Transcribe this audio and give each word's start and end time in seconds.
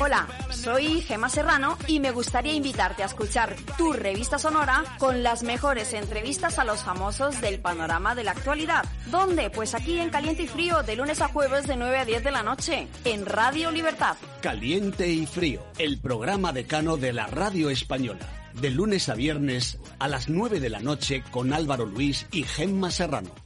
Hola, 0.00 0.28
soy 0.50 1.00
Gema 1.00 1.28
Serrano 1.28 1.78
y 1.86 1.98
me 1.98 2.10
gustaría 2.10 2.52
invitarte 2.52 3.02
a 3.02 3.06
escuchar 3.06 3.56
tu 3.78 3.92
revista 3.92 4.38
sonora 4.38 4.84
con 4.98 5.22
las 5.22 5.42
mejores 5.42 5.94
entrevistas 5.94 6.58
a 6.58 6.64
los 6.64 6.82
famosos 6.82 7.40
del 7.40 7.60
panorama 7.60 8.14
de 8.14 8.24
la 8.24 8.32
actualidad. 8.32 8.84
¿Dónde? 9.06 9.50
Pues 9.50 9.74
aquí 9.74 9.98
en 9.98 10.10
Caliente 10.10 10.42
y 10.42 10.46
Frío, 10.46 10.82
de 10.82 10.96
lunes 10.96 11.22
a 11.22 11.28
jueves 11.28 11.66
de 11.66 11.76
9 11.76 11.98
a 11.98 12.04
10 12.04 12.24
de 12.24 12.30
la 12.30 12.42
noche, 12.42 12.88
en 13.04 13.24
Radio 13.24 13.70
Libertad. 13.70 14.16
Caliente 14.42 15.08
y 15.08 15.26
Frío, 15.26 15.64
el 15.78 15.98
programa 15.98 16.52
decano 16.52 16.96
de 16.96 17.12
la 17.12 17.26
radio 17.26 17.70
española. 17.70 18.28
De 18.52 18.70
lunes 18.70 19.08
a 19.08 19.14
viernes 19.14 19.78
a 19.98 20.08
las 20.08 20.28
9 20.28 20.60
de 20.60 20.70
la 20.70 20.80
noche 20.80 21.24
con 21.30 21.52
Álvaro 21.52 21.86
Luis 21.86 22.26
y 22.30 22.42
Gemma 22.42 22.90
Serrano. 22.90 23.43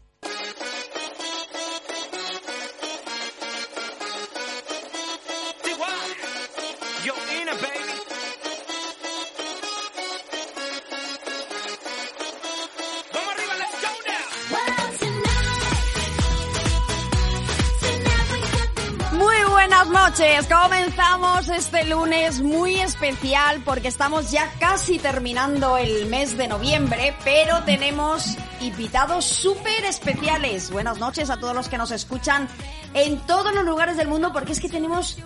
Noches. 20.38 20.56
Comenzamos 20.56 21.48
este 21.48 21.84
lunes 21.84 22.40
muy 22.40 22.76
especial 22.76 23.62
porque 23.64 23.88
estamos 23.88 24.30
ya 24.30 24.52
casi 24.58 24.98
terminando 24.98 25.76
el 25.76 26.06
mes 26.06 26.36
de 26.36 26.48
noviembre, 26.48 27.14
pero 27.24 27.62
tenemos 27.64 28.36
invitados 28.60 29.24
súper 29.24 29.84
especiales. 29.84 30.70
Buenas 30.70 30.98
noches 30.98 31.30
a 31.30 31.38
todos 31.38 31.54
los 31.54 31.68
que 31.68 31.78
nos 31.78 31.90
escuchan 31.90 32.48
en 32.94 33.18
todos 33.26 33.54
los 33.54 33.64
lugares 33.64 33.96
del 33.96 34.08
mundo 34.08 34.32
porque 34.32 34.52
es 34.52 34.60
que 34.60 34.68
tenemos 34.68 35.18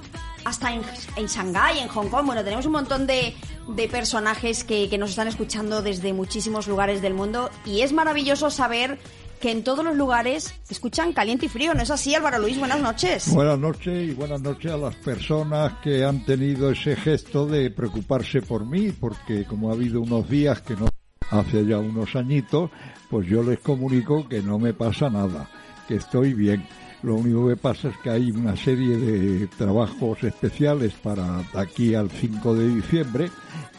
hasta 0.44 0.72
en, 0.72 0.82
en 1.16 1.26
Shanghái, 1.26 1.78
en 1.78 1.88
Hong 1.88 2.08
Kong, 2.08 2.26
bueno, 2.26 2.42
tenemos 2.42 2.66
un 2.66 2.72
montón 2.72 3.06
de, 3.06 3.36
de 3.68 3.88
personajes 3.88 4.64
que, 4.64 4.88
que 4.88 4.98
nos 4.98 5.10
están 5.10 5.28
escuchando 5.28 5.82
desde 5.82 6.12
muchísimos 6.12 6.66
lugares 6.66 7.00
del 7.00 7.14
mundo 7.14 7.50
y 7.64 7.82
es 7.82 7.92
maravilloso 7.92 8.50
saber 8.50 8.98
que 9.42 9.50
en 9.50 9.64
todos 9.64 9.84
los 9.84 9.96
lugares 9.96 10.54
escuchan 10.70 11.12
caliente 11.12 11.46
y 11.46 11.48
frío. 11.48 11.74
¿No 11.74 11.82
es 11.82 11.90
así, 11.90 12.14
Álvaro 12.14 12.38
Luis? 12.38 12.56
Buenas 12.60 12.80
noches. 12.80 13.34
Buenas 13.34 13.58
noches 13.58 14.10
y 14.10 14.14
buenas 14.14 14.40
noches 14.40 14.70
a 14.70 14.76
las 14.76 14.94
personas 14.94 15.72
que 15.82 16.04
han 16.04 16.24
tenido 16.24 16.70
ese 16.70 16.94
gesto 16.94 17.44
de 17.46 17.68
preocuparse 17.72 18.40
por 18.40 18.64
mí, 18.64 18.92
porque 18.92 19.44
como 19.44 19.68
ha 19.68 19.72
habido 19.72 20.00
unos 20.00 20.30
días 20.30 20.60
que 20.62 20.76
no 20.76 20.86
hace 21.30 21.66
ya 21.66 21.78
unos 21.78 22.14
añitos, 22.14 22.70
pues 23.10 23.26
yo 23.26 23.42
les 23.42 23.58
comunico 23.58 24.28
que 24.28 24.40
no 24.42 24.60
me 24.60 24.74
pasa 24.74 25.10
nada, 25.10 25.50
que 25.88 25.96
estoy 25.96 26.34
bien. 26.34 26.64
Lo 27.02 27.16
único 27.16 27.48
que 27.48 27.56
pasa 27.56 27.88
es 27.88 27.96
que 27.98 28.10
hay 28.10 28.30
una 28.30 28.56
serie 28.56 28.96
de 28.96 29.46
trabajos 29.48 30.22
especiales 30.22 30.92
para 31.02 31.42
aquí 31.54 31.94
al 31.94 32.10
5 32.10 32.54
de 32.54 32.68
diciembre 32.68 33.30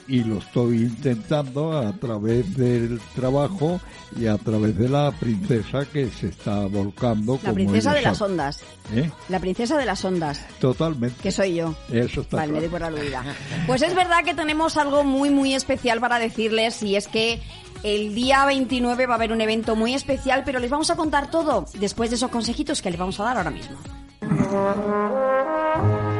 y 0.07 0.23
lo 0.23 0.39
estoy 0.39 0.81
intentando 0.81 1.77
a 1.77 1.93
través 1.93 2.55
del 2.57 2.99
trabajo 3.15 3.79
y 4.19 4.27
a 4.27 4.37
través 4.37 4.77
de 4.77 4.89
la 4.89 5.11
princesa 5.11 5.85
que 5.85 6.09
se 6.09 6.27
está 6.27 6.65
volcando. 6.65 7.39
La 7.43 7.53
princesa 7.53 7.93
de 7.93 8.01
las 8.01 8.21
ondas. 8.21 8.61
¿Eh? 8.93 9.09
La 9.29 9.39
princesa 9.39 9.77
de 9.77 9.85
las 9.85 10.03
ondas. 10.03 10.45
Totalmente. 10.59 11.15
Que 11.21 11.31
soy 11.31 11.55
yo. 11.55 11.73
Eso 11.89 12.21
está 12.21 12.37
Vale, 12.37 12.51
me 12.51 12.59
doy 12.59 12.69
claro. 12.69 12.85
por 12.87 12.99
aludida. 12.99 13.23
Pues 13.65 13.81
es 13.81 13.95
verdad 13.95 14.23
que 14.25 14.33
tenemos 14.33 14.77
algo 14.77 15.03
muy, 15.03 15.29
muy 15.29 15.53
especial 15.53 15.99
para 15.99 16.19
decirles 16.19 16.83
y 16.83 16.95
es 16.97 17.07
que 17.07 17.41
el 17.83 18.15
día 18.15 18.45
29 18.45 19.05
va 19.05 19.13
a 19.13 19.17
haber 19.17 19.31
un 19.31 19.41
evento 19.41 19.75
muy 19.75 19.93
especial, 19.93 20.43
pero 20.45 20.59
les 20.59 20.71
vamos 20.71 20.89
a 20.89 20.95
contar 20.95 21.29
todo 21.29 21.65
después 21.75 22.09
de 22.09 22.15
esos 22.15 22.31
consejitos 22.31 22.81
que 22.81 22.89
les 22.89 22.99
vamos 22.99 23.19
a 23.19 23.25
dar 23.25 23.37
ahora 23.37 23.51
mismo. 23.51 23.77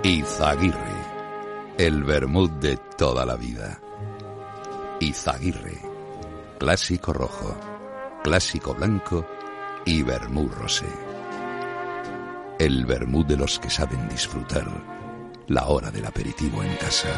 Izaguirre, 0.03 0.93
el 1.77 2.03
vermut 2.03 2.51
de 2.59 2.77
toda 2.97 3.25
la 3.25 3.35
vida. 3.35 3.79
Izaguirre, 4.99 5.81
clásico 6.59 7.13
rojo, 7.13 7.55
clásico 8.23 8.73
blanco 8.73 9.25
y 9.85 10.03
vermut 10.03 10.53
rosé. 10.53 10.87
El 12.59 12.85
vermut 12.85 13.27
de 13.27 13.37
los 13.37 13.59
que 13.59 13.69
saben 13.69 14.07
disfrutar 14.09 14.65
la 15.47 15.67
hora 15.67 15.91
del 15.91 16.05
aperitivo 16.05 16.63
en 16.63 16.75
casa. 16.75 17.09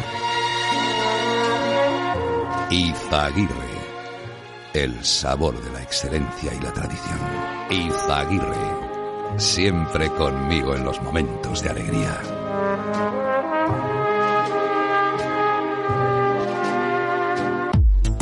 Izaguirre, 2.69 3.74
el 4.75 5.05
sabor 5.05 5.61
de 5.63 5.71
la 5.71 5.81
excelencia 5.81 6.53
y 6.53 6.61
la 6.61 6.73
tradición. 6.73 7.17
Izaguirre, 7.71 9.37
siempre 9.37 10.09
conmigo 10.09 10.75
en 10.75 10.83
los 10.83 11.01
momentos 11.01 11.63
de 11.63 11.69
alegría. 11.69 12.21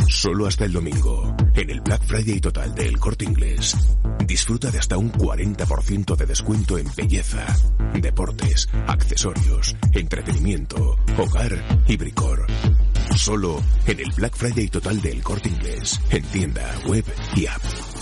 Solo 0.07 0.45
hasta 0.45 0.65
el 0.65 0.73
domingo, 0.73 1.35
en 1.55 1.69
el 1.71 1.81
Black 1.81 2.03
Friday 2.03 2.39
total 2.39 2.73
del 2.75 2.99
Corte 2.99 3.25
Inglés. 3.25 3.75
Disfruta 4.25 4.69
de 4.69 4.77
hasta 4.77 4.97
un 4.97 5.11
40% 5.11 6.15
de 6.15 6.25
descuento 6.25 6.77
en 6.77 6.87
belleza, 6.95 7.45
deportes, 7.99 8.69
accesorios, 8.87 9.75
entretenimiento, 9.91 10.97
hogar 11.17 11.83
y 11.87 11.97
bricor. 11.97 12.45
Solo 13.15 13.61
en 13.85 13.99
el 13.99 14.11
Black 14.11 14.35
Friday 14.35 14.67
total 14.67 15.01
del 15.01 15.21
Corte 15.21 15.49
Inglés, 15.49 15.99
en 16.09 16.23
tienda, 16.23 16.79
web 16.85 17.05
y 17.35 17.45
app. 17.45 17.92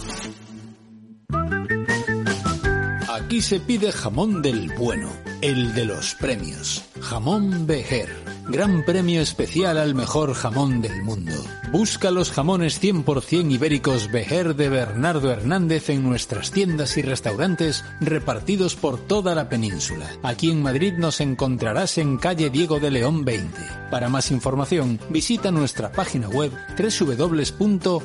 Aquí 3.31 3.41
se 3.41 3.61
pide 3.61 3.93
jamón 3.93 4.41
del 4.41 4.73
bueno, 4.77 5.09
el 5.41 5.73
de 5.73 5.85
los 5.85 6.15
premios. 6.15 6.83
Jamón 6.99 7.65
Bejer. 7.65 8.09
Gran 8.49 8.83
premio 8.83 9.21
especial 9.21 9.77
al 9.77 9.95
mejor 9.95 10.33
jamón 10.33 10.81
del 10.81 11.01
mundo. 11.01 11.31
Busca 11.71 12.11
los 12.11 12.29
jamones 12.29 12.83
100% 12.83 13.49
ibéricos 13.49 14.11
Bejer 14.11 14.57
de 14.57 14.67
Bernardo 14.67 15.31
Hernández 15.31 15.87
en 15.87 16.03
nuestras 16.03 16.51
tiendas 16.51 16.97
y 16.97 17.03
restaurantes 17.03 17.85
repartidos 18.01 18.75
por 18.75 18.99
toda 18.99 19.33
la 19.33 19.47
península. 19.47 20.07
Aquí 20.23 20.51
en 20.51 20.61
Madrid 20.61 20.95
nos 20.97 21.21
encontrarás 21.21 21.97
en 21.99 22.17
calle 22.17 22.49
Diego 22.49 22.81
de 22.81 22.91
León 22.91 23.23
20. 23.23 23.61
Para 23.89 24.09
más 24.09 24.29
información, 24.31 24.99
visita 25.09 25.51
nuestra 25.51 25.93
página 25.93 26.27
web 26.27 26.51
www.bejer.com. 26.77 28.01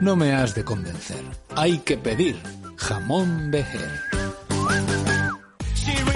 No 0.00 0.16
me 0.16 0.32
has 0.32 0.54
de 0.54 0.64
convencer. 0.64 1.22
Hay 1.54 1.80
que 1.80 1.98
pedir 1.98 2.36
jamón 2.76 3.50
Bejer. 3.50 4.14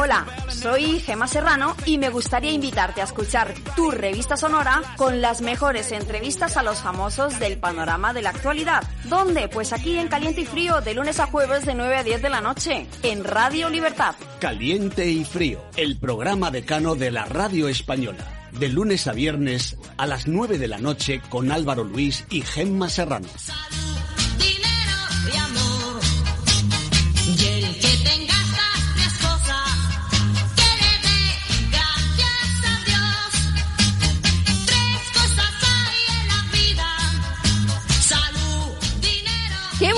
Hola, 0.01 0.25
soy 0.49 1.01
Gema 1.01 1.27
Serrano 1.27 1.77
y 1.85 1.99
me 1.99 2.09
gustaría 2.09 2.53
invitarte 2.53 3.01
a 3.01 3.05
escuchar 3.05 3.53
tu 3.75 3.91
revista 3.91 4.37
sonora 4.37 4.81
con 4.97 5.21
las 5.21 5.41
mejores 5.41 5.91
entrevistas 5.91 6.57
a 6.57 6.63
los 6.63 6.79
famosos 6.79 7.41
del 7.41 7.59
panorama 7.59 8.13
de 8.13 8.23
la 8.23 8.31
actualidad. 8.31 8.85
¿Dónde? 9.05 9.49
Pues 9.49 9.73
aquí 9.73 9.99
en 9.99 10.07
Caliente 10.07 10.43
y 10.43 10.47
Frío, 10.47 10.81
de 10.81 10.95
lunes 10.95 11.19
a 11.19 11.27
jueves 11.27 11.67
de 11.67 11.75
9 11.75 11.97
a 11.97 12.05
10 12.05 12.23
de 12.23 12.31
la 12.31 12.41
noche, 12.41 12.87
en 13.03 13.25
Radio 13.25 13.69
Libertad. 13.69 14.15
Caliente 14.39 15.11
y 15.11 15.25
Frío, 15.25 15.61
el 15.77 15.99
programa 15.99 16.53
decano 16.53 16.95
de 16.95 17.11
la 17.11 17.25
radio 17.25 17.69
española. 17.69 18.25
De 18.53 18.69
lunes 18.69 19.09
a 19.09 19.13
viernes 19.13 19.77
a 19.97 20.07
las 20.07 20.29
9 20.29 20.59
de 20.59 20.69
la 20.69 20.79
noche 20.79 21.21
con 21.29 21.51
Álvaro 21.51 21.83
Luis 21.83 22.25
y 22.31 22.43
Gemma 22.43 22.89
Serrano. 22.89 23.29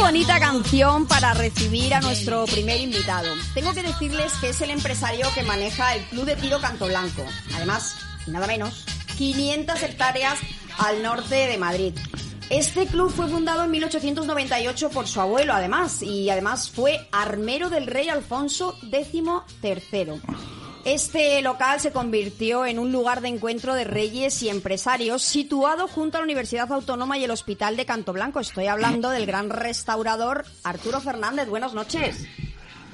Bonita 0.01 0.41
canción 0.41 1.07
para 1.07 1.35
recibir 1.35 1.93
a 1.93 2.01
nuestro 2.01 2.47
primer 2.47 2.81
invitado. 2.81 3.29
Tengo 3.55 3.75
que 3.75 3.83
decirles 3.83 4.33
que 4.41 4.49
es 4.49 4.61
el 4.63 4.71
empresario 4.71 5.27
que 5.35 5.43
maneja 5.43 5.95
el 5.95 6.03
Club 6.05 6.25
de 6.25 6.37
Tiro 6.37 6.59
Canto 6.59 6.87
Blanco. 6.87 7.23
Además, 7.55 7.97
nada 8.27 8.47
menos, 8.47 8.87
500 9.19 9.83
hectáreas 9.83 10.39
al 10.79 11.03
norte 11.03 11.35
de 11.35 11.59
Madrid. 11.59 11.93
Este 12.49 12.87
club 12.87 13.13
fue 13.13 13.29
fundado 13.29 13.63
en 13.63 13.71
1898 13.71 14.89
por 14.91 15.07
su 15.07 15.21
abuelo, 15.21 15.53
además, 15.53 16.03
y 16.03 16.31
además 16.31 16.71
fue 16.71 17.07
armero 17.13 17.69
del 17.69 17.87
rey 17.87 18.09
Alfonso 18.09 18.77
XIII. 18.81 20.21
Este 20.85 21.43
local 21.43 21.79
se 21.79 21.93
convirtió 21.93 22.65
en 22.65 22.79
un 22.79 22.91
lugar 22.91 23.21
de 23.21 23.29
encuentro 23.29 23.75
de 23.75 23.85
reyes 23.85 24.43
y 24.43 24.49
empresarios 24.49 25.23
situado 25.23 25.87
junto 25.87 26.17
a 26.17 26.21
la 26.21 26.25
Universidad 26.25 26.73
Autónoma 26.73 27.19
y 27.19 27.25
el 27.25 27.31
Hospital 27.31 27.77
de 27.77 27.85
Canto 27.85 28.15
Blanco. 28.15 28.41
Estoy 28.41 28.67
hablando 28.67 29.11
del 29.11 29.27
gran 29.27 29.51
restaurador 29.51 30.45
Arturo 30.65 31.01
Fernández. 31.01 31.49
Buenas 31.49 31.75
noches. 31.75 32.27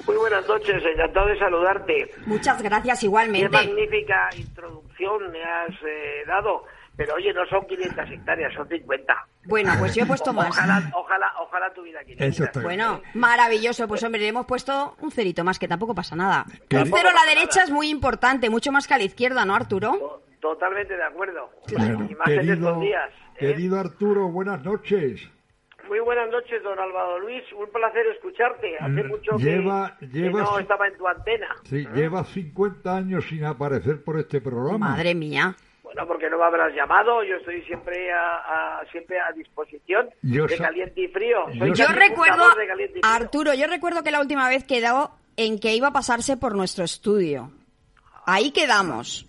Muy 0.05 0.17
buenas 0.17 0.45
noches, 0.47 0.83
encantado 0.83 1.27
de 1.27 1.39
saludarte. 1.39 2.11
Muchas 2.25 2.61
gracias 2.61 2.99
Qué 2.99 3.05
igualmente. 3.05 3.49
magnífica 3.49 4.29
introducción 4.37 5.31
me 5.31 5.43
has 5.43 5.73
eh, 5.85 6.23
dado. 6.27 6.63
Pero 6.97 7.13
oye, 7.13 7.31
no 7.31 7.45
son 7.45 7.65
500 7.67 8.09
hectáreas, 8.09 8.53
son 8.53 8.67
50. 8.67 9.27
Bueno, 9.45 9.71
pues 9.79 9.93
yo 9.95 10.03
he 10.03 10.05
puesto 10.07 10.33
más. 10.33 10.49
Ojalá, 10.49 10.91
ojalá, 10.95 11.31
ojalá 11.41 11.73
tuviera 11.73 12.03
500. 12.03 12.27
Eso 12.27 12.43
está 12.45 12.61
Bueno, 12.61 13.01
maravilloso. 13.13 13.87
Pues 13.87 14.03
hombre, 14.03 14.19
le 14.21 14.27
hemos 14.29 14.45
puesto 14.47 14.95
un 14.99 15.11
cerito 15.11 15.43
más, 15.43 15.59
que 15.59 15.67
tampoco 15.67 15.93
pasa 15.93 16.15
nada. 16.15 16.45
Que- 16.67 16.77
Un 16.77 16.85
cero 16.85 17.09
a 17.09 17.13
la 17.13 17.29
derecha 17.29 17.61
es 17.63 17.69
muy 17.69 17.89
importante, 17.89 18.49
mucho 18.49 18.71
más 18.71 18.87
que 18.87 18.95
a 18.95 18.97
la 18.97 19.03
izquierda, 19.03 19.45
¿no, 19.45 19.55
Arturo? 19.55 19.91
To- 19.99 20.23
Totalmente 20.39 20.95
de 20.95 21.03
acuerdo. 21.03 21.49
Bueno, 21.75 22.07
y 22.09 22.15
más 22.15 22.27
en 22.29 22.35
querido, 22.35 22.53
estos 22.53 22.81
días. 22.81 23.09
¿eh? 23.35 23.39
querido 23.39 23.79
Arturo, 23.79 24.27
buenas 24.29 24.63
noches. 24.63 25.21
Muy 25.89 25.99
buenas 25.99 26.29
noches, 26.29 26.61
don 26.63 26.77
Álvaro 26.79 27.19
Luis. 27.19 27.43
Un 27.53 27.69
placer 27.71 28.05
escucharte. 28.15 28.75
Hace 28.79 29.03
Mm, 29.03 29.07
mucho 29.07 29.31
que- 29.37 29.43
lleva- 29.43 29.97
que, 29.99 30.07
lleva 30.07 30.41
no 30.41 30.59
estaba 30.59 30.87
en 30.87 30.97
tu 30.97 31.07
antena. 31.07 31.47
Sí, 31.63 31.87
llevas 31.93 32.27
50 32.29 32.95
años 32.97 33.25
sin 33.27 33.45
aparecer 33.45 34.03
por 34.03 34.19
este 34.19 34.41
programa. 34.41 34.89
Madre 34.89 35.15
mía. 35.15 35.55
Bueno, 35.87 36.05
porque 36.07 36.29
no 36.29 36.37
me 36.37 36.43
habrás 36.45 36.73
llamado. 36.75 37.23
Yo 37.23 37.35
estoy 37.37 37.61
siempre 37.63 38.11
a, 38.11 38.79
a- 38.79 38.85
siempre 38.91 39.17
a 39.19 39.31
disposición 39.31 40.09
Yo 40.21 40.45
de 40.45 40.57
caliente 40.57 41.01
y 41.01 41.07
frío. 41.07 41.37
Soy 41.57 41.73
Yo 41.73 41.85
recuerdo, 41.87 42.43
Frío. 42.51 43.01
Arturo, 43.03 43.53
yo 43.53 43.67
recuerdo 43.67 44.03
que 44.03 44.11
la 44.11 44.19
última 44.21 44.47
vez 44.49 44.63
quedó 44.65 45.11
en 45.37 45.59
que 45.59 45.75
iba 45.75 45.87
a 45.87 45.93
pasarse 45.93 46.35
por 46.37 46.55
nuestro 46.55 46.83
estudio. 46.83 47.51
Ahí 48.25 48.51
quedamos. 48.51 49.25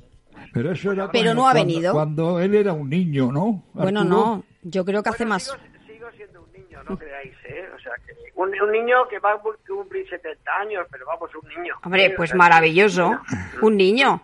Pero 0.53 0.73
eso 0.73 0.93
era 0.93 1.11
Pero 1.11 1.27
cuando- 1.27 1.35
no 1.43 1.49
ha 1.49 1.53
cuando- 1.53 1.67
venido. 1.75 1.93
Cuando 1.93 2.41
él 2.41 2.55
era 2.55 2.73
un 2.73 2.89
niño, 2.91 3.31
¿no? 3.33 3.63
Bueno, 3.75 4.03
no, 4.05 4.45
yo 4.63 4.85
creo 4.85 5.03
que 5.03 5.11
hace 5.11 5.25
más. 5.27 5.45
Sigo, 5.45 5.57
sigo 5.87 6.11
siendo 6.17 6.43
un 6.43 6.53
niño, 6.53 6.83
no 6.89 6.97
creáis, 6.99 7.35
¿eh? 7.49 7.69
O 7.75 7.79
sea, 7.79 7.93
que 8.07 8.13
un, 8.35 8.49
un 8.61 8.73
niño 8.73 9.07
que 9.09 9.19
va 9.21 9.33
a 9.35 9.39
cumplir 9.39 10.09
70 10.09 10.51
años, 10.61 10.87
pero 10.91 11.07
vamos, 11.07 11.31
un 11.35 11.49
niño. 11.49 11.75
Hombre, 11.85 12.15
pues 12.17 12.35
maravilloso. 12.35 13.21
Un 13.63 13.77
niño. 13.77 14.23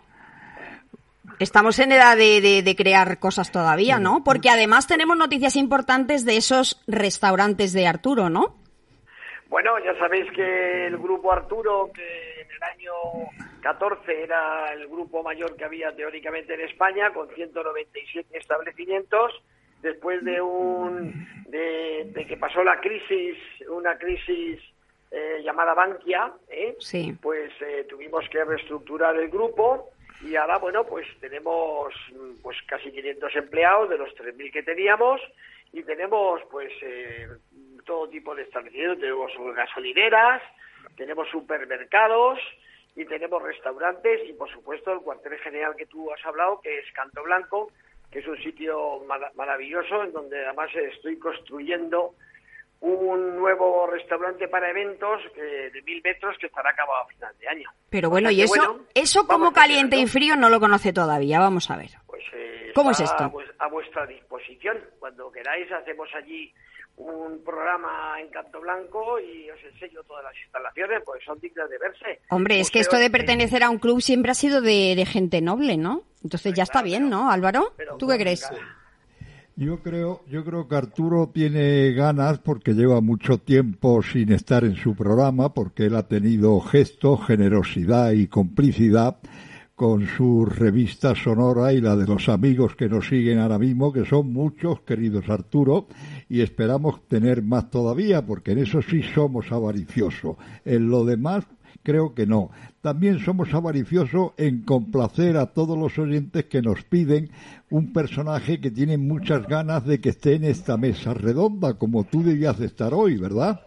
Estamos 1.39 1.79
en 1.79 1.91
edad 1.91 2.15
de, 2.17 2.39
de- 2.41 2.61
de 2.63 2.75
crear 2.75 3.19
cosas 3.19 3.51
todavía, 3.51 3.99
¿no? 3.99 4.23
Porque 4.23 4.49
además 4.49 4.87
tenemos 4.87 5.17
noticias 5.17 5.55
importantes 5.55 6.25
de 6.25 6.37
esos 6.37 6.81
restaurantes 6.87 7.73
de 7.73 7.87
Arturo, 7.87 8.29
¿no? 8.29 8.55
Bueno, 9.49 9.77
ya 9.83 9.97
sabéis 9.99 10.31
que 10.31 10.87
el 10.87 10.97
grupo 10.97 11.31
Arturo, 11.31 11.91
que 11.93 12.41
en 12.41 12.47
el 12.51 12.63
año 12.63 13.29
14 13.61 14.23
era 14.23 14.73
el 14.73 14.87
grupo 14.87 15.23
mayor 15.23 15.55
que 15.55 15.65
había 15.65 15.95
teóricamente 15.95 16.53
en 16.55 16.61
España, 16.61 17.11
con 17.13 17.29
197 17.29 18.37
establecimientos, 18.37 19.31
después 19.81 20.23
de 20.25 20.41
un 20.41 21.27
de, 21.47 22.09
de 22.13 22.25
que 22.25 22.37
pasó 22.37 22.63
la 22.63 22.79
crisis, 22.79 23.37
una 23.69 23.97
crisis 23.97 24.59
eh, 25.11 25.41
llamada 25.43 25.73
Bankia, 25.73 26.31
¿eh? 26.49 26.75
Sí. 26.79 27.15
pues 27.21 27.51
eh, 27.61 27.85
tuvimos 27.87 28.27
que 28.29 28.43
reestructurar 28.43 29.15
el 29.17 29.29
grupo 29.29 29.91
y 30.21 30.35
ahora, 30.35 30.57
bueno, 30.57 30.85
pues 30.85 31.07
tenemos 31.19 31.93
pues 32.41 32.57
casi 32.67 32.91
500 32.91 33.35
empleados 33.35 33.89
de 33.89 33.97
los 33.97 34.09
3.000 34.15 34.51
que 34.51 34.63
teníamos 34.63 35.21
y 35.73 35.83
tenemos 35.83 36.41
pues 36.51 36.71
eh, 36.81 37.27
todo 37.85 38.07
tipo 38.09 38.33
de 38.33 38.43
establecimientos, 38.43 38.99
tenemos 38.99 39.31
gasolineras, 39.55 40.41
tenemos 40.97 41.27
supermercados 41.29 42.39
y 42.95 43.05
tenemos 43.05 43.43
restaurantes 43.43 44.21
y 44.29 44.33
por 44.33 44.49
supuesto 44.49 44.93
el 44.93 44.99
cuartel 45.01 45.37
general 45.39 45.75
que 45.75 45.85
tú 45.85 46.11
has 46.13 46.25
hablado 46.25 46.61
que 46.61 46.79
es 46.79 46.91
Canto 46.93 47.23
Blanco, 47.23 47.71
que 48.11 48.19
es 48.19 48.27
un 48.27 48.37
sitio 48.41 49.01
mara- 49.05 49.31
maravilloso 49.35 50.03
en 50.03 50.13
donde 50.13 50.45
además 50.45 50.73
estoy 50.73 51.19
construyendo 51.19 52.15
un 52.93 53.35
nuevo 53.37 53.87
restaurante 53.87 54.47
para 54.47 54.69
eventos 54.69 55.21
eh, 55.35 55.69
de 55.73 55.81
mil 55.83 56.01
metros 56.03 56.35
que 56.39 56.47
estará 56.47 56.69
acabado 56.71 57.03
a 57.03 57.07
final 57.07 57.33
de 57.39 57.47
año. 57.47 57.69
Pero 57.89 58.09
bueno, 58.09 58.29
y 58.31 58.37
que, 58.37 58.43
eso, 58.43 58.55
bueno, 58.55 58.85
eso 58.93 59.27
como 59.27 59.51
caliente 59.51 59.97
y 59.97 60.07
frío 60.07 60.35
no 60.35 60.49
lo 60.49 60.59
conoce 60.59 60.93
todavía. 60.93 61.39
Vamos 61.39 61.69
a 61.71 61.77
ver. 61.77 61.89
Pues, 62.07 62.23
eh, 62.33 62.71
¿Cómo 62.75 62.91
es 62.91 62.99
esto? 62.99 63.23
A, 63.23 63.31
vues- 63.31 63.53
a 63.59 63.67
vuestra 63.67 64.05
disposición. 64.05 64.77
Cuando 64.99 65.31
queráis 65.31 65.71
hacemos 65.71 66.07
allí 66.15 66.53
un 66.97 67.43
programa 67.43 68.15
en 68.21 68.29
Canto 68.29 68.61
Blanco 68.61 69.19
y 69.19 69.49
os 69.49 69.61
enseño 69.63 70.01
todas 70.03 70.23
las 70.23 70.33
instalaciones, 70.43 71.01
pues 71.05 71.21
son 71.25 71.39
dignas 71.39 71.69
de 71.69 71.77
verse. 71.77 72.21
Hombre, 72.29 72.59
es 72.61 72.71
que 72.71 72.79
esto 72.79 72.97
de 72.97 73.09
pertenecer 73.09 73.63
a 73.63 73.69
un 73.69 73.79
club 73.79 74.01
siempre 74.01 74.31
ha 74.31 74.35
sido 74.35 74.61
de, 74.61 74.93
de 74.95 75.05
gente 75.05 75.41
noble, 75.41 75.75
¿no? 75.75 76.03
Entonces 76.23 76.53
ya 76.53 76.63
está 76.63 76.81
bien, 76.81 77.09
¿no, 77.09 77.29
Álvaro? 77.29 77.73
¿Tú 77.99 78.07
qué 78.07 78.17
crees? 78.17 78.49
Yo 79.57 79.81
creo, 79.81 80.21
yo 80.29 80.43
creo 80.43 80.67
que 80.67 80.75
Arturo 80.75 81.31
tiene 81.33 81.93
ganas 81.93 82.39
porque 82.39 82.73
lleva 82.73 82.99
mucho 82.99 83.37
tiempo 83.37 84.03
sin 84.03 84.33
estar 84.33 84.65
en 84.65 84.75
su 84.75 84.95
programa, 84.95 85.53
porque 85.53 85.85
él 85.85 85.95
ha 85.95 86.09
tenido 86.09 86.59
gesto, 86.59 87.15
generosidad 87.15 88.11
y 88.11 88.27
complicidad 88.27 89.15
con 89.73 90.07
su 90.07 90.45
revista 90.45 91.15
sonora 91.15 91.71
y 91.71 91.79
la 91.79 91.95
de 91.95 92.05
los 92.05 92.27
amigos 92.27 92.75
que 92.75 92.89
nos 92.89 93.07
siguen 93.07 93.39
ahora 93.39 93.57
mismo, 93.57 93.93
que 93.93 94.03
son 94.03 94.33
muchos, 94.33 94.81
queridos 94.81 95.29
Arturo, 95.29 95.87
y 96.27 96.41
esperamos 96.41 97.07
tener 97.07 97.41
más 97.41 97.69
todavía, 97.69 98.25
porque 98.25 98.51
en 98.51 98.57
eso 98.57 98.81
sí 98.81 99.03
somos 99.03 99.53
avariciosos. 99.53 100.35
En 100.65 100.89
lo 100.89 101.05
demás, 101.05 101.45
creo 101.85 102.13
que 102.13 102.25
no. 102.25 102.49
También 102.81 103.19
somos 103.19 103.53
avariciosos 103.53 104.33
en 104.37 104.65
complacer 104.65 105.37
a 105.37 105.53
todos 105.53 105.77
los 105.77 105.97
oyentes 105.97 106.45
que 106.45 106.61
nos 106.61 106.83
piden 106.83 107.29
un 107.69 107.93
personaje 107.93 108.59
que 108.59 108.71
tiene 108.71 108.97
muchas 108.97 109.47
ganas 109.47 109.85
de 109.85 110.01
que 110.01 110.09
esté 110.09 110.35
en 110.35 110.43
esta 110.43 110.75
mesa 110.75 111.13
redonda, 111.13 111.77
como 111.77 112.03
tú 112.03 112.23
debías 112.23 112.59
de 112.59 112.65
estar 112.65 112.93
hoy, 112.93 113.17
¿verdad? 113.17 113.61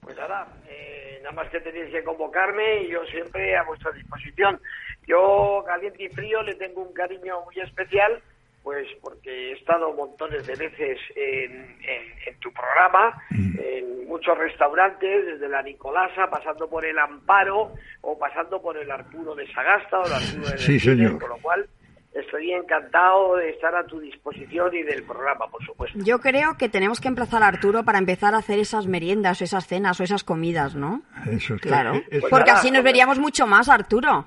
Pues 0.00 0.16
nada, 0.16 0.48
eh, 0.68 1.20
nada 1.22 1.34
más 1.34 1.48
que 1.50 1.60
tenéis 1.60 1.90
que 1.92 2.02
convocarme 2.02 2.82
y 2.82 2.90
yo 2.90 3.04
siempre 3.06 3.56
a 3.56 3.62
vuestra 3.62 3.92
disposición. 3.92 4.60
Yo, 5.06 5.64
caliente 5.66 6.04
y 6.04 6.08
frío, 6.08 6.42
le 6.42 6.56
tengo 6.56 6.82
un 6.82 6.92
cariño 6.92 7.36
muy 7.44 7.62
especial, 7.64 8.20
pues 8.68 8.86
porque 9.00 9.30
he 9.30 9.52
estado 9.52 9.94
montones 9.94 10.46
de 10.46 10.54
veces 10.54 10.98
en, 11.16 11.52
en- 11.80 12.12
en 12.26 12.38
tu 12.38 12.52
programa, 12.52 13.18
en 13.30 14.06
muchos 14.06 14.36
restaurantes, 14.36 15.24
desde 15.24 15.48
la 15.48 15.62
Nicolasa, 15.62 16.28
pasando 16.28 16.68
por 16.68 16.84
el 16.84 16.98
Amparo 16.98 17.72
o 18.02 18.18
pasando 18.18 18.60
por 18.60 18.76
el 18.76 18.90
Arturo 18.90 19.34
de 19.34 19.50
Sagasta 19.54 20.00
o 20.00 20.04
el 20.06 20.12
Arturo 20.12 20.50
de 20.50 20.58
Sí, 20.58 20.78
señor. 20.78 21.18
Con 21.18 21.30
lo 21.30 21.38
cual, 21.38 21.66
estoy 22.12 22.52
encantado 22.52 23.36
de 23.36 23.48
estar 23.48 23.74
a 23.74 23.86
tu 23.86 24.00
disposición 24.00 24.74
y 24.76 24.82
del 24.82 25.02
programa, 25.04 25.46
por 25.50 25.64
supuesto. 25.64 25.98
Yo 26.04 26.18
creo 26.20 26.58
que 26.58 26.68
tenemos 26.68 27.00
que 27.00 27.08
emplazar 27.08 27.42
a 27.42 27.46
Arturo 27.46 27.84
para 27.84 27.96
empezar 27.98 28.34
a 28.34 28.38
hacer 28.38 28.58
esas 28.58 28.86
meriendas, 28.86 29.40
o 29.40 29.44
esas 29.44 29.66
cenas 29.66 29.98
o 29.98 30.04
esas 30.04 30.24
comidas, 30.24 30.74
¿no? 30.74 31.00
Eso 31.30 31.54
es 31.54 31.62
Claro. 31.62 31.94
es- 31.94 32.20
Pues 32.20 32.24
Porque 32.30 32.50
nada, 32.50 32.58
así 32.58 32.70
nos 32.70 32.82
veríamos 32.84 33.18
mucho 33.18 33.46
más, 33.46 33.70
Arturo. 33.70 34.26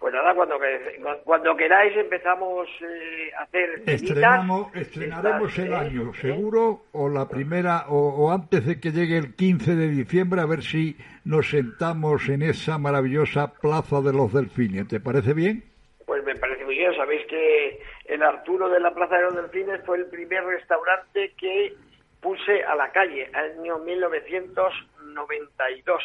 Pues 0.00 0.14
nada, 0.14 0.34
cuando, 0.34 0.58
que- 0.58 0.98
cuando 1.24 1.54
queráis 1.56 1.94
empezamos 1.94 2.66
eh, 2.80 3.30
a 3.38 3.42
hacer. 3.42 3.82
Estrenamos, 3.86 4.74
estrenaremos 4.74 5.58
el 5.58 5.72
¿eh? 5.72 5.76
año, 5.76 6.10
¿eh? 6.14 6.18
seguro, 6.22 6.84
o 6.92 7.08
la 7.10 7.28
primera, 7.28 7.84
o, 7.88 8.08
o 8.08 8.32
antes 8.32 8.64
de 8.66 8.80
que 8.80 8.92
llegue 8.92 9.18
el 9.18 9.34
15 9.36 9.76
de 9.76 9.88
diciembre, 9.88 10.40
a 10.40 10.46
ver 10.46 10.62
si 10.62 10.96
nos 11.26 11.50
sentamos 11.50 12.26
en 12.30 12.40
esa 12.42 12.78
maravillosa 12.78 13.52
Plaza 13.60 14.00
de 14.00 14.14
los 14.14 14.32
Delfines. 14.32 14.88
¿Te 14.88 15.00
parece 15.00 15.34
bien? 15.34 15.64
Pues 16.06 16.24
me 16.24 16.34
parece 16.34 16.64
muy 16.64 16.76
bien. 16.78 16.94
Sabéis 16.96 17.26
que 17.26 17.78
el 18.06 18.22
Arturo 18.22 18.70
de 18.70 18.80
la 18.80 18.94
Plaza 18.94 19.16
de 19.16 19.22
los 19.24 19.36
Delfines 19.36 19.82
fue 19.84 19.98
el 19.98 20.06
primer 20.06 20.42
restaurante 20.44 21.34
que 21.38 21.74
puse 22.22 22.64
a 22.64 22.74
la 22.74 22.90
calle, 22.90 23.30
año 23.34 23.78
1992. 23.80 26.02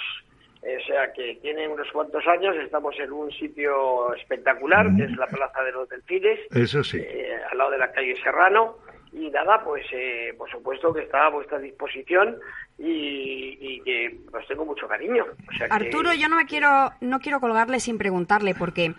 O 0.65 0.85
sea 0.87 1.13
que 1.13 1.35
tiene 1.41 1.67
unos 1.67 1.87
cuantos 1.91 2.25
años, 2.27 2.55
estamos 2.57 2.95
en 2.99 3.11
un 3.11 3.31
sitio 3.31 4.13
espectacular, 4.15 4.87
que 4.97 5.03
es 5.03 5.15
la 5.15 5.27
Plaza 5.27 5.61
de 5.63 5.71
los 5.71 5.87
Delfines, 5.87 6.39
Eso 6.51 6.83
sí. 6.83 6.97
eh, 6.99 7.35
al 7.51 7.57
lado 7.57 7.71
de 7.71 7.77
la 7.77 7.91
calle 7.91 8.15
Serrano. 8.23 8.77
Y 9.13 9.29
nada, 9.29 9.63
pues 9.63 9.85
eh, 9.93 10.33
por 10.37 10.49
supuesto 10.49 10.91
que 10.93 11.03
está 11.03 11.27
a 11.27 11.29
vuestra 11.29 11.59
disposición 11.59 12.37
y, 12.77 13.57
y 13.61 13.81
que 13.81 14.17
os 14.33 14.45
tengo 14.47 14.65
mucho 14.65 14.87
cariño. 14.87 15.23
O 15.23 15.57
sea 15.57 15.67
que- 15.67 15.73
Arturo, 15.73 16.13
yo 16.13 16.27
no 16.29 16.35
me 16.35 16.45
quiero, 16.45 16.91
no 17.01 17.19
quiero 17.19 17.39
colgarle 17.39 17.79
sin 17.79 17.97
preguntarle, 17.97 18.55
porque 18.55 18.93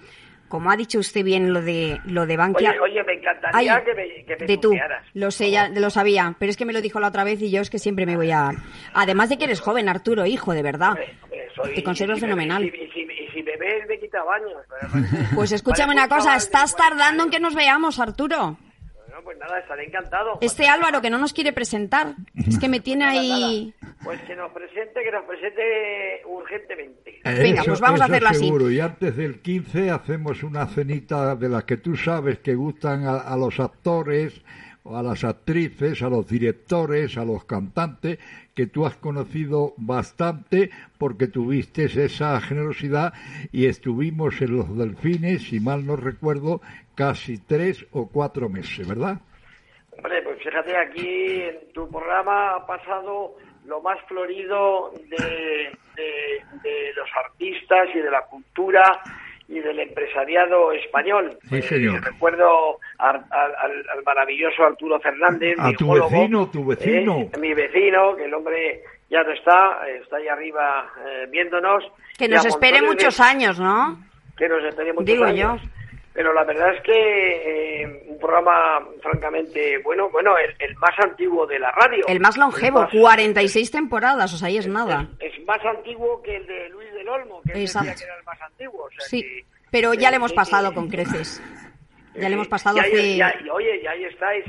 como 0.49 0.71
ha 0.71 0.77
dicho 0.77 1.01
usted 1.01 1.25
bien 1.25 1.53
lo 1.53 1.61
de 1.61 1.99
lo 2.07 2.25
de 2.25 2.37
Bankia. 2.37 2.71
Oye, 2.71 2.81
oye, 2.81 3.03
me 3.05 3.15
encantaría 3.15 3.75
Ay, 3.75 3.85
que 3.85 3.95
me, 3.95 4.25
que 4.25 4.37
me 4.41 4.47
de 4.47 4.57
tú, 4.59 4.73
lo 5.15 5.31
sé, 5.33 5.51
ya 5.51 5.69
lo 5.69 5.91
sabía, 5.91 6.35
pero 6.39 6.49
es 6.51 6.57
que 6.57 6.65
me 6.65 6.73
lo 6.73 6.81
dijo 6.81 7.01
la 7.01 7.09
otra 7.09 7.25
vez 7.25 7.43
y 7.43 7.51
yo 7.51 7.61
es 7.61 7.69
que 7.69 7.81
siempre 7.81 8.07
me 8.07 8.17
voy 8.17 8.31
a... 8.31 8.51
Además 8.95 9.29
de 9.29 9.39
que 9.39 9.45
eres 9.45 9.61
joven, 9.61 9.89
Arturo, 9.89 10.25
hijo, 10.25 10.53
de 10.55 10.63
verdad. 10.63 10.91
Hombre, 10.91 11.15
hombre, 11.25 11.36
soy- 11.57 11.75
Te 11.75 11.83
conservas 11.83 12.19
y 12.19 12.21
fenomenal. 12.21 12.65
Y, 12.65 12.71
si- 12.71 12.77
y 12.77 12.91
si, 12.91 13.01
y 13.01 13.29
si 13.35 13.43
me 13.43 13.57
ves, 13.57 13.89
me 13.89 13.99
quita 13.99 14.23
baños. 14.23 14.63
Pues 15.35 15.51
escúchame 15.53 15.95
parece 15.95 16.07
una 16.07 16.17
un 16.17 16.21
cosa, 16.23 16.37
estás 16.37 16.75
40 16.75 16.97
tardando 16.99 17.25
en 17.25 17.31
que 17.31 17.41
nos 17.41 17.55
veamos, 17.55 17.99
Arturo. 17.99 18.59
Bueno, 19.09 19.21
pues 19.25 19.39
nada, 19.39 19.59
estaré 19.61 19.85
encantado. 19.87 20.39
Este 20.43 20.69
Álvaro 20.69 21.01
que 21.01 21.09
no 21.11 21.19
nos 21.19 21.33
quiere 21.33 21.53
presentar, 21.53 22.15
es 22.35 22.59
que 22.59 22.69
me 22.69 22.81
tiene 22.81 23.07
Nada, 23.07 23.19
ahí... 23.19 23.75
Pues 24.05 24.21
que 24.23 24.37
nos 24.37 24.53
presente, 24.53 25.01
que 25.03 25.11
nos 25.11 25.25
presente 25.25 26.23
urgentemente. 26.27 27.21
Venga, 27.25 27.63
Eso- 27.63 27.71
pues 27.71 27.81
vamos 27.81 28.01
a 28.01 28.05
hacerlo 28.05 28.29
así. 28.29 28.45
seguro. 28.45 28.71
Y 28.71 28.79
antes 28.81 29.17
del 29.17 29.41
15 29.41 29.91
hacemos 29.91 30.43
una 30.43 30.67
cenita 30.67 31.35
de 31.35 31.49
las 31.49 31.65
que 31.65 31.77
tú 31.79 31.97
sabes 31.97 32.39
que 32.41 32.55
gustan 32.55 33.07
a, 33.07 33.17
a 33.21 33.37
los 33.37 33.59
actores, 33.59 34.41
o 34.85 34.97
a 34.97 35.03
las 35.03 35.25
actrices, 35.25 36.01
a 36.03 36.09
los 36.09 36.29
directores, 36.29 37.17
a 37.17 37.25
los 37.25 37.45
cantantes, 37.45 38.19
que 38.57 38.67
tú 38.67 38.87
has 38.87 38.97
conocido 38.97 39.75
bastante 39.77 40.71
porque 40.99 41.29
tuviste 41.29 41.85
esa 41.85 42.41
generosidad 42.41 43.13
y 43.53 43.67
estuvimos 43.67 44.41
en 44.43 44.57
los 44.57 44.77
delfines, 44.77 45.43
si 45.43 45.61
mal 45.61 45.87
no 45.87 45.95
recuerdo, 45.95 46.61
casi 46.95 47.39
tres 47.39 47.87
o 47.93 48.09
cuatro 48.09 48.49
meses, 48.49 48.89
¿verdad? 48.89 49.21
Hombre, 49.97 50.23
pues 50.23 50.39
fíjate, 50.43 50.77
aquí 50.77 51.43
en 51.43 51.73
tu 51.75 51.89
programa 51.91 52.57
ha 52.57 52.67
pasado 52.67 53.37
lo 53.67 53.81
más 53.83 53.99
florido 54.09 54.93
de, 55.11 55.17
de- 55.97 56.45
de 56.63 56.93
los 56.95 57.09
artistas 57.25 57.89
y 57.95 57.99
de 57.99 58.11
la 58.11 58.23
cultura 58.27 58.83
y 59.49 59.61
del 59.61 59.79
empresariado 59.79 60.73
español. 60.73 61.39
Sí, 61.49 61.57
Eh, 61.59 61.63
señor. 61.63 62.03
recuerdo 62.05 62.79
al, 62.99 63.17
al- 63.31 63.55
al- 63.57 63.89
al 63.93 64.03
maravilloso 64.05 64.65
Arturo 64.65 64.99
Fernández. 65.01 65.57
A 65.59 65.69
mi 65.69 65.75
tu 65.77 65.93
vecino, 65.93 66.51
tu 66.51 66.65
vecino. 66.67 67.21
eh, 67.21 67.31
mi 67.39 67.55
vecino, 67.55 68.17
que 68.17 68.25
el 68.25 68.35
hombre 68.35 68.83
ya 69.09 69.23
no 69.23 69.31
está, 69.33 69.89
eh, 69.89 70.01
está 70.03 70.17
ahí 70.17 70.27
arriba 70.29 70.91
eh, 71.07 71.27
viéndonos. 71.31 71.85
Que 72.19 72.29
nos 72.29 72.45
espere 72.45 72.81
montones 72.81 72.99
de- 72.99 73.05
muchos 73.07 73.21
años, 73.21 73.61
¿no? 73.61 73.99
que 74.37 74.49
nos 74.49 74.65
espere 74.65 74.93
muchos 74.93 75.07
Digo 75.07 75.25
años. 75.25 75.63
yo. 75.63 75.69
Pero 76.17 76.33
la 76.33 76.45
verdad 76.45 76.75
es 76.75 76.81
que 76.83 77.83
eh, 77.83 78.05
un 78.09 78.19
programa 78.19 78.81
francamente 79.03 79.77
bueno, 79.85 80.09
bueno, 80.11 80.35
el, 80.39 80.55
el 80.59 80.75
más 80.77 80.99
antiguo 80.99 81.47
de 81.47 81.59
la 81.59 81.71
radio. 81.73 82.07
El 82.09 82.21
más 82.21 82.39
longevo, 82.39 82.79
El 82.81 82.85
más- 82.87 82.95
46 82.95 83.71
temporadas, 83.71 84.33
o 84.33 84.39
sea, 84.39 84.49
ahí 84.49 84.57
es 84.57 84.67
nada. 84.67 85.07
Es, 85.21 85.35
es 85.35 85.45
más 85.47 85.63
antiguo 85.65 86.23
que 86.23 86.37
el 86.37 86.47
de 86.47 86.71
Luis 86.71 86.91
del 86.95 87.07
Olmo, 87.09 87.43
que 87.43 87.53
él 87.53 87.61
decía 87.61 87.81
Exacto. 87.83 87.99
que 87.99 88.05
era 88.05 88.19
el 88.19 88.25
más 88.25 88.41
antiguo. 88.41 88.85
o 88.85 88.91
sea 88.91 89.01
Sí, 89.07 89.23
que- 89.23 89.45
pero 89.71 89.93
ya 89.93 90.09
eh, 90.09 90.11
le 90.13 90.17
hemos 90.17 90.33
pasado 90.33 90.73
con 90.73 90.89
creces. 90.89 91.43
Ya 92.15 92.29
le 92.31 92.35
hemos 92.35 92.47
eh, 92.47 92.51
pasado 92.51 92.81
ahí- 92.81 93.21
hace... 93.21 93.45
y 93.45 93.51
oye, 93.51 93.83
y 93.83 93.87
ahí 93.87 94.05
estáis. 94.05 94.45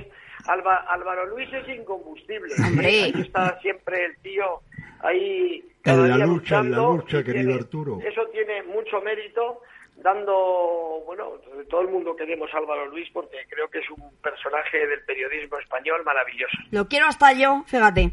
Alba- 0.45 0.85
Álvaro 0.89 1.25
Luis 1.25 1.49
es 1.51 1.67
incombustible. 1.67 2.53
Hombre. 2.65 2.87
Ahí 2.87 3.13
está 3.21 3.59
siempre 3.59 4.05
el 4.05 4.17
tío 4.19 4.61
ahí 5.01 5.61
En 5.83 6.09
la 6.09 6.15
día 6.15 6.25
lucha, 6.25 6.59
en 6.59 6.71
la 6.71 6.77
lucha, 6.77 7.21
querido 7.23 7.43
tiene- 7.47 7.53
Arturo. 7.59 7.99
Eso 8.05 8.21
tiene 8.31 8.63
mucho 8.63 9.01
mérito 9.01 9.61
dando, 9.97 11.03
bueno, 11.05 11.31
todo 11.69 11.81
el 11.81 11.89
mundo 11.89 12.15
queremos 12.15 12.53
a 12.53 12.57
Álvaro 12.57 12.87
Luis 12.87 13.09
porque 13.11 13.37
creo 13.49 13.69
que 13.69 13.79
es 13.79 13.89
un 13.89 14.11
personaje 14.21 14.85
del 14.87 15.03
periodismo 15.03 15.57
español 15.57 16.03
maravilloso. 16.05 16.57
Lo 16.71 16.87
quiero 16.87 17.07
hasta 17.07 17.33
yo, 17.33 17.63
fíjate. 17.65 18.11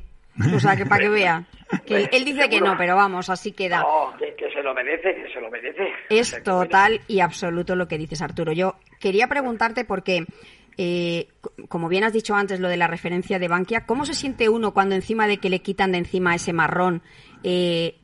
O 0.54 0.58
sea, 0.58 0.76
que 0.76 0.86
para 0.86 1.02
que 1.02 1.08
vea. 1.10 1.44
Que 1.86 2.08
él 2.12 2.24
dice 2.24 2.48
que 2.48 2.60
no, 2.60 2.76
pero 2.76 2.96
vamos, 2.96 3.30
así 3.30 3.52
queda. 3.52 3.80
No, 3.80 4.16
que, 4.18 4.34
que 4.34 4.50
se 4.50 4.62
lo 4.62 4.74
merece, 4.74 5.14
que 5.14 5.32
se 5.32 5.40
lo 5.40 5.50
merece. 5.50 5.88
Es 6.08 6.42
total 6.42 7.00
y 7.06 7.20
absoluto 7.20 7.76
lo 7.76 7.88
que 7.88 7.98
dices, 7.98 8.22
Arturo. 8.22 8.52
Yo 8.52 8.76
quería 9.00 9.28
preguntarte 9.28 9.84
porque, 9.84 10.24
eh, 10.76 11.28
como 11.68 11.88
bien 11.88 12.04
has 12.04 12.12
dicho 12.12 12.34
antes, 12.34 12.60
lo 12.60 12.68
de 12.68 12.76
la 12.76 12.86
referencia 12.86 13.38
de 13.38 13.48
Bankia, 13.48 13.86
¿cómo 13.86 14.04
se 14.04 14.14
siente 14.14 14.48
uno 14.48 14.72
cuando 14.72 14.94
encima 14.94 15.26
de 15.26 15.38
que 15.38 15.50
le 15.50 15.60
quitan 15.60 15.92
de 15.92 15.98
encima 15.98 16.34
ese 16.34 16.52
marrón, 16.52 17.02
eh, 17.42 17.96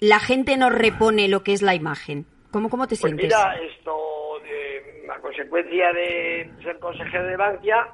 la 0.00 0.20
gente 0.20 0.56
no 0.56 0.70
repone 0.70 1.28
lo 1.28 1.42
que 1.42 1.52
es 1.52 1.62
la 1.62 1.74
imagen? 1.74 2.26
¿Cómo, 2.54 2.70
cómo 2.70 2.84
te 2.86 2.90
Pues 2.90 3.00
sientes? 3.00 3.24
mira, 3.24 3.56
esto, 3.56 4.40
eh, 4.46 5.08
a 5.12 5.18
consecuencia 5.18 5.92
de 5.92 6.48
ser 6.62 6.78
consejero 6.78 7.24
de 7.24 7.36
Bankia, 7.36 7.88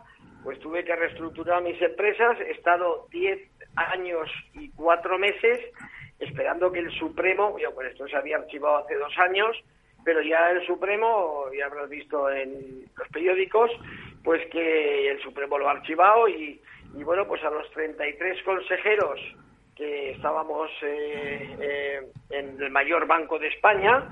pues 0.45 0.61
tuve 0.61 0.85
que 0.85 0.95
reestructurar 0.95 1.63
mis 1.63 1.81
empresas. 1.81 2.39
He 2.41 2.51
estado 2.51 3.07
10 3.11 3.41
años 3.77 4.29
y 4.53 4.69
4 4.73 5.19
meses 5.19 5.59
esperando 6.19 6.71
que 6.71 6.81
el 6.81 6.91
Supremo, 6.99 7.59
yo 7.59 7.73
pues 7.75 7.91
esto 7.91 8.07
se 8.07 8.17
había 8.17 8.37
archivado 8.37 8.85
hace 8.85 8.97
dos 8.97 9.17
años, 9.17 9.57
pero 10.05 10.21
ya 10.21 10.51
el 10.51 10.67
Supremo, 10.67 11.47
ya 11.59 11.65
habrás 11.65 11.89
visto 11.89 12.29
en 12.31 12.85
los 12.99 13.09
periódicos, 13.09 13.71
pues 14.23 14.47
que 14.51 15.11
el 15.11 15.23
Supremo 15.23 15.57
lo 15.57 15.71
ha 15.71 15.73
archivado 15.73 16.29
y, 16.29 16.61
y 16.95 17.03
bueno, 17.03 17.27
pues 17.27 17.43
a 17.45 17.51
los 17.51 17.71
33 17.71 18.43
consejeros 18.43 19.19
que 19.75 20.11
estábamos 20.11 20.71
eh, 20.83 21.57
eh, 21.63 22.01
en 22.29 22.61
el 22.63 22.71
mayor 22.71 23.07
banco 23.07 23.39
de 23.39 23.49
España, 23.49 24.07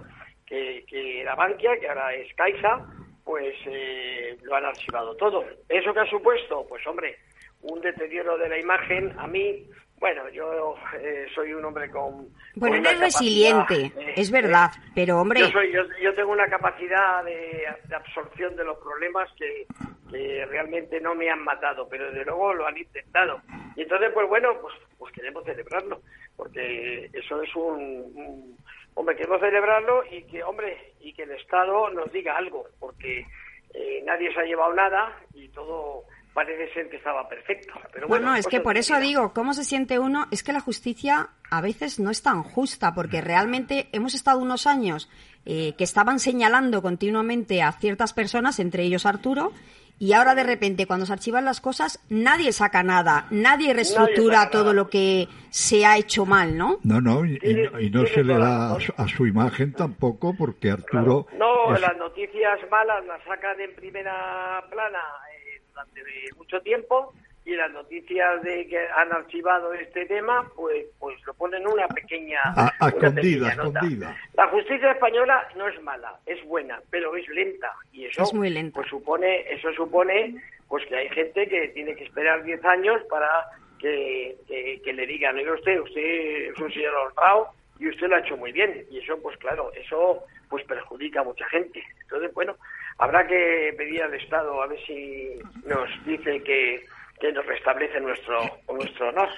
que, 0.49 0.85
que 0.89 1.21
era 1.21 1.35
Bankia, 1.35 1.79
que 1.79 1.89
ahora 1.89 2.15
es 2.15 2.33
Caixa, 2.35 2.81
pues 3.25 3.55
eh, 3.67 4.37
lo 4.43 4.55
han 4.57 4.65
archivado 4.65 5.15
todo. 5.17 5.45
¿Eso 5.69 5.93
qué 5.93 6.01
ha 6.01 6.07
supuesto? 6.07 6.65
Pues 6.69 6.87
hombre, 6.87 7.19
un 7.63 7.81
deterioro 7.81 8.39
de 8.39 8.49
la 8.49 8.59
imagen 8.59 9.13
a 9.19 9.27
mí, 9.27 9.67
bueno, 9.99 10.29
yo 10.31 10.77
eh, 10.99 11.27
soy 11.35 11.53
un 11.53 11.65
hombre 11.65 11.91
con... 11.91 12.29
Bueno, 12.55 12.77
con 12.77 12.87
eres 12.87 13.01
resiliente, 13.01 13.93
eh, 13.99 14.15
es 14.17 14.31
verdad, 14.31 14.71
pero 14.95 15.21
hombre, 15.21 15.41
yo, 15.41 15.49
soy, 15.51 15.73
yo, 15.73 15.83
yo 16.01 16.15
tengo 16.15 16.33
una 16.33 16.47
capacidad 16.49 17.23
de, 17.25 17.65
de 17.85 17.95
absorción 17.97 18.55
de 18.57 18.65
los 18.65 18.79
problemas 18.79 19.29
que, 19.37 19.67
que 20.11 20.47
realmente 20.47 21.01
no 21.01 21.15
me 21.15 21.29
han 21.29 21.43
matado, 21.43 21.89
pero 21.89 22.07
desde 22.07 22.25
luego 22.25 22.55
lo 22.55 22.67
han 22.67 22.79
intentado. 22.79 23.43
Y 23.77 23.83
entonces, 23.83 24.11
pues 24.15 24.29
bueno, 24.29 24.57
pues, 24.63 24.75
pues 24.99 25.13
queremos 25.13 25.45
celebrarlo, 25.45 26.01
porque 26.37 27.11
eso 27.13 27.43
es 27.43 27.55
un, 27.57 27.77
un- 28.15 28.57
Hombre, 28.99 29.15
queremos 29.15 29.41
celebrarlo 29.41 30.03
y 30.11 30.25
que, 30.25 30.43
hombre, 30.43 30.95
y 31.01 31.13
que 31.13 31.23
el 31.23 31.31
Estado 31.31 31.89
nos 31.91 32.11
diga 32.11 32.37
algo, 32.37 32.67
porque 32.81 33.25
eh, 33.73 34.03
nadie 34.05 34.35
se 34.35 34.41
ha 34.41 34.45
llevado 34.45 34.75
nada 34.75 35.17
y 35.35 35.47
todo 35.51 36.03
parece 36.35 36.75
ser 36.75 36.91
que 36.91 36.97
estaba 36.97 37.29
perfecto. 37.29 37.75
Pero 37.93 38.09
bueno, 38.09 38.25
Bueno, 38.27 38.37
es 38.37 38.47
que 38.47 38.57
cosas 38.57 38.65
por 38.65 38.77
eso 38.77 38.99
digo, 38.99 39.33
¿cómo 39.33 39.55
se 39.55 39.63
siente 39.63 40.01
uno? 40.01 40.27
Es 40.33 40.43
que 40.43 40.53
la 40.53 40.59
justicia 40.59 41.29
a 41.49 41.61
veces 41.61 42.01
no 42.01 42.11
es 42.11 42.25
tan 42.25 42.43
justa, 42.43 42.93
porque 42.93 43.21
realmente 43.21 43.89
hemos 43.93 44.15
estado 44.15 44.41
unos 44.41 44.67
años 44.67 45.09
eh, 45.47 45.75
que 45.79 45.85
estaban 45.85 46.19
señalando 46.19 46.83
continuamente 46.83 47.63
a 47.63 47.71
ciertas 47.71 48.13
personas, 48.13 48.59
entre 48.59 48.83
ellos 48.83 49.07
Arturo, 49.07 49.53
y 49.99 50.13
ahora 50.13 50.35
de 50.35 50.45
repente 50.45 50.87
cuando 50.87 51.07
se 51.07 51.13
archivan 51.13 51.45
las 51.45 51.61
cosas, 51.61 51.99
nadie 52.09 52.53
saca 52.53 52.83
nada, 52.83 53.27
nadie 53.31 53.75
reestructura 53.75 54.51
todo 54.51 54.63
nada. 54.65 54.75
lo 54.75 54.89
que 54.91 55.29
se 55.51 55.85
ha 55.87 55.97
hecho 55.97 56.25
mal, 56.27 56.57
¿no? 56.57 56.79
No, 56.85 57.01
no, 57.01 57.25
y, 57.25 57.39
no- 57.73 57.81
y 57.81 57.91
no 57.91 58.07
se 58.07 58.23
le 58.23 58.39
da 58.39 58.75
a 58.75 58.81
su, 58.81 58.93
a 58.97 59.09
su 59.09 59.27
imagen 59.27 59.73
tampoco, 59.73 60.35
porque 60.37 60.71
Arturo. 60.71 61.27
No, 61.39 61.75
es- 61.75 61.81
las 61.81 61.97
noticias 61.97 62.59
malas 62.71 63.05
las 63.07 63.23
sacan 63.25 63.61
en 63.61 63.75
primera 63.75 64.63
plana 64.71 64.99
eh, 65.35 65.61
durante 65.73 66.01
mucho 66.37 66.61
tiempo 66.61 67.13
y 67.49 67.57
las 67.57 67.71
noticias 67.73 68.43
de 68.43 68.67
que 68.67 68.79
han 68.95 69.11
archivado 69.11 69.73
este 69.73 70.05
tema, 70.05 70.47
pues 70.55 70.85
pues 70.99 71.17
lo 71.27 71.33
ponen 71.33 71.67
una 71.67 71.89
pequeña, 71.89 72.43
A- 72.45 72.67
a 72.79 72.87
una 72.89 72.89
escondida, 73.09 73.15
pequeña 73.49 73.55
nota. 73.55 73.79
escondida. 73.81 74.17
La 74.35 74.49
justicia 74.49 74.91
española 74.93 75.49
no 75.57 75.67
es 75.67 75.81
mala, 75.83 76.15
es 76.27 76.45
buena, 76.45 76.79
pero 76.91 77.17
es 77.17 77.27
lenta 77.29 77.73
y 77.91 78.05
eso 78.05 78.23
Es 78.23 78.35
muy 78.35 78.51
lenta. 78.51 78.75
pues 78.77 78.89
supone 78.91 79.51
eso 79.51 79.73
supone 79.73 80.35
pues 80.69 80.85
que 80.87 80.97
hay 80.97 81.09
gente 81.09 81.49
que 81.49 81.69
tiene 81.69 81.97
que 81.97 82.05
esperar 82.05 82.45
10 82.45 82.63
años 82.67 83.01
para 83.09 83.31
que, 83.79 84.37
que, 84.47 84.83
que 84.85 84.93
le 84.93 85.07
digan, 85.07 85.35
oiga 85.39 85.55
usted, 85.55 85.81
usted 85.81 86.51
es 86.53 86.59
un 86.61 86.71
señor 86.71 86.95
honrado 86.97 87.49
y 87.81 87.89
usted 87.89 88.09
lo 88.09 88.17
ha 88.17 88.21
hecho 88.21 88.37
muy 88.37 88.53
bien. 88.53 88.85
Y 88.91 88.99
eso, 88.99 89.19
pues 89.23 89.39
claro, 89.39 89.73
eso 89.73 90.23
pues 90.51 90.65
perjudica 90.67 91.21
a 91.21 91.25
mucha 91.25 91.47
gente. 91.49 91.83
Entonces, 92.03 92.35
bueno, 92.35 92.57
habrá 92.99 93.27
que 93.27 93.73
pedir 93.79 94.03
al 94.03 94.13
Estado 94.13 94.61
a 94.63 94.67
ver 94.67 94.79
si 94.87 95.39
nos 95.65 95.89
dice 96.05 96.43
que, 96.43 96.85
que 97.21 97.33
nos 97.33 97.45
restablece 97.47 98.01
nuestro, 98.01 98.39
nuestro 98.73 99.09
honor. 99.11 99.29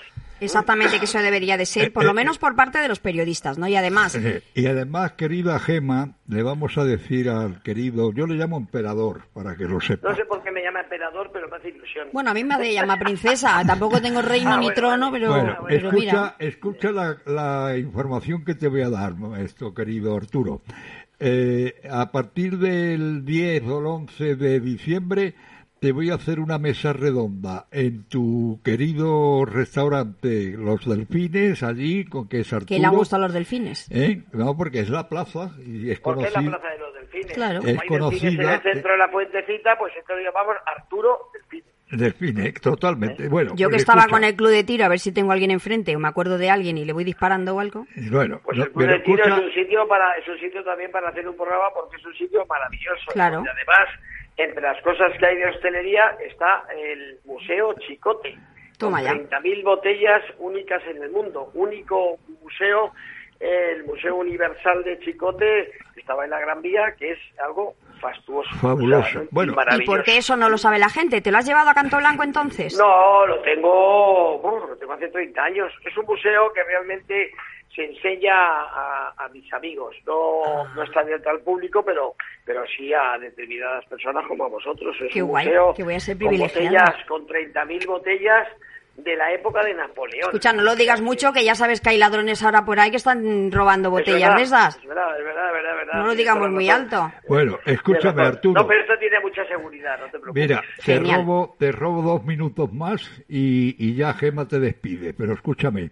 Exactamente, 0.43 0.99
que 0.99 1.05
eso 1.05 1.19
debería 1.19 1.59
de 1.59 1.67
ser, 1.67 1.93
por 1.93 2.03
lo 2.05 2.15
menos 2.15 2.39
por 2.39 2.57
parte 2.57 2.79
de 2.79 2.89
los 2.89 2.99
periodistas, 2.99 3.59
¿no? 3.59 3.69
Y 3.69 3.77
además, 3.77 4.15
Eh, 4.15 4.43
y 4.55 4.67
además, 4.69 5.13
querida 5.13 5.59
Gema, 5.59 6.15
le 6.29 6.43
vamos 6.43 6.79
a 6.79 6.85
decir 6.85 7.29
al 7.29 7.63
querido, 7.63 8.11
yo 8.15 8.27
le 8.27 8.37
llamo 8.37 8.57
emperador, 8.57 9.25
para 9.35 9.55
que 9.55 9.65
lo 9.65 9.83
sepa. 9.83 10.09
No 10.09 10.17
sé 10.17 10.25
por 10.25 10.43
qué 10.43 10.51
me 10.51 10.63
llama 10.63 10.81
emperador, 10.81 11.29
pero 11.31 11.47
me 11.51 11.57
hace 11.59 11.69
ilusión. 11.69 12.09
bueno, 12.15 12.31
a 12.31 12.35
mí 12.35 12.43
me 12.43 12.57
de 12.57 12.73
llama 12.73 12.97
princesa, 12.99 13.63
tampoco 13.67 14.01
tengo 14.01 14.23
reino 14.23 14.53
Ah, 14.55 14.57
ni 14.57 14.65
bueno, 14.69 14.75
trono, 14.81 15.13
pero, 15.13 15.29
Bueno, 15.29 15.59
pero 15.69 15.89
escucha, 15.91 15.95
mira. 16.07 16.37
escucha 16.39 16.91
la, 16.91 17.19
la 17.27 17.77
información 17.77 18.43
que 18.43 18.55
te 18.55 18.69
voy 18.69 18.81
a 18.81 18.89
dar, 18.89 19.13
esto, 19.41 19.75
querido 19.75 20.17
Arturo. 20.17 20.63
Eh, 21.19 21.83
a 21.91 22.11
partir 22.13 22.57
del 22.57 23.27
10 23.27 23.65
o 23.65 23.79
el 23.81 23.87
11 23.87 24.37
de 24.37 24.59
diciembre 24.61 25.35
te 25.81 25.93
voy 25.93 26.11
a 26.11 26.15
hacer 26.15 26.41
una 26.41 26.59
mesa 26.59 26.93
redonda 26.93 27.67
en 27.73 28.05
tu 28.07 28.61
querido 28.63 29.45
restaurante 29.47 30.55
Los 30.57 30.85
Delfines, 30.87 31.63
allí, 31.63 32.05
con 32.05 32.29
que 32.29 32.41
es 32.41 32.53
Arturo. 32.53 32.67
Que 32.69 32.79
le 32.79 32.87
han 32.87 32.95
gustado 32.95 33.23
los 33.23 33.33
delfines. 33.33 33.89
¿Eh? 33.91 34.23
No, 34.33 34.55
porque 34.57 34.81
es 34.81 34.91
la 34.91 35.09
plaza 35.09 35.51
y 35.67 35.91
es 35.91 35.99
Porque 36.01 36.25
es 36.25 36.35
la 36.35 36.41
conocida. 36.41 36.59
Plaza 36.59 36.75
de 36.75 36.79
los 36.79 36.95
Delfines. 36.95 37.33
Claro. 37.33 37.61
Como 37.61 37.71
Es 37.71 37.77
delfines 37.79 37.93
en 37.93 37.99
conocida- 38.37 38.55
el 38.55 38.63
centro 38.63 38.93
de 38.93 38.99
la 38.99 39.11
puentecita, 39.11 39.79
pues 39.79 39.93
entonces 39.99 40.25
lo 40.25 40.31
llamamos 40.33 40.57
Arturo 40.67 41.19
Delfines. 41.33 41.71
Delfines, 41.93 42.55
totalmente. 42.61 43.29
Bueno, 43.29 43.53
Yo 43.57 43.69
que 43.69 43.73
pues 43.73 43.83
estaba 43.83 44.03
escucha, 44.03 44.15
con 44.17 44.25
el 44.25 44.37
club 44.37 44.51
de 44.51 44.63
tiro 44.65 44.85
a 44.85 44.89
ver 44.89 45.01
si 45.01 45.11
tengo 45.13 45.31
a 45.31 45.35
alguien 45.35 45.51
enfrente 45.51 45.97
o 45.97 45.99
me 45.99 46.07
acuerdo 46.09 46.39
de 46.39 46.49
alguien 46.51 46.79
y 46.79 46.85
le 46.85 46.93
voy 46.93 47.03
disparando 47.05 47.57
o 47.57 47.59
algo. 47.61 47.87
Bueno, 48.13 48.41
Pues 48.45 48.59
no, 48.59 48.65
el 48.65 48.71
Club 48.71 48.87
de 48.87 48.99
Tiro 49.01 49.25
escucha- 49.25 49.39
es 49.39 49.45
un 49.47 49.53
sitio 49.65 49.89
para 49.89 50.15
es 50.19 50.29
un 50.29 50.39
sitio 50.39 50.63
también 50.63 50.93
para 50.93 51.09
hacer 51.09 51.27
un 51.27 51.35
programa 51.37 51.65
porque 51.75 51.97
es 51.97 52.05
un 52.07 52.15
sitio 52.15 52.45
maravilloso. 52.47 53.11
Claro. 53.13 53.43
Y 53.45 53.49
además, 53.49 53.89
entre 54.45 54.63
las 54.63 54.81
cosas 54.83 55.13
que 55.19 55.27
hay 55.27 55.37
de 55.37 55.47
hostelería 55.47 56.17
está 56.27 56.65
el 56.77 57.19
Museo 57.25 57.75
Chicote, 57.87 58.37
Toma 58.79 58.99
con 59.03 59.29
ya. 59.29 59.41
30.000 59.41 59.63
botellas 59.65 60.23
únicas 60.39 60.83
en 60.87 61.03
el 61.03 61.11
mundo. 61.11 61.51
Único 61.55 62.19
museo, 62.43 62.93
eh, 63.39 63.73
el 63.77 63.85
Museo 63.85 64.17
Universal 64.17 64.83
de 64.85 64.99
Chicote, 65.01 65.73
que 65.95 66.01
estaba 66.01 66.25
en 66.25 66.31
la 66.31 66.41
Gran 66.41 66.63
Vía, 66.63 66.95
que 66.99 67.13
es 67.13 67.19
algo 67.45 67.75
fastuoso. 68.01 68.49
Fabuloso. 68.61 69.07
O 69.07 69.13
sea, 69.13 69.23
Bueno, 69.31 69.53
¿Y 69.53 69.57
maravilloso. 69.57 69.93
por 69.93 70.03
qué 70.03 70.17
eso 70.17 70.35
no 70.37 70.49
lo 70.49 70.57
sabe 70.57 70.79
la 70.79 70.89
gente? 70.89 71.21
¿Te 71.21 71.31
lo 71.31 71.37
has 71.39 71.47
llevado 71.47 71.69
a 71.69 71.75
Canto 71.75 71.99
Blanco 71.99 72.23
entonces? 72.23 72.75
No, 72.79 73.27
lo 73.27 73.41
tengo, 73.41 74.39
bueno, 74.39 74.67
lo 74.69 74.77
tengo 74.77 74.95
hace 74.95 75.09
30 75.09 75.43
años. 75.45 75.73
Es 75.85 75.95
un 75.99 76.07
museo 76.07 76.51
que 76.55 76.65
realmente 76.65 77.33
se 77.75 77.85
enseña 77.85 78.35
a, 78.35 79.15
a 79.17 79.29
mis 79.29 79.53
amigos. 79.53 79.95
No, 80.07 80.43
Ah. 80.47 80.73
no 80.75 80.83
está 80.83 81.01
abierto 81.01 81.31
al 81.31 81.41
público, 81.41 81.85
pero, 81.85 82.15
pero 82.45 82.63
sí 82.77 82.93
a 82.93 83.19
determinadas 83.19 83.85
personas 83.87 84.27
como 84.27 84.45
a 84.45 84.49
vosotros. 84.49 84.97
Es 85.01 85.13
Qué 85.13 85.23
un 85.23 85.29
guay, 85.31 85.47
museo 85.47 85.75
que 85.75 85.85
voy 85.85 85.95
a 85.95 86.01
ser 86.01 86.19
con 86.19 86.37
botellas, 86.39 86.95
con 87.07 87.27
30.000 87.27 87.87
botellas 87.87 88.49
de 88.97 89.17
la 89.17 89.33
época 89.33 89.63
de 89.65 89.73
Napoleón. 89.73 90.25
Escucha, 90.29 90.53
no 90.53 90.63
lo 90.63 90.77
digas 90.77 91.01
mucho, 91.01 91.33
que 91.33 91.45
ya 91.45 91.55
sabes 91.55 91.81
que 91.81 91.91
hay 91.91 91.97
ladrones 91.99 92.43
ahora 92.43 92.65
por 92.67 92.79
ahí 92.81 92.91
que 92.91 92.99
están 92.99 93.51
robando 93.51 93.89
Es 93.89 93.93
botellas 93.93 94.21
verdad, 94.21 94.37
de 94.37 94.43
esas. 94.43 94.77
Es 94.77 94.87
verdad, 94.87 95.19
es 95.19 95.25
verdad, 95.25 95.47
es 95.47 95.53
verdad, 95.55 95.71
es 95.73 95.77
verdad. 95.87 96.01
No 96.01 96.07
lo 96.07 96.15
digamos 96.15 96.51
muy 96.51 96.69
alto. 96.69 97.13
Bueno, 97.29 97.59
escúchame. 97.65 98.23
Arturo. 98.23 98.61
No, 98.61 98.67
pero 98.67 98.81
esto 98.83 98.99
tiene 98.99 99.21
mucha 99.21 99.47
seguridad, 99.47 99.99
no 100.01 100.05
te 100.07 100.19
preocupes. 100.19 100.35
Mira, 100.43 100.63
te 100.77 100.83
Genial. 100.95 101.21
robo, 101.21 101.57
te 101.59 101.73
robo 101.73 102.03
dos 102.03 102.25
minutos 102.25 102.71
más 102.75 103.01
y, 103.29 103.75
y 103.79 103.95
ya 103.95 104.13
Gema 104.15 104.47
te 104.47 104.59
despide. 104.59 105.15
Pero 105.15 105.33
escúchame, 105.33 105.91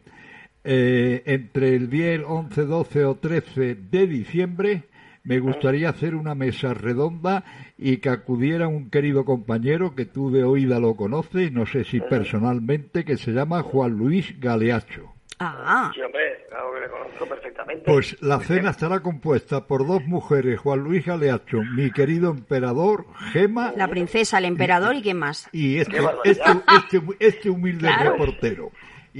eh, 0.70 1.22
entre 1.24 1.74
el 1.74 1.88
día 1.88 2.12
el 2.12 2.24
11, 2.24 2.66
12 2.66 3.04
o 3.06 3.14
13 3.16 3.74
de 3.74 4.06
diciembre 4.06 4.82
me 5.24 5.40
gustaría 5.40 5.88
hacer 5.88 6.14
una 6.14 6.34
mesa 6.34 6.74
redonda 6.74 7.44
y 7.78 7.98
que 7.98 8.08
acudiera 8.10 8.68
un 8.68 8.90
querido 8.90 9.24
compañero 9.24 9.94
que 9.94 10.04
tú 10.04 10.30
de 10.30 10.44
oída 10.44 10.78
lo 10.78 10.94
conoces, 10.94 11.52
no 11.52 11.64
sé 11.66 11.84
si 11.84 12.00
personalmente, 12.00 13.04
que 13.04 13.16
se 13.16 13.32
llama 13.32 13.62
Juan 13.62 13.92
Luis 13.92 14.38
Galeacho. 14.40 15.12
Ah, 15.40 15.90
Sí, 15.94 16.00
hombre, 16.02 16.20
claro 16.48 16.72
que 16.74 16.80
le 16.80 16.88
conozco 16.88 17.26
perfectamente. 17.26 17.82
Pues 17.86 18.16
la 18.22 18.40
cena 18.40 18.70
estará 18.70 19.00
compuesta 19.00 19.66
por 19.66 19.86
dos 19.86 20.04
mujeres, 20.06 20.58
Juan 20.60 20.80
Luis 20.80 21.04
Galeacho, 21.06 21.58
mi 21.76 21.90
querido 21.92 22.30
emperador, 22.30 23.06
Gema 23.32 23.72
la 23.76 23.88
princesa, 23.88 24.38
el 24.38 24.46
emperador 24.46 24.96
y 24.96 25.02
quién 25.02 25.18
más. 25.18 25.48
y 25.52 25.76
este, 25.78 25.98
este, 26.24 26.42
este, 26.76 27.02
este 27.20 27.50
humilde 27.50 27.86
Claro. 27.86 28.12
reportero. 28.12 28.72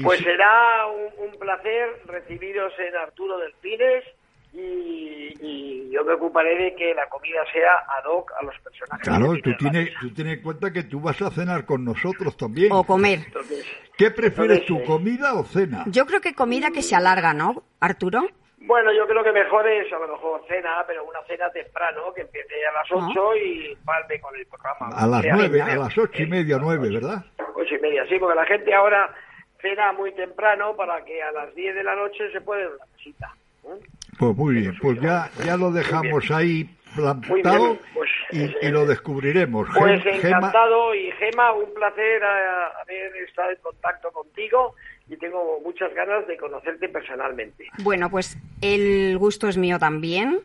Pues 0.03 0.21
será 0.21 0.87
un, 0.87 1.29
un 1.31 1.39
placer 1.39 2.03
recibiros 2.07 2.73
en 2.79 2.97
Arturo 2.97 3.39
Delfines 3.39 4.05
y, 4.53 5.35
y 5.41 5.91
yo 5.93 6.05
me 6.05 6.15
ocuparé 6.15 6.57
de 6.57 6.75
que 6.75 6.95
la 6.95 7.09
comida 7.09 7.41
sea 7.53 7.73
ad 7.99 8.05
hoc 8.07 8.33
a 8.41 8.45
los 8.45 8.55
personajes. 8.61 9.07
claro, 9.09 9.33
que 9.35 9.43
tú 9.43 9.53
tienes, 9.59 9.91
tú 10.01 10.11
tienes 10.15 10.39
en 10.39 10.43
cuenta 10.43 10.73
que 10.73 10.85
tú 10.85 11.01
vas 11.01 11.21
a 11.23 11.31
cenar 11.31 11.65
con 11.65 11.85
nosotros 11.85 12.37
también. 12.37 12.73
O 12.73 12.85
comer. 12.85 13.21
Entonces, 13.27 13.67
¿Qué 13.97 14.11
prefieres 14.11 14.65
tú, 14.65 14.79
entonces, 14.79 14.83
eh, 14.85 14.87
comida 14.87 15.35
o 15.35 15.45
cena? 15.45 15.85
Yo 15.87 16.07
creo 16.07 16.21
que 16.21 16.35
comida 16.35 16.71
que 16.71 16.83
se 16.83 16.95
alarga, 16.97 17.35
¿no, 17.35 17.65
Arturo? 17.81 18.23
Bueno, 18.61 18.93
yo 18.93 19.07
creo 19.07 19.23
que 19.25 19.33
mejor 19.33 19.67
es 19.69 19.91
a 19.93 19.99
lo 19.99 20.09
mejor 20.09 20.43
cena, 20.49 20.85
pero 20.87 21.05
una 21.05 21.21
cena 21.27 21.51
temprano, 21.51 22.13
que 22.15 22.23
empiece 22.23 22.55
a 22.67 22.73
las 22.73 22.87
Ah. 22.91 23.09
8 23.11 23.37
y 23.37 23.77
palme 23.85 24.21
con 24.21 24.35
el 24.37 24.47
programa. 24.47 24.89
A 24.97 25.07
las 25.07 25.23
Sea 25.23 25.35
nueve, 25.35 25.59
venga, 25.59 25.73
a 25.73 25.77
las 25.77 25.99
ocho 25.99 26.23
y 26.23 26.27
media, 26.27 26.59
nueve, 26.61 26.89
¿verdad? 26.91 27.25
Ocho 27.55 27.75
y 27.75 27.81
media, 27.81 28.05
sí, 28.09 28.17
porque 28.19 28.35
la 28.35 28.45
gente 28.47 28.75
ahora 28.75 29.15
cena 29.61 29.93
muy 29.93 30.13
temprano 30.13 30.75
para 30.77 31.05
que 31.05 31.23
a 31.23 31.33
las 31.33 31.55
10 31.55 31.75
de 31.75 31.83
la 31.85 31.95
noche 31.97 32.31
se 32.33 32.41
pueda 32.41 32.63
ir 32.63 32.67
a 32.69 32.71
una 32.71 32.85
casita. 32.97 33.35
¿eh? 33.65 33.87
Pues 34.19 34.37
muy 34.37 34.55
bien, 34.57 34.75
pues 34.81 35.01
ya, 35.01 35.31
ya 35.45 35.57
lo 35.57 35.71
dejamos 35.71 36.31
ahí 36.31 36.69
plantado 36.97 37.79
pues, 37.95 38.11
y, 38.33 38.43
eh, 38.45 38.57
y 38.63 38.69
lo 38.69 38.87
descubriremos. 38.87 39.69
Pues 39.77 40.03
Gema- 40.03 40.17
encantado 40.17 40.95
y 40.95 41.11
Gema, 41.13 41.53
un 41.53 41.73
placer 41.75 42.23
haber 42.25 43.17
estado 43.29 43.51
en 43.51 43.57
contacto 43.63 44.11
contigo 44.11 44.75
y 45.09 45.17
tengo 45.17 45.61
muchas 45.65 45.93
ganas 45.95 46.27
de 46.27 46.37
conocerte 46.37 46.89
personalmente. 46.89 47.67
Bueno, 47.83 48.11
pues 48.11 48.37
el 48.61 49.17
gusto 49.19 49.49
es 49.49 49.57
mío 49.57 49.79
también 49.79 50.41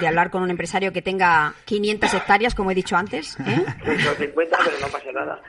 de 0.00 0.06
hablar 0.06 0.30
con 0.30 0.42
un 0.42 0.50
empresario 0.50 0.92
que 0.92 1.02
tenga 1.02 1.54
500 1.64 2.14
hectáreas, 2.14 2.54
como 2.54 2.70
he 2.70 2.74
dicho 2.74 2.96
antes, 2.96 3.38
¿eh? 3.40 3.64
150, 3.84 4.58
pero 4.64 4.76
no 4.80 4.86
pasa 4.88 5.12
nada. 5.12 5.40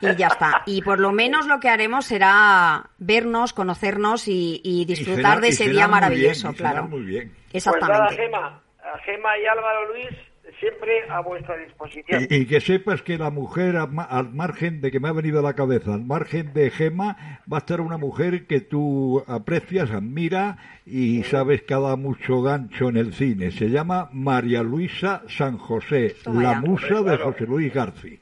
y 0.00 0.16
ya 0.16 0.26
está. 0.26 0.62
Y 0.66 0.82
por 0.82 0.98
lo 0.98 1.12
menos 1.12 1.46
lo 1.46 1.60
que 1.60 1.68
haremos 1.68 2.06
será 2.06 2.90
vernos, 2.98 3.52
conocernos 3.52 4.28
y, 4.28 4.60
y 4.64 4.82
y 4.82 4.84
disfrutar 4.84 5.40
de 5.40 5.48
y 5.48 5.50
ese 5.50 5.68
día 5.68 5.86
muy 5.86 5.92
maravilloso, 5.92 6.48
bien, 6.48 6.54
y 6.54 6.56
cenar 6.58 6.72
claro. 6.72 6.88
Muy 6.88 7.02
bien. 7.02 7.32
Pues 7.50 7.66
nada, 7.66 7.76
Exactamente. 7.78 8.16
Gema, 8.16 8.62
a 8.82 8.98
Gema 9.04 9.38
y 9.38 9.46
Álvaro 9.46 9.92
Luis, 9.92 10.18
siempre 10.60 11.02
a 11.08 11.20
vuestra 11.20 11.56
disposición. 11.56 12.26
Y, 12.28 12.34
y 12.34 12.46
que 12.46 12.60
sepas 12.60 13.02
que 13.02 13.18
la 13.18 13.30
mujer, 13.30 13.76
al, 13.76 13.90
ma- 13.92 14.04
al 14.04 14.32
margen 14.32 14.80
de 14.80 14.90
que 14.90 15.00
me 15.00 15.08
ha 15.08 15.12
venido 15.12 15.38
a 15.38 15.42
la 15.42 15.54
cabeza, 15.54 15.94
al 15.94 16.04
margen 16.04 16.52
de 16.52 16.70
Gema, 16.70 17.40
va 17.50 17.58
a 17.58 17.60
estar 17.60 17.80
una 17.80 17.96
mujer 17.98 18.46
que 18.46 18.60
tú 18.60 19.22
aprecias, 19.26 19.90
admira 19.90 20.58
y 20.86 21.22
sabes 21.24 21.62
que 21.62 21.74
ha 21.74 21.78
dado 21.78 21.96
mucho 21.96 22.42
gancho 22.42 22.88
en 22.88 22.96
el 22.96 23.12
cine. 23.14 23.50
Se 23.50 23.68
llama 23.68 24.08
María 24.12 24.62
Luisa 24.62 25.22
San 25.28 25.58
José, 25.58 26.14
Toma 26.24 26.42
la 26.42 26.52
ya. 26.54 26.60
musa 26.60 26.94
de 26.96 27.02
Claro. 27.02 27.24
José 27.32 27.44
Luis 27.46 27.72
Garci. 27.74 28.18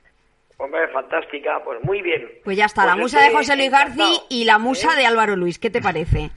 Hombre, 0.58 0.88
fantástica, 0.88 1.62
pues 1.64 1.82
muy 1.84 2.00
bien. 2.00 2.26
Pues 2.42 2.56
ya 2.56 2.64
está, 2.64 2.86
la 2.86 2.92
Pues 2.92 3.02
musa 3.12 3.22
de 3.22 3.30
José 3.32 3.56
Luis 3.56 3.70
Garci 3.70 4.00
encantado, 4.00 4.26
y 4.30 4.44
la 4.44 4.58
musa 4.58 4.88
¿eh? 4.94 4.96
de 5.00 5.06
Álvaro 5.06 5.36
Luis. 5.36 5.58
¿Qué 5.58 5.68
te 5.68 5.82
parece? 5.82 6.30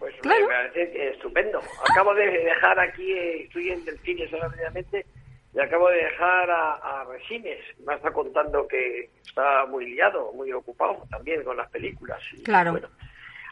Pues 0.00 0.12
me- 0.14 0.20
Claro. 0.22 0.40
me 0.40 0.46
parece 0.54 1.08
estupendo. 1.10 1.60
Acabo 1.88 2.12
de 2.14 2.26
dejar 2.26 2.80
aquí, 2.80 3.12
eh, 3.12 3.42
estoy 3.44 3.70
en 3.70 3.84
Delfines 3.84 4.32
ahora 4.34 4.48
previamente, 4.48 5.06
y 5.54 5.60
acabo 5.60 5.88
de 5.88 5.96
dejar 6.04 6.50
a, 6.50 6.72
a 6.74 7.04
Resines. 7.04 7.58
Me 7.86 7.94
está 7.94 8.12
contando 8.12 8.66
que 8.68 9.10
está 9.26 9.66
muy 9.66 9.90
liado, 9.94 10.32
muy 10.32 10.52
ocupado 10.52 11.02
también 11.10 11.42
con 11.44 11.56
las 11.56 11.68
películas. 11.70 12.20
Y, 12.32 12.42
Claro. 12.42 12.72
bueno, 12.72 12.88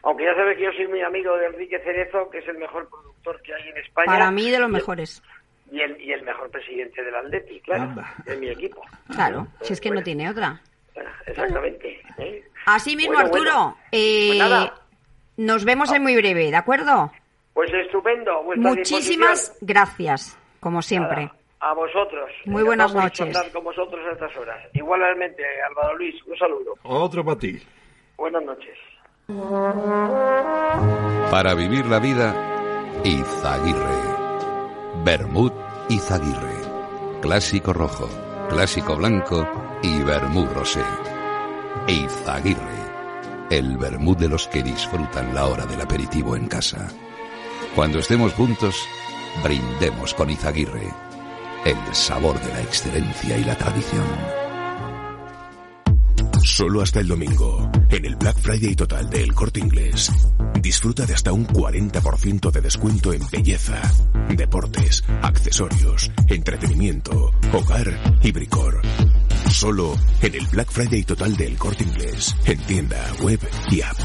aunque 0.03 0.23
ya 0.25 0.33
sabes 0.35 0.57
que 0.57 0.63
yo 0.63 0.71
soy 0.73 0.87
muy 0.87 1.01
amigo 1.01 1.35
de 1.37 1.47
Enrique 1.47 1.79
Cerezo, 1.79 2.29
que 2.29 2.37
es 2.39 2.47
el 2.47 2.57
mejor 2.57 2.89
productor 2.89 3.41
que 3.41 3.53
hay 3.53 3.67
en 3.69 3.77
España. 3.77 4.05
Para 4.05 4.31
mí 4.31 4.49
de 4.49 4.59
los 4.59 4.69
mejores. 4.69 5.21
Y 5.71 5.81
el, 5.81 6.01
y 6.01 6.11
el 6.13 6.23
mejor 6.23 6.49
presidente 6.49 7.03
del 7.03 7.13
Atleti, 7.15 7.59
claro, 7.61 7.83
Anda. 7.83 8.13
de 8.25 8.37
mi 8.37 8.49
equipo. 8.49 8.81
Claro, 9.11 9.47
si 9.61 9.73
es 9.73 9.79
que 9.81 9.91
no 9.91 10.01
tiene 10.01 10.27
otra. 10.29 10.59
Exactamente. 11.27 12.01
¿eh? 12.17 12.43
Así 12.65 12.95
mismo, 12.95 13.13
Bueno, 13.13 13.27
Arturo, 13.27 13.51
bueno. 13.53 13.77
eh, 13.91 14.27
Pues 14.29 14.39
nada. 14.39 14.73
nos 15.37 15.65
vemos 15.65 15.91
en 15.91 16.01
muy 16.01 16.15
breve, 16.15 16.49
¿de 16.49 16.55
acuerdo? 16.55 17.11
Pues 17.53 17.71
estupendo. 17.73 18.41
Muchísimas 18.55 19.57
gracias, 19.61 20.37
como 20.59 20.81
siempre. 20.81 21.25
Nada, 21.25 21.35
A 21.61 21.73
vosotros. 21.73 22.29
Muy 22.45 22.63
buenas 22.63 22.93
noches. 22.93 23.37
con 23.51 23.63
vosotros 23.63 23.99
a 24.09 24.13
estas 24.13 24.35
horas. 24.37 24.57
Igualmente, 24.73 25.43
Álvaro 25.69 25.97
Luis, 25.97 26.15
un 26.25 26.37
saludo. 26.37 26.75
Otro 26.83 27.23
para 27.25 27.37
ti. 27.37 27.59
Buenas 28.17 28.43
noches. 28.43 28.77
Para 31.31 31.53
vivir 31.53 31.85
la 31.85 31.99
vida, 31.99 32.33
Izaguirre. 33.03 33.99
Bermud 35.03 35.51
Izaguirre. 35.89 37.19
Clásico 37.21 37.73
rojo, 37.73 38.07
clásico 38.49 38.95
blanco 38.95 39.47
y 39.83 40.01
vermut 40.03 40.51
rosé. 40.53 40.83
Izaguirre. 41.87 42.79
El 43.49 43.77
vermut 43.77 44.17
de 44.17 44.29
los 44.29 44.47
que 44.47 44.63
disfrutan 44.63 45.35
la 45.35 45.45
hora 45.47 45.65
del 45.65 45.81
aperitivo 45.81 46.35
en 46.35 46.47
casa. 46.47 46.87
Cuando 47.75 47.99
estemos 47.99 48.33
juntos, 48.33 48.87
brindemos 49.43 50.13
con 50.13 50.29
Izaguirre. 50.29 51.08
El 51.65 51.95
sabor 51.95 52.39
de 52.39 52.53
la 52.53 52.61
excelencia 52.61 53.37
y 53.37 53.43
la 53.43 53.57
tradición. 53.57 54.05
Solo 56.43 56.81
hasta 56.81 57.01
el 57.01 57.07
domingo, 57.07 57.69
en 57.89 58.05
el 58.05 58.15
Black 58.15 58.37
Friday 58.37 58.75
total 58.75 59.09
del 59.09 59.33
Corte 59.33 59.59
Inglés. 59.59 60.11
Disfruta 60.61 61.05
de 61.05 61.13
hasta 61.13 61.33
un 61.33 61.45
40% 61.45 62.51
de 62.51 62.61
descuento 62.61 63.13
en 63.13 63.21
belleza, 63.29 63.81
deportes, 64.35 65.03
accesorios, 65.21 66.11
entretenimiento, 66.27 67.31
hogar 67.53 68.19
y 68.23 68.31
bricor. 68.31 68.81
Solo 69.49 69.95
en 70.21 70.35
el 70.35 70.47
Black 70.47 70.71
Friday 70.71 71.03
total 71.03 71.35
del 71.35 71.57
Corte 71.57 71.83
Inglés, 71.83 72.35
en 72.45 72.59
tienda, 72.61 73.05
web 73.21 73.39
y 73.69 73.81
app. 73.81 73.97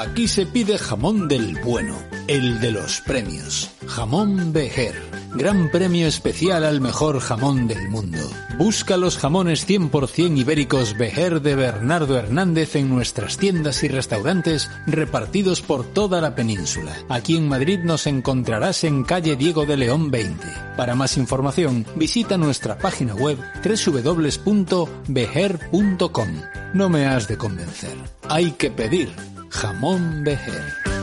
Aquí 0.00 0.28
se 0.28 0.46
pide 0.46 0.78
jamón 0.78 1.28
del 1.28 1.60
bueno, 1.62 1.94
el 2.26 2.60
de 2.60 2.72
los 2.72 3.00
premios. 3.02 3.77
Jamón 3.88 4.52
Bejer. 4.52 4.94
Gran 5.34 5.70
premio 5.70 6.06
especial 6.06 6.64
al 6.64 6.80
mejor 6.80 7.20
jamón 7.20 7.66
del 7.66 7.88
mundo. 7.88 8.18
Busca 8.56 8.96
los 8.96 9.18
jamones 9.18 9.68
100% 9.68 10.38
ibéricos 10.38 10.96
Bejer 10.96 11.42
de 11.42 11.54
Bernardo 11.54 12.16
Hernández 12.16 12.76
en 12.76 12.88
nuestras 12.88 13.38
tiendas 13.38 13.82
y 13.82 13.88
restaurantes 13.88 14.70
repartidos 14.86 15.62
por 15.62 15.84
toda 15.84 16.20
la 16.20 16.34
península. 16.34 16.92
Aquí 17.08 17.36
en 17.36 17.48
Madrid 17.48 17.80
nos 17.82 18.06
encontrarás 18.06 18.84
en 18.84 19.04
calle 19.04 19.36
Diego 19.36 19.66
de 19.66 19.76
León 19.76 20.10
20. 20.10 20.46
Para 20.76 20.94
más 20.94 21.16
información, 21.16 21.86
visita 21.96 22.36
nuestra 22.36 22.78
página 22.78 23.14
web 23.14 23.38
www.bejer.com. 23.64 26.28
No 26.74 26.88
me 26.88 27.06
has 27.06 27.28
de 27.28 27.36
convencer. 27.36 27.96
Hay 28.28 28.52
que 28.52 28.70
pedir 28.70 29.10
jamón 29.50 30.24
Bejer. 30.24 30.97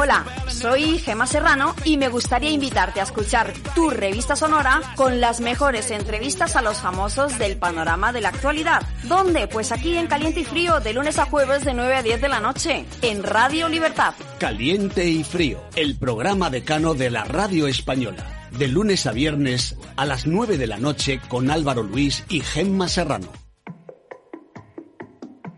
Hola, 0.00 0.24
soy 0.46 0.98
Gema 0.98 1.26
Serrano 1.26 1.74
y 1.84 1.96
me 1.96 2.08
gustaría 2.08 2.50
invitarte 2.50 3.00
a 3.00 3.02
escuchar 3.02 3.52
tu 3.74 3.90
revista 3.90 4.36
sonora 4.36 4.80
con 4.94 5.20
las 5.20 5.40
mejores 5.40 5.90
entrevistas 5.90 6.54
a 6.54 6.62
los 6.62 6.78
famosos 6.78 7.36
del 7.36 7.56
panorama 7.56 8.12
de 8.12 8.20
la 8.20 8.28
actualidad. 8.28 8.82
¿Dónde? 9.02 9.48
Pues 9.48 9.72
aquí 9.72 9.96
en 9.96 10.06
Caliente 10.06 10.38
y 10.38 10.44
Frío, 10.44 10.78
de 10.78 10.92
lunes 10.92 11.18
a 11.18 11.24
jueves 11.26 11.64
de 11.64 11.74
9 11.74 11.96
a 11.96 12.02
10 12.04 12.20
de 12.20 12.28
la 12.28 12.38
noche, 12.38 12.84
en 13.02 13.24
Radio 13.24 13.68
Libertad. 13.68 14.14
Caliente 14.38 15.04
y 15.08 15.24
Frío, 15.24 15.60
el 15.74 15.98
programa 15.98 16.48
decano 16.48 16.94
de 16.94 17.10
la 17.10 17.24
radio 17.24 17.66
española. 17.66 18.24
De 18.52 18.68
lunes 18.68 19.04
a 19.06 19.10
viernes 19.10 19.74
a 19.96 20.04
las 20.04 20.28
9 20.28 20.58
de 20.58 20.68
la 20.68 20.78
noche 20.78 21.20
con 21.26 21.50
Álvaro 21.50 21.82
Luis 21.82 22.22
y 22.28 22.38
Gemma 22.38 22.86
Serrano. 22.86 23.32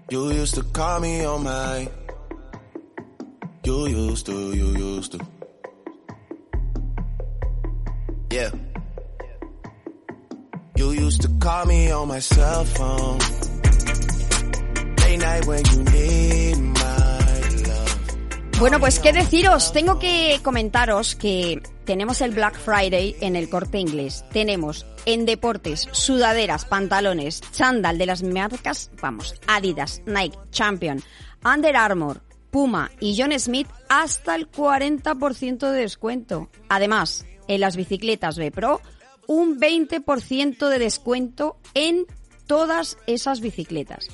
You 0.09 0.33
used 0.33 0.55
to 0.55 0.65
call 0.73 1.01
me 1.01 1.27
on 1.27 1.45
my. 1.45 2.00
You 3.63 3.87
used 3.89 4.27
to, 4.27 4.33
you 4.55 4.69
used 4.77 5.13
to. 5.13 5.19
Yeah. 8.31 8.51
You 10.77 10.93
used 10.93 11.23
to 11.23 11.29
call 11.39 11.67
me 11.67 11.91
on 11.93 12.09
my 12.09 12.21
cell 12.21 12.65
phone. 12.65 13.19
Late 15.03 15.19
night 15.19 15.47
when 15.47 15.63
you 15.67 15.83
need 15.85 16.57
my 16.57 17.19
love. 17.69 18.59
Bueno, 18.59 18.81
pues 18.81 18.99
qué 18.99 19.13
deciros, 19.13 19.73
tengo 19.73 19.99
que 19.99 20.41
comentaros 20.43 21.15
que 21.15 21.63
tenemos 21.85 22.23
el 22.23 22.31
Black 22.31 22.59
Friday 22.59 23.17
en 23.21 23.37
el 23.37 23.51
corte 23.51 23.79
inglés. 23.79 24.25
Tenemos 24.33 24.87
en 25.05 25.27
deportes, 25.27 25.87
sudaderas, 25.93 26.65
pantalones, 26.65 27.43
chándal 27.53 27.99
de 27.99 28.07
las 28.07 28.23
marcas, 28.23 28.91
vamos, 29.03 29.35
Adidas, 29.47 30.01
Nike, 30.07 30.39
Champion, 30.51 31.03
Under 31.45 31.77
Armour, 31.77 32.23
Puma 32.51 32.91
y 33.01 33.17
John 33.21 33.39
Smith 33.39 33.69
hasta 33.89 34.35
el 34.35 34.51
40% 34.51 35.71
de 35.71 35.81
descuento. 35.81 36.51
Además, 36.69 37.25
en 37.49 37.61
las 37.61 37.77
bicicletas 37.77 38.37
B 38.37 38.51
Pro, 38.51 38.81
un 39.27 39.59
20% 39.59 40.69
de 40.69 40.79
descuento 40.79 41.57
en 41.75 42.07
todas 42.47 42.99
esas 43.07 43.41
bicicletas. 43.41 44.09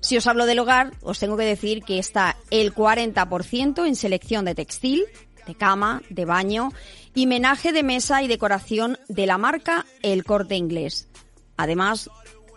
Si 0.00 0.16
os 0.16 0.26
hablo 0.26 0.46
del 0.46 0.58
hogar, 0.58 0.92
os 1.02 1.18
tengo 1.18 1.36
que 1.36 1.44
decir 1.44 1.82
que 1.82 1.98
está 1.98 2.36
el 2.50 2.74
40% 2.74 3.86
en 3.86 3.96
selección 3.96 4.44
de 4.44 4.54
textil, 4.54 5.04
de 5.46 5.54
cama, 5.54 6.02
de 6.10 6.24
baño 6.24 6.70
y 7.14 7.26
menaje 7.26 7.72
de 7.72 7.82
mesa 7.82 8.22
y 8.22 8.28
decoración 8.28 8.98
de 9.08 9.26
la 9.26 9.38
marca 9.38 9.86
El 10.02 10.24
Corte 10.24 10.56
Inglés. 10.56 11.08
Además, 11.56 12.10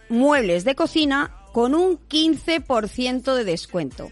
muebles 0.09 0.65
de 0.65 0.75
cocina 0.75 1.35
con 1.53 1.73
un 1.73 1.97
15% 2.07 3.33
de 3.33 3.43
descuento. 3.43 4.11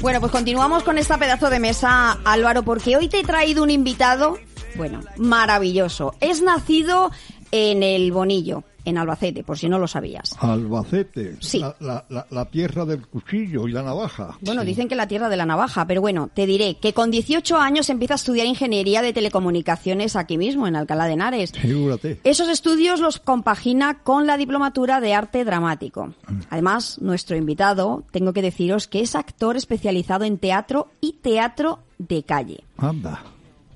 Bueno, 0.00 0.20
pues 0.20 0.30
continuamos 0.30 0.84
con 0.84 0.98
esta 0.98 1.18
pedazo 1.18 1.50
de 1.50 1.58
mesa, 1.58 2.12
Álvaro, 2.24 2.62
porque 2.62 2.96
hoy 2.96 3.08
te 3.08 3.18
he 3.18 3.24
traído 3.24 3.64
un 3.64 3.70
invitado, 3.70 4.38
bueno, 4.76 5.00
maravilloso. 5.16 6.14
Es 6.20 6.42
nacido 6.42 7.10
en 7.50 7.82
el 7.82 8.12
Bonillo, 8.12 8.62
en 8.84 8.98
Albacete, 8.98 9.42
por 9.44 9.58
si 9.58 9.68
no 9.68 9.78
lo 9.78 9.86
sabías. 9.88 10.36
Albacete, 10.40 11.36
Sí. 11.40 11.58
la, 11.60 11.76
la- 11.80 12.04
la- 12.08 12.26
la 12.30 12.44
tierra 12.46 12.84
del 12.84 13.06
cuchillo 13.06 13.66
y 13.68 13.72
la 13.72 13.82
navaja. 13.82 14.38
Bueno, 14.42 14.64
dicen 14.64 14.88
que 14.88 14.94
la 14.96 15.08
tierra 15.08 15.28
de 15.28 15.36
la 15.36 15.46
navaja, 15.46 15.86
pero 15.86 16.00
bueno, 16.00 16.28
te 16.32 16.46
diré 16.46 16.76
que 16.76 16.92
con 16.92 17.10
18 17.10 17.56
años 17.58 17.88
empieza 17.90 18.14
a 18.14 18.16
estudiar 18.16 18.46
ingeniería 18.46 19.02
de 19.02 19.12
telecomunicaciones 19.12 20.16
aquí 20.16 20.38
mismo, 20.38 20.66
en 20.66 20.76
Alcalá 20.76 21.06
de 21.06 21.12
Henares. 21.12 21.52
Figúrate. 21.52 22.20
Esos 22.24 22.48
estudios 22.48 23.00
los 23.00 23.18
compagina 23.20 23.98
con 24.02 24.26
la 24.26 24.36
diplomatura 24.36 25.00
de 25.00 25.14
arte 25.14 25.44
dramático. 25.44 26.14
Además, 26.50 26.98
nuestro 27.00 27.36
invitado, 27.36 28.04
tengo 28.10 28.32
que 28.32 28.42
deciros 28.42 28.86
que 28.88 29.00
es 29.00 29.14
actor 29.14 29.56
especializado 29.56 30.24
en 30.24 30.38
teatro 30.38 30.88
y 31.00 31.14
teatro 31.22 31.80
de 31.98 32.22
calle. 32.22 32.64
Anda. 32.78 33.22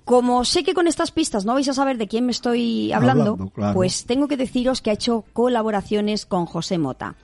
Como 0.04 0.44
sé 0.44 0.64
que 0.64 0.74
con 0.74 0.86
estas 0.86 1.10
pistas 1.12 1.46
no 1.46 1.54
vais 1.54 1.68
a 1.68 1.72
saber 1.72 1.96
de 1.96 2.08
quién 2.08 2.26
me 2.26 2.32
estoy 2.32 2.92
hablando, 2.92 3.32
Hablando, 3.32 3.50
claro. 3.54 3.74
pues 3.74 4.04
tengo 4.04 4.28
que 4.28 4.36
deciros 4.36 4.82
que 4.82 4.90
ha 4.90 4.94
hecho 4.94 5.24
colaboraciones 5.32 6.26
con 6.26 6.44
José 6.44 6.76
Mota. 6.76 7.14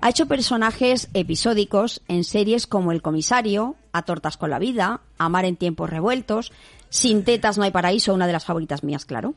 Ha 0.00 0.08
hecho 0.08 0.24
personajes 0.24 1.10
episódicos 1.12 2.00
en 2.08 2.24
series 2.24 2.66
como 2.66 2.92
El 2.92 3.02
Comisario, 3.02 3.76
A 3.92 4.02
Tortas 4.02 4.38
con 4.38 4.48
la 4.48 4.58
Vida, 4.58 5.02
Amar 5.18 5.44
en 5.44 5.56
Tiempos 5.56 5.90
Revueltos, 5.90 6.52
Sin 6.88 7.24
Tetas 7.24 7.58
No 7.58 7.64
hay 7.64 7.70
Paraíso, 7.72 8.14
una 8.14 8.26
de 8.26 8.32
las 8.32 8.46
favoritas 8.46 8.82
mías, 8.82 9.04
claro. 9.04 9.34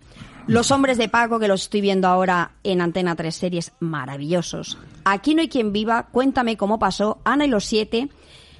Los 0.47 0.71
Hombres 0.71 0.97
de 0.97 1.09
Paco, 1.09 1.39
que 1.39 1.49
los 1.49 1.63
estoy 1.63 1.81
viendo 1.81 2.07
ahora 2.07 2.51
en 2.63 2.79
Antena 2.79 3.17
3 3.17 3.35
series 3.35 3.73
maravillosos. 3.81 4.77
Aquí 5.03 5.35
no 5.35 5.41
hay 5.41 5.49
quien 5.49 5.73
viva, 5.73 6.07
Cuéntame 6.09 6.55
cómo 6.55 6.79
pasó, 6.79 7.17
Ana 7.25 7.45
y 7.45 7.49
los 7.49 7.65
Siete, 7.65 8.07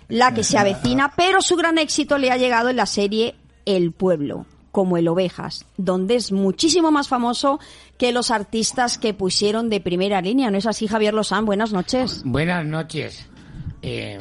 La 0.10 0.34
que 0.34 0.44
se 0.44 0.58
avecina, 0.58 1.14
pero 1.16 1.42
su 1.42 1.56
gran 1.56 1.78
éxito 1.78 2.18
le 2.18 2.30
ha 2.32 2.36
llegado 2.38 2.68
en 2.70 2.76
la 2.76 2.86
serie 2.86 3.36
El 3.66 3.92
Pueblo, 3.92 4.46
como 4.72 4.98
el 4.98 5.08
Ovejas, 5.08 5.66
donde 5.78 6.16
es 6.16 6.32
muchísimo 6.32 6.92
más 6.92 7.08
famoso 7.08 7.60
que 7.98 8.12
los 8.12 8.32
artistas 8.32 8.98
que 8.98 9.14
pusieron 9.14 9.70
de 9.70 9.80
primera 9.82 10.22
línea. 10.22 10.50
¿No 10.52 10.58
es 10.58 10.66
así, 10.66 10.88
Javier 10.88 11.14
Lozán? 11.14 11.46
Buenas 11.46 11.72
noches. 11.74 12.22
Buenas 12.26 12.66
noches. 12.66 13.28
Eh, 13.82 14.20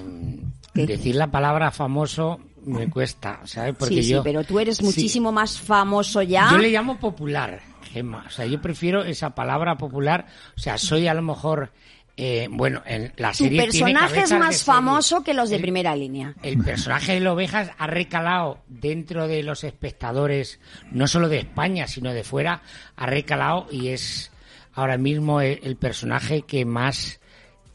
decir 0.75 1.15
la 1.17 1.31
palabra 1.31 1.71
famoso 1.71 2.41
me 2.65 2.89
cuesta, 2.89 3.41
¿sabes? 3.45 3.75
Porque 3.79 3.97
sí, 3.97 4.03
sí, 4.05 4.11
yo, 4.11 4.23
pero 4.23 4.45
tú 4.45 4.59
eres 4.61 4.77
Sí. 4.79 4.85
muchísimo 4.85 5.33
más 5.33 5.59
famoso 5.61 6.23
ya. 6.23 6.49
Yo 6.51 6.59
le 6.59 6.71
llamo 6.71 6.99
popular, 6.99 7.61
Gemma. 7.93 8.25
O 8.27 8.31
sea, 8.31 8.47
yo 8.47 8.61
prefiero 8.61 9.03
esa 9.05 9.31
palabra 9.35 9.77
popular. 9.79 10.27
O 10.57 10.61
sea, 10.61 10.79
soy 10.79 11.09
a 11.09 11.15
lo 11.15 11.23
mejor, 11.23 11.73
eh, 12.17 12.47
bueno, 12.51 12.83
en 12.85 13.13
la 13.17 13.31
tu 13.31 13.39
serie 13.39 13.69
tiene 13.69 13.93
personaje 13.95 14.21
es 14.23 14.33
más 14.33 14.65
famoso 14.65 15.23
que 15.25 15.33
los 15.35 15.49
de 15.51 15.57
El- 15.57 15.63
primera 15.63 15.97
línea. 15.97 16.35
El 16.43 16.59
personaje 16.59 17.15
de 17.15 17.21
las 17.21 17.33
ovejas 17.33 17.71
ha 17.79 17.87
recalado 17.87 18.59
dentro 18.69 19.29
de 19.29 19.43
los 19.43 19.65
espectadores, 19.65 20.61
no 20.91 21.07
solo 21.09 21.29
de 21.29 21.39
España, 21.39 21.87
sino 21.87 22.13
de 22.13 22.23
fuera, 22.25 22.63
ha 22.97 23.07
recalado 23.07 23.67
y 23.71 23.89
es 23.89 24.31
ahora 24.75 24.99
mismo 24.99 25.41
el, 25.41 25.61
el 25.63 25.77
personaje 25.77 26.43
que 26.43 26.65
más 26.65 27.21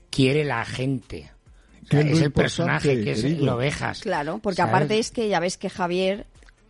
quiere 0.10 0.44
la 0.46 0.64
gente. 0.66 1.32
O 1.84 1.88
sea, 1.90 2.02
es 2.02 2.22
el 2.22 2.32
personaje 2.32 3.04
que 3.04 3.12
es 3.12 3.24
el 3.24 3.48
ovejas. 3.48 4.02
Claro, 4.02 4.40
porque 4.44 4.58
¿sabes? 4.58 4.74
aparte 4.74 5.00
es 5.00 5.10
que 5.12 5.30
ya 5.30 5.40
ves 5.40 5.58
que 5.58 5.70
Javier 5.70 6.26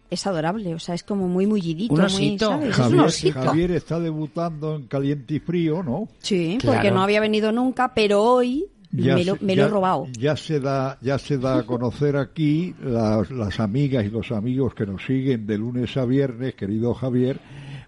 es 0.10 0.26
adorable, 0.28 0.74
o 0.76 0.80
sea, 0.80 0.96
es 0.96 1.04
como 1.04 1.28
muy 1.28 1.46
mullidito, 1.48 1.94
Un 1.94 2.02
muy. 2.02 2.38
¿sabes? 2.40 2.70
Es 2.70 2.78
un 2.78 2.84
Javier, 2.84 3.02
osito. 3.02 3.42
Javier 3.42 3.72
está 3.72 4.00
debutando 4.00 4.76
en 4.76 4.88
Caliente 4.88 5.36
y 5.36 5.40
Frío, 5.40 5.84
¿no? 5.84 6.08
Sí, 6.20 6.58
Claro. 6.60 6.78
porque 6.78 6.92
no 6.92 7.02
había 7.02 7.20
venido 7.20 7.52
nunca, 7.52 7.94
pero 7.94 8.24
hoy 8.24 8.66
me 8.92 9.26
lo, 9.26 9.38
lo 9.40 9.52
he 9.52 9.68
robado. 9.68 10.08
Ya 10.18 10.36
se 10.38 10.60
da, 10.60 10.98
ya 11.02 11.18
se 11.20 11.38
da 11.38 11.60
a 11.60 11.64
conocer 11.64 12.16
aquí 12.18 12.74
las, 12.82 13.30
las 13.32 13.60
amigas 13.60 14.06
y 14.06 14.10
los 14.10 14.32
amigos 14.32 14.74
que 14.74 14.86
nos 14.86 15.04
siguen 15.06 15.46
de 15.46 15.58
lunes 15.58 15.96
a 15.98 16.06
viernes, 16.06 16.56
querido 16.56 16.94
Javier, 16.94 17.40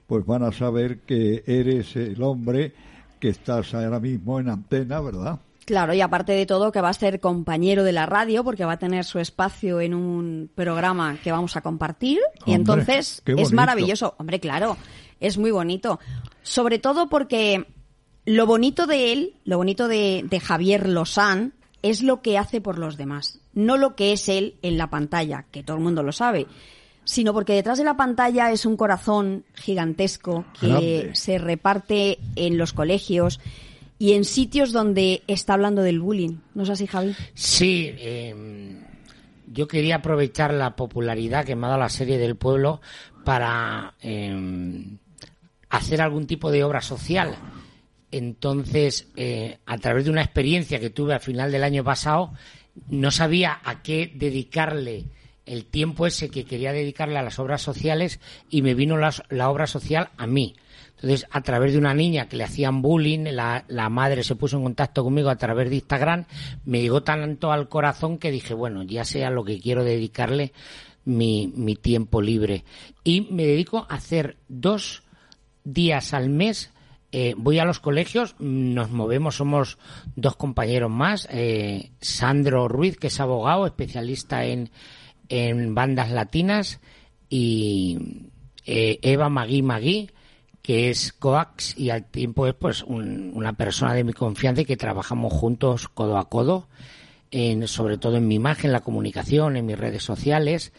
pues 0.08 0.26
van 0.26 0.44
a 0.44 0.52
saber 0.52 1.00
que 1.00 1.44
eres 1.48 1.96
el 1.96 2.22
hombre 2.22 2.74
que 3.20 3.30
estás 3.30 3.74
ahora 3.74 4.00
mismo 4.00 4.40
en 4.40 4.50
antena, 4.50 5.00
¿verdad? 5.02 5.40
Claro, 5.70 5.94
y 5.94 6.02
aparte 6.02 6.32
de 6.32 6.48
todo 6.48 6.72
que 6.72 6.82
va 6.82 6.90
a 6.90 6.94
ser 6.94 7.20
compañero 7.20 7.84
de 7.84 7.92
la 7.92 8.08
radio 8.08 8.44
porque 8.44 8.66
va 8.66 8.72
a 8.72 8.80
tener 8.80 9.06
su 9.06 9.20
espacio 9.20 9.82
en 9.82 9.94
un 9.94 10.50
programa 10.56 11.20
que 11.24 11.32
vamos 11.32 11.56
a 11.58 11.62
compartir 11.62 12.18
y 12.48 12.54
entonces 12.54 13.22
es 13.24 13.54
maravilloso. 13.54 14.16
Hombre, 14.18 14.40
claro, 14.40 14.78
es 15.20 15.38
muy 15.38 15.52
bonito. 15.52 16.00
Sobre 16.42 16.80
todo 16.80 17.08
porque 17.08 17.68
lo 18.26 18.48
bonito 18.48 18.88
de 18.88 19.14
él, 19.14 19.36
lo 19.46 19.58
bonito 19.58 19.88
de, 19.88 20.26
de 20.28 20.40
Javier 20.40 20.90
Lozán 20.90 21.54
es 21.84 22.02
lo 22.02 22.24
que 22.24 22.40
hace 22.40 22.62
por 22.62 22.80
los 22.80 22.98
demás, 22.98 23.40
no 23.54 23.78
lo 23.78 23.96
que 23.96 24.12
es 24.12 24.28
él 24.28 24.56
en 24.64 24.76
la 24.76 24.90
pantalla, 24.90 25.46
que 25.52 25.62
todo 25.62 25.78
el 25.78 25.84
mundo 25.84 26.02
lo 26.02 26.14
sabe, 26.14 26.48
sino 27.04 27.32
porque 27.32 27.54
detrás 27.54 27.78
de 27.78 27.84
la 27.84 27.96
pantalla 27.96 28.52
es 28.52 28.66
un 28.66 28.76
corazón 28.76 29.46
gigantesco 29.54 30.46
que 30.60 30.68
Grande. 30.68 31.12
se 31.14 31.38
reparte 31.38 32.18
en 32.36 32.58
los 32.58 32.74
colegios 32.74 33.40
y 34.00 34.14
en 34.14 34.24
sitios 34.24 34.72
donde 34.72 35.24
está 35.28 35.54
hablando 35.54 35.84
del 35.84 36.00
bullying. 36.00 36.38
¿No 36.56 36.64
es 36.64 36.70
así, 36.70 36.88
Javi? 36.88 37.14
Sí, 37.34 37.94
eh, 37.98 38.34
yo 39.46 39.68
quería 39.68 39.98
aprovechar 39.98 40.54
la 40.54 40.76
popularidad 40.76 41.46
que 41.46 41.56
me 41.56 41.68
ha 41.68 41.72
dado 41.72 41.82
la 41.82 41.90
serie 41.90 42.18
del 42.18 42.38
pueblo 42.38 42.82
para 43.26 43.94
eh, 44.02 44.98
hacer 45.70 46.02
algún 46.02 46.26
tipo 46.26 46.50
de 46.50 46.64
obra 46.64 46.82
social. 46.82 47.36
entonces, 48.12 49.08
eh, 49.18 49.60
a 49.66 49.78
través 49.78 50.06
de 50.06 50.12
una 50.12 50.24
experiencia 50.24 50.80
que 50.80 50.90
tuve 50.90 51.14
al 51.14 51.20
final 51.20 51.52
del 51.52 51.64
año 51.64 51.84
pasado, 51.84 52.34
no 52.88 53.12
sabía 53.12 53.60
a 53.64 53.84
qué 53.84 54.12
dedicarle 54.16 55.06
el 55.46 55.66
tiempo 55.66 56.08
ese 56.08 56.30
que 56.30 56.46
quería 56.46 56.72
dedicarle 56.72 57.20
a 57.20 57.24
las 57.24 57.38
obras 57.38 57.62
sociales 57.62 58.20
y 58.50 58.62
me 58.62 58.74
vino 58.76 58.98
la, 58.98 59.14
la 59.30 59.50
obra 59.50 59.68
social 59.68 60.10
a 60.18 60.26
mí. 60.26 60.56
Entonces, 61.02 61.28
a 61.32 61.42
través 61.42 61.72
de 61.72 61.80
una 61.80 61.94
niña 61.94 62.28
que 62.28 62.36
le 62.36 62.44
hacían 62.44 62.82
bullying, 62.82 63.26
la, 63.32 63.64
la 63.70 63.90
madre 63.90 64.24
se 64.24 64.36
puso 64.36 64.58
en 64.58 64.64
contacto 64.64 65.04
conmigo 65.04 65.30
a 65.30 65.38
través 65.38 65.70
de 65.70 65.76
Instagram, 65.76 66.26
me 66.66 66.82
llegó 66.82 67.04
tanto 67.04 67.52
al 67.52 67.70
corazón 67.70 68.18
que 68.18 68.32
dije, 68.32 68.54
bueno, 68.54 68.84
ya 68.84 69.06
sea 69.06 69.30
lo 69.30 69.46
que 69.46 69.60
quiero 69.60 69.84
dedicarle 69.84 70.52
mi, 71.06 71.78
tiempo 71.82 72.22
libre. 72.22 72.64
Y 73.04 73.22
me 73.32 73.46
dedico 73.46 73.86
a 73.90 73.96
hacer 73.96 74.38
dos 74.48 75.04
días 75.64 76.14
al 76.14 76.30
mes 76.30 76.72
eh, 77.12 77.34
voy 77.36 77.58
a 77.58 77.66
los 77.66 77.80
colegios, 77.80 78.36
nos 78.38 78.92
movemos, 78.92 79.38
somos 79.38 79.80
dos 80.16 80.36
compañeros 80.36 80.92
más. 80.92 81.28
eh, 81.32 81.90
Sandro 82.00 82.68
Ruiz, 82.68 82.98
que 82.98 83.08
es 83.08 83.20
abogado, 83.20 83.66
especialista 83.66 84.46
en, 84.46 84.70
en 85.28 85.74
bandas 85.74 86.12
latinas, 86.12 86.80
y 87.28 88.28
eh, 88.68 89.00
Eva 89.02 89.28
Magui 89.30 89.64
Magui, 89.64 90.12
que 90.62 90.90
es 90.90 91.14
coax 91.14 91.78
y 91.78 91.90
al 91.90 92.06
tiempo 92.06 92.46
es 92.48 92.54
pues 92.54 92.84
un- 92.84 93.32
una 93.34 93.54
persona 93.54 93.94
de 93.94 94.04
mi 94.04 94.14
confianza 94.14 94.62
y 94.62 94.66
que 94.66 94.78
trabajamos 94.78 95.32
juntos 95.34 95.88
codo 95.88 96.18
a 96.18 96.30
codo, 96.30 96.68
en, 97.32 97.68
sobre 97.68 97.98
todo 97.98 98.18
en 98.18 98.28
mi 98.28 98.36
imagen, 98.36 98.72
la 98.72 98.82
comunicación, 98.82 99.56
en 99.56 99.66
mis 99.66 99.78
redes 99.80 100.04
sociales. 100.04 100.74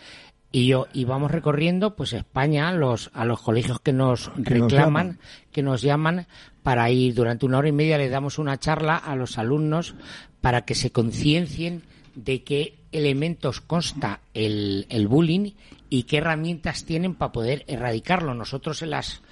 Y 0.53 0.67
yo 0.67 0.89
y 0.93 1.05
vamos 1.05 1.31
recorriendo 1.31 1.95
pues 1.95 2.13
España 2.13 2.69
a 2.69 2.73
los 2.73 3.11
a 3.15 3.25
los 3.25 3.41
colegios 3.41 3.79
que 3.81 3.93
nos 3.93 4.33
reclaman, 4.37 5.19
que 5.53 5.63
nos 5.63 5.81
llaman 5.81 6.27
para 6.65 6.91
ir 6.91 7.15
durante 7.15 7.47
una 7.47 7.59
hora 7.59 7.69
y 7.69 7.73
media 7.73 7.99
les 7.99 8.11
damos 8.11 8.39
una 8.39 8.59
charla 8.59 8.97
a 8.97 9.15
los 9.15 9.39
alumnos 9.39 9.95
para 10.41 10.63
que 10.63 10.75
se 10.75 10.91
conciencien 10.91 11.83
de 12.17 12.43
qué 12.43 12.80
elementos 12.93 13.61
consta 13.61 14.21
el, 14.35 14.87
el 14.89 15.09
bullying 15.09 15.53
y 15.89 16.05
qué 16.05 16.19
herramientas 16.19 16.85
tienen 16.85 17.15
para 17.15 17.33
poder 17.33 17.65
erradicarlo. 17.67 18.35
Nosotros 18.35 18.79
se 18.79 18.87
las 18.87 19.23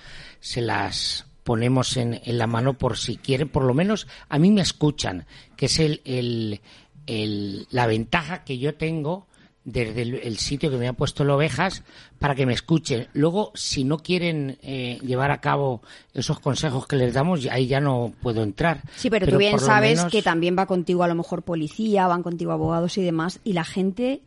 se 0.41 0.61
las 0.61 1.27
ponemos 1.45 1.97
en, 1.97 2.21
en 2.25 2.39
la 2.39 2.47
mano 2.47 2.75
por 2.79 2.97
si 2.99 3.17
quieren, 3.17 3.49
por 3.49 3.65
lo 3.65 3.75
menos 3.75 4.07
a 4.29 4.39
mí 4.39 4.51
me 4.51 4.61
escuchan, 4.61 5.27
que 5.57 5.67
es 5.67 5.79
el, 5.79 6.03
el, 6.05 6.61
el- 7.07 7.67
la 7.71 7.87
ventaja 7.87 8.45
que 8.45 8.59
yo 8.59 8.75
tengo 8.75 9.27
desde 9.71 10.03
el, 10.03 10.15
el 10.15 10.39
sitio 10.39 10.71
que 10.71 10.77
me 10.77 10.89
ha 10.89 10.93
puesto 10.93 11.23
el 11.23 11.31
ovejas 11.31 11.83
para 12.19 12.35
que 12.35 12.47
me 12.47 12.53
escuchen. 12.55 13.07
Luego, 13.13 13.53
si 13.55 13.85
no 13.85 13.99
quieren 13.99 14.59
eh, 14.63 14.99
llevar 15.03 15.31
a 15.31 15.41
cabo 15.41 15.83
esos 16.15 16.41
consejos 16.41 16.87
que 16.87 16.97
les 16.97 17.13
damos, 17.15 17.47
ahí 17.51 17.67
ya 17.67 17.81
no 17.81 18.13
puedo 18.23 18.43
entrar. 18.43 18.83
Sí, 18.97 19.11
pero, 19.11 19.27
tú 19.27 19.37
bien 19.39 19.59
sabes 19.61 19.99
menos- 19.99 20.13
que 20.13 20.23
también 20.23 20.57
va 20.59 20.67
contigo 20.67 21.03
a 21.03 21.09
lo 21.09 21.15
mejor 21.15 21.43
policía, 21.43 22.07
van 22.07 22.23
contigo 22.23 22.53
abogados 22.53 22.97
y 22.99 23.03
demás, 23.03 23.41
y 23.45 23.53
la 23.53 23.65
gente 23.65 24.21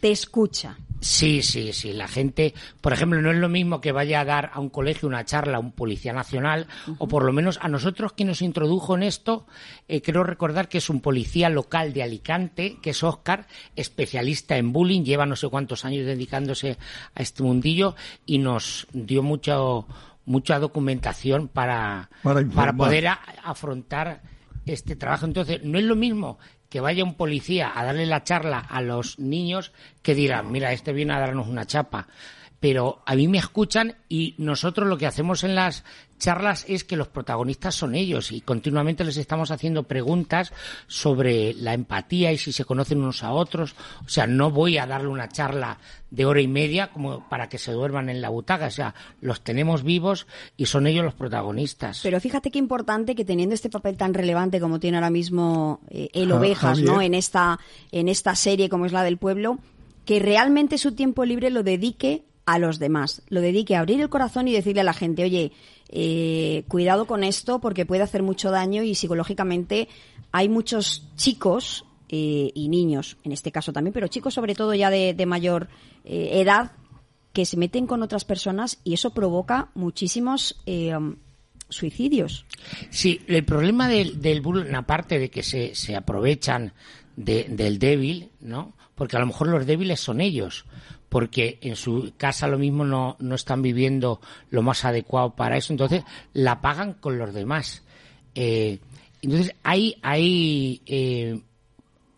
te 0.00 0.10
escucha. 0.10 0.76
Sí, 1.06 1.42
sí, 1.42 1.72
sí. 1.72 1.92
La 1.92 2.08
gente, 2.08 2.52
por 2.80 2.92
ejemplo, 2.92 3.20
no 3.22 3.30
es 3.30 3.36
lo 3.36 3.48
mismo 3.48 3.80
que 3.80 3.92
vaya 3.92 4.20
a 4.20 4.24
dar 4.24 4.50
a 4.52 4.60
un 4.60 4.68
colegio 4.70 5.08
una 5.08 5.24
charla 5.24 5.58
a 5.58 5.60
un 5.60 5.72
policía 5.72 6.12
nacional, 6.12 6.66
o 6.98 7.06
por 7.06 7.24
lo 7.24 7.32
menos 7.32 7.58
a 7.62 7.68
nosotros 7.68 8.12
que 8.12 8.24
nos 8.24 8.42
introdujo 8.42 8.96
en 8.96 9.02
esto, 9.04 9.46
eh, 9.88 10.02
creo 10.02 10.24
recordar 10.24 10.68
que 10.68 10.78
es 10.78 10.90
un 10.90 11.00
policía 11.00 11.48
local 11.48 11.92
de 11.92 12.02
Alicante, 12.02 12.78
que 12.82 12.90
es 12.90 13.02
Óscar, 13.02 13.46
especialista 13.76 14.56
en 14.56 14.72
bullying, 14.72 15.02
lleva 15.04 15.26
no 15.26 15.36
sé 15.36 15.48
cuántos 15.48 15.84
años 15.84 16.06
dedicándose 16.06 16.76
a 17.14 17.22
este 17.22 17.42
mundillo 17.42 17.94
y 18.26 18.38
nos 18.38 18.86
dio 18.92 19.22
mucho 19.22 19.86
mucha 20.24 20.58
documentación 20.58 21.46
para, 21.46 22.10
Para 22.56 22.72
poder 22.76 23.06
a- 23.06 23.20
afrontar 23.44 24.22
este 24.64 24.96
trabajo. 24.96 25.24
Entonces, 25.24 25.62
no 25.62 25.78
es 25.78 25.84
lo 25.84 25.94
mismo 25.94 26.38
que 26.68 26.80
vaya 26.80 27.04
un 27.04 27.14
policía 27.14 27.72
a 27.74 27.84
darle 27.84 28.06
la 28.06 28.24
charla 28.24 28.58
a 28.58 28.80
los 28.80 29.18
niños 29.18 29.72
que 30.02 30.14
dirán, 30.14 30.50
mira, 30.50 30.72
este 30.72 30.92
viene 30.92 31.14
a 31.14 31.20
darnos 31.20 31.48
una 31.48 31.66
chapa. 31.66 32.08
Pero 32.58 33.02
a 33.04 33.14
mí 33.14 33.28
me 33.28 33.38
escuchan 33.38 33.96
y 34.08 34.34
nosotros 34.38 34.88
lo 34.88 34.96
que 34.96 35.06
hacemos 35.06 35.44
en 35.44 35.54
las 35.54 35.84
charlas 36.18 36.64
es 36.68 36.84
que 36.84 36.96
los 36.96 37.08
protagonistas 37.08 37.74
son 37.74 37.94
ellos 37.94 38.32
y 38.32 38.40
continuamente 38.40 39.04
les 39.04 39.18
estamos 39.18 39.50
haciendo 39.50 39.82
preguntas 39.82 40.52
sobre 40.86 41.52
la 41.54 41.74
empatía 41.74 42.32
y 42.32 42.38
si 42.38 42.52
se 42.52 42.64
conocen 42.64 42.98
unos 43.02 43.22
a 43.22 43.32
otros. 43.32 43.74
O 44.04 44.08
sea, 44.08 44.26
no 44.26 44.50
voy 44.50 44.78
a 44.78 44.86
darle 44.86 45.08
una 45.08 45.28
charla 45.28 45.78
de 46.10 46.24
hora 46.24 46.40
y 46.40 46.48
media 46.48 46.86
como 46.88 47.28
para 47.28 47.48
que 47.50 47.58
se 47.58 47.72
duerman 47.72 48.08
en 48.08 48.22
la 48.22 48.30
butaca. 48.30 48.66
O 48.66 48.70
sea, 48.70 48.94
los 49.20 49.42
tenemos 49.42 49.82
vivos 49.82 50.26
y 50.56 50.64
son 50.66 50.86
ellos 50.86 51.04
los 51.04 51.14
protagonistas. 51.14 52.00
Pero 52.02 52.18
fíjate 52.20 52.50
qué 52.50 52.58
importante 52.58 53.14
que 53.14 53.26
teniendo 53.26 53.54
este 53.54 53.68
papel 53.68 53.98
tan 53.98 54.14
relevante 54.14 54.60
como 54.60 54.80
tiene 54.80 54.96
ahora 54.96 55.10
mismo 55.10 55.80
eh, 55.90 56.08
el 56.14 56.30
Ja- 56.30 56.36
Ovejas, 56.36 56.78
Javier. 56.78 56.86
¿no? 56.86 57.02
En 57.02 57.12
esta, 57.12 57.58
en 57.92 58.08
esta 58.08 58.34
serie 58.34 58.70
como 58.70 58.86
es 58.86 58.92
la 58.92 59.02
del 59.02 59.18
pueblo, 59.18 59.58
que 60.06 60.20
realmente 60.20 60.78
su 60.78 60.92
tiempo 60.92 61.24
libre 61.26 61.50
lo 61.50 61.62
dedique 61.62 62.22
a 62.46 62.58
los 62.58 62.78
demás, 62.78 63.22
lo 63.28 63.40
dedique 63.40 63.74
a 63.76 63.80
abrir 63.80 64.00
el 64.00 64.08
corazón 64.08 64.46
y 64.48 64.52
decirle 64.52 64.80
a 64.80 64.84
la 64.84 64.92
gente, 64.94 65.24
oye, 65.24 65.52
eh, 65.88 66.64
cuidado 66.68 67.06
con 67.06 67.24
esto 67.24 67.60
porque 67.60 67.84
puede 67.86 68.02
hacer 68.02 68.22
mucho 68.22 68.50
daño 68.50 68.82
y 68.82 68.94
psicológicamente 68.94 69.88
hay 70.32 70.48
muchos 70.48 71.08
chicos 71.16 71.84
eh, 72.08 72.52
y 72.54 72.68
niños, 72.68 73.16
en 73.24 73.32
este 73.32 73.50
caso 73.50 73.72
también, 73.72 73.92
pero 73.92 74.06
chicos 74.08 74.32
sobre 74.34 74.54
todo 74.54 74.74
ya 74.74 74.90
de, 74.90 75.26
mayor 75.26 75.68
eh, 76.04 76.40
edad 76.40 76.72
que 77.32 77.44
se 77.44 77.56
meten 77.56 77.86
con 77.86 78.02
otras 78.02 78.24
personas 78.24 78.78
y 78.84 78.94
eso 78.94 79.10
provoca 79.10 79.68
muchísimos 79.74 80.62
eh, 80.66 80.94
suicidios. 81.68 82.46
Sí, 82.90 83.20
el 83.26 83.44
problema 83.44 83.88
del, 83.88 84.20
del 84.20 84.40
bullying, 84.40 84.74
aparte 84.74 85.18
de 85.18 85.30
que 85.30 85.42
se, 85.42 85.74
se 85.74 85.96
aprovechan 85.96 86.72
de- 87.16 87.44
del 87.48 87.78
débil, 87.78 88.30
¿no? 88.40 88.74
Porque 88.94 89.16
a 89.16 89.20
lo 89.20 89.26
mejor 89.26 89.48
los 89.48 89.66
débiles 89.66 90.00
son 90.00 90.20
ellos, 90.20 90.64
porque 91.16 91.58
en 91.62 91.76
su 91.76 92.12
casa 92.18 92.46
lo 92.46 92.58
mismo 92.58 92.84
no, 92.84 93.16
no 93.20 93.34
están 93.36 93.62
viviendo 93.62 94.20
lo 94.50 94.60
más 94.60 94.84
adecuado 94.84 95.34
para 95.34 95.56
eso, 95.56 95.72
entonces 95.72 96.04
la 96.34 96.60
pagan 96.60 96.92
con 96.92 97.16
los 97.16 97.32
demás. 97.32 97.84
Eh, 98.34 98.80
entonces 99.22 99.54
hay, 99.62 99.96
hay 100.02 100.82
eh, 100.84 101.40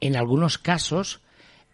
en 0.01 0.17
algunos 0.17 0.59
casos 0.59 1.21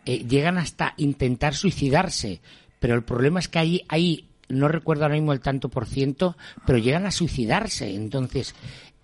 eh, 0.05 0.27
llegan 0.29 0.59
hasta 0.59 0.93
intentar 0.99 1.55
suicidarse, 1.55 2.43
pero 2.79 2.95
el 2.95 3.05
problema 3.05 3.41
es 3.41 3.49
que 3.49 3.59
ahí 3.59 3.87
hay, 3.89 4.29
no 4.51 4.69
recuerdo 4.69 5.05
ahora 5.05 5.15
mismo 5.15 5.33
el 5.33 5.41
tanto 5.41 5.71
por 5.71 5.87
ciento, 5.87 6.37
pero 6.67 6.77
llegan 6.77 7.07
a 7.07 7.11
suicidarse. 7.11 7.95
Entonces, 7.95 8.55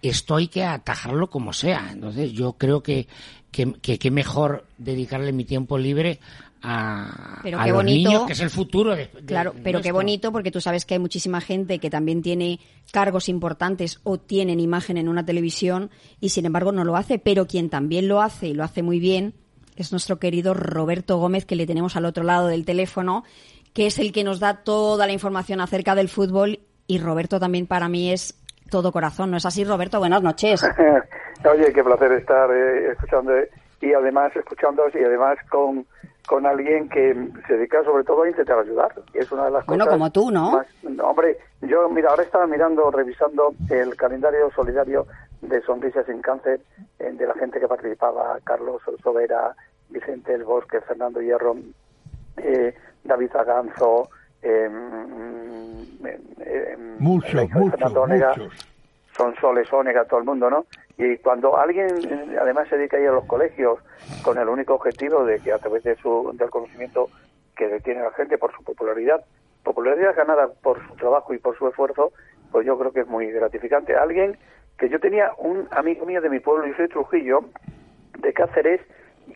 esto 0.02 0.36
hay 0.36 0.48
que 0.48 0.62
atajarlo 0.62 1.30
como 1.30 1.54
sea. 1.54 1.88
Entonces, 1.90 2.32
yo 2.32 2.52
creo 2.52 2.82
que 2.82 3.06
que, 3.50 3.72
que, 3.72 3.98
que 3.98 4.10
mejor 4.10 4.66
dedicarle 4.78 5.32
mi 5.32 5.44
tiempo 5.44 5.78
libre 5.78 6.20
a, 6.62 7.40
Pero 7.42 7.58
a 7.58 7.64
qué 7.64 7.70
los 7.70 7.76
bonito. 7.78 8.10
niños, 8.10 8.26
que 8.26 8.32
es 8.34 8.40
el 8.40 8.50
futuro 8.50 8.94
de, 8.94 9.06
de- 9.06 9.24
Claro, 9.26 9.54
pero 9.62 9.80
qué 9.80 9.92
bonito 9.92 10.30
porque 10.32 10.50
tú 10.50 10.60
sabes 10.60 10.84
que 10.84 10.94
hay 10.94 11.00
muchísima 11.00 11.40
gente 11.40 11.78
que 11.78 11.90
también 11.90 12.22
tiene 12.22 12.60
cargos 12.92 13.28
importantes 13.28 14.00
o 14.04 14.18
tienen 14.18 14.60
imagen 14.60 14.96
en 14.96 15.08
una 15.08 15.24
televisión 15.24 15.90
y 16.20 16.30
sin 16.30 16.46
embargo 16.46 16.72
no 16.72 16.84
lo 16.84 16.96
hace, 16.96 17.18
pero 17.18 17.46
quien 17.46 17.70
también 17.70 18.08
lo 18.08 18.20
hace 18.20 18.48
y 18.48 18.54
lo 18.54 18.64
hace 18.64 18.82
muy 18.82 19.00
bien 19.00 19.34
es 19.76 19.92
nuestro 19.92 20.18
querido 20.18 20.52
Roberto 20.52 21.16
Gómez 21.16 21.46
que 21.46 21.56
le 21.56 21.66
tenemos 21.66 21.96
al 21.96 22.04
otro 22.04 22.22
lado 22.24 22.48
del 22.48 22.64
teléfono, 22.66 23.24
que 23.72 23.86
es 23.86 23.98
el 23.98 24.12
que 24.12 24.24
nos 24.24 24.40
da 24.40 24.62
toda 24.62 25.06
la 25.06 25.12
información 25.12 25.60
acerca 25.60 25.94
del 25.94 26.08
fútbol 26.08 26.60
y 26.86 26.98
Roberto 26.98 27.40
también 27.40 27.66
para 27.66 27.88
mí 27.88 28.10
es 28.12 28.34
todo 28.70 28.92
corazón, 28.92 29.30
¿no 29.30 29.36
es 29.38 29.46
así 29.46 29.64
Roberto? 29.64 29.98
Buenas 29.98 30.22
noches. 30.22 30.62
Oye, 31.50 31.72
qué 31.72 31.82
placer 31.82 32.12
estar 32.12 32.50
eh, 32.50 32.92
escuchando 32.92 33.32
y 33.80 33.92
además 33.94 34.30
escuchándoos 34.36 34.92
y 34.94 34.98
además 35.02 35.38
con, 35.48 35.86
con 36.30 36.46
alguien 36.46 36.88
que 36.88 37.12
se 37.48 37.54
dedica 37.56 37.82
sobre 37.82 38.04
todo 38.04 38.22
a 38.22 38.28
intentar 38.28 38.56
ayudar. 38.60 38.92
Y 39.12 39.18
es 39.18 39.32
una 39.32 39.46
de 39.46 39.50
las 39.50 39.66
Bueno, 39.66 39.84
cosas 39.84 39.98
como 39.98 40.12
tú, 40.12 40.30
¿no? 40.30 40.52
más- 40.52 40.66
no, 40.84 41.08
hombre, 41.10 41.36
yo 41.62 41.88
mira, 41.88 42.10
ahora 42.10 42.22
estaba 42.22 42.46
mirando, 42.46 42.88
revisando 42.92 43.52
el 43.68 43.96
calendario 43.96 44.48
solidario 44.54 45.08
de 45.40 45.60
Sonrisas 45.62 46.06
sin 46.06 46.22
Cáncer 46.22 46.60
eh, 47.00 47.10
de 47.14 47.26
la 47.26 47.34
gente 47.34 47.58
que 47.58 47.66
participaba, 47.66 48.38
Carlos 48.44 48.80
Sobera, 49.02 49.56
Vicente 49.88 50.32
El 50.32 50.44
Bosque, 50.44 50.80
Fernando 50.82 51.20
Hierro, 51.20 51.56
eh, 52.36 52.76
David 53.02 53.34
Aganzo, 53.34 54.08
eh, 54.40 54.68
mm, 54.70 56.06
eh, 56.06 56.20
eh, 56.42 56.76
Muchos, 57.00 57.50
muchos, 57.50 57.92
muchos. 58.06 58.66
Son 59.20 59.34
Soles, 59.36 59.70
Onega, 59.70 60.06
todo 60.06 60.20
el 60.20 60.24
mundo, 60.24 60.48
¿no? 60.48 60.64
Y 60.96 61.18
cuando 61.18 61.58
alguien 61.58 61.88
además 62.40 62.68
se 62.68 62.78
dedica 62.78 62.96
a 62.96 63.00
ir 63.00 63.08
a 63.08 63.12
los 63.12 63.26
colegios 63.26 63.78
con 64.22 64.38
el 64.38 64.48
único 64.48 64.74
objetivo 64.74 65.26
de 65.26 65.40
que 65.40 65.52
a 65.52 65.58
través 65.58 65.82
de 65.82 65.94
su, 65.96 66.32
del 66.34 66.48
conocimiento 66.48 67.10
que 67.54 67.80
tiene 67.80 68.00
la 68.00 68.12
gente 68.12 68.38
por 68.38 68.50
su 68.56 68.64
popularidad, 68.64 69.22
popularidad 69.62 70.16
ganada 70.16 70.48
por 70.62 70.80
su 70.86 70.94
trabajo 70.96 71.34
y 71.34 71.38
por 71.38 71.54
su 71.58 71.68
esfuerzo, 71.68 72.12
pues 72.50 72.66
yo 72.66 72.78
creo 72.78 72.92
que 72.92 73.00
es 73.00 73.08
muy 73.08 73.30
gratificante. 73.30 73.94
Alguien 73.94 74.38
que 74.78 74.88
yo 74.88 74.98
tenía 74.98 75.32
un 75.36 75.68
amigo 75.70 76.06
mío 76.06 76.22
de 76.22 76.30
mi 76.30 76.40
pueblo, 76.40 76.66
yo 76.66 76.74
soy 76.74 76.88
Trujillo, 76.88 77.40
de 78.20 78.32
Cáceres, 78.32 78.80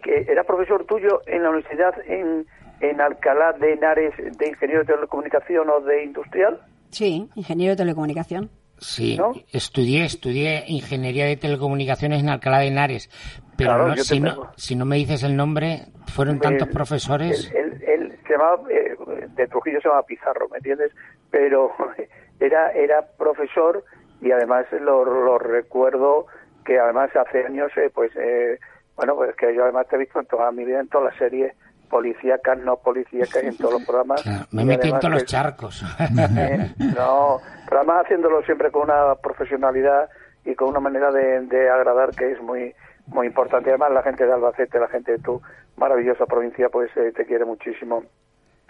que 0.02 0.24
era 0.28 0.44
profesor 0.44 0.86
tuyo 0.86 1.20
en 1.26 1.42
la 1.42 1.50
universidad 1.50 1.94
en, 2.06 2.46
en 2.80 3.00
Alcalá 3.02 3.52
de 3.52 3.74
Henares 3.74 4.14
de 4.16 4.48
ingeniero 4.48 4.80
de 4.80 4.94
telecomunicación 4.94 5.68
o 5.68 5.80
de 5.80 6.04
industrial. 6.04 6.58
Sí, 6.88 7.28
ingeniero 7.34 7.72
de 7.72 7.76
telecomunicación. 7.76 8.48
Sí, 8.78 9.16
¿no? 9.16 9.32
estudié, 9.52 10.04
estudié 10.04 10.64
ingeniería 10.66 11.26
de 11.26 11.36
telecomunicaciones 11.36 12.20
en 12.20 12.28
Alcalá 12.28 12.58
de 12.58 12.66
Henares, 12.68 13.08
pero 13.56 13.70
Claro, 13.70 13.88
no- 13.88 13.96
si, 13.96 14.20
no, 14.20 14.30
tengo. 14.32 14.50
si 14.56 14.76
no 14.76 14.84
me 14.84 14.96
dices 14.96 15.22
el 15.22 15.36
nombre, 15.36 15.82
fueron 16.08 16.40
tantos 16.40 16.68
profesores. 16.68 17.50
Él, 17.54 17.72
él- 17.72 17.84
él 17.86 18.18
se 18.26 18.32
llamaba, 18.32 18.62
eh, 18.70 18.96
de 19.36 19.46
Trujillo 19.46 19.80
se 19.80 19.88
llamaba 19.88 20.06
Pizarro, 20.06 20.48
¿me 20.50 20.58
entiendes? 20.58 20.92
Pero 21.30 21.70
era, 22.40 22.70
era 22.72 23.06
profesor 23.16 23.84
y 24.20 24.30
además 24.32 24.66
lo, 24.80 25.04
lo 25.04 25.38
recuerdo 25.38 26.26
que 26.64 26.78
además 26.78 27.10
hace 27.14 27.44
años, 27.44 27.70
eh, 27.76 27.90
pues, 27.94 28.10
eh, 28.16 28.58
bueno, 28.96 29.14
pues 29.16 29.34
que 29.36 29.54
yo 29.54 29.64
además 29.64 29.86
te 29.88 29.96
he 29.96 29.98
visto 30.00 30.18
en 30.20 30.26
toda 30.26 30.50
mi 30.50 30.64
vida, 30.64 30.80
en 30.80 30.88
todas 30.88 31.10
las 31.12 31.18
series 31.18 31.54
policíacas, 31.94 32.58
no 32.58 32.76
policíacas, 32.78 33.44
en 33.44 33.56
todos 33.56 33.74
los 33.74 33.84
programas. 33.86 34.20
Claro, 34.20 34.46
me 34.50 34.62
Y 34.62 34.64
metí 34.64 34.88
en 34.88 34.94
además 34.94 35.00
todos 35.00 35.14
los 35.14 35.24
charcos. 35.26 35.84
eh, 36.00 36.74
no, 36.96 37.38
pero 37.68 37.78
además 37.78 38.04
haciéndolo 38.04 38.42
siempre 38.42 38.72
con 38.72 38.90
una 38.90 39.14
profesionalidad 39.14 40.08
y 40.44 40.56
con 40.56 40.70
una 40.70 40.80
manera 40.80 41.12
de, 41.12 41.42
de 41.42 41.70
agradar 41.70 42.10
que 42.10 42.32
es 42.32 42.42
muy 42.42 42.74
muy 43.06 43.28
importante. 43.28 43.70
Además, 43.70 43.92
la 43.92 44.02
gente 44.02 44.26
de 44.26 44.32
Albacete, 44.32 44.80
la 44.80 44.88
gente 44.88 45.12
de 45.12 45.18
tu 45.18 45.40
maravillosa 45.76 46.26
provincia, 46.26 46.68
pues 46.68 46.90
eh, 46.96 47.12
te 47.14 47.26
quiere 47.26 47.44
muchísimo. 47.44 48.02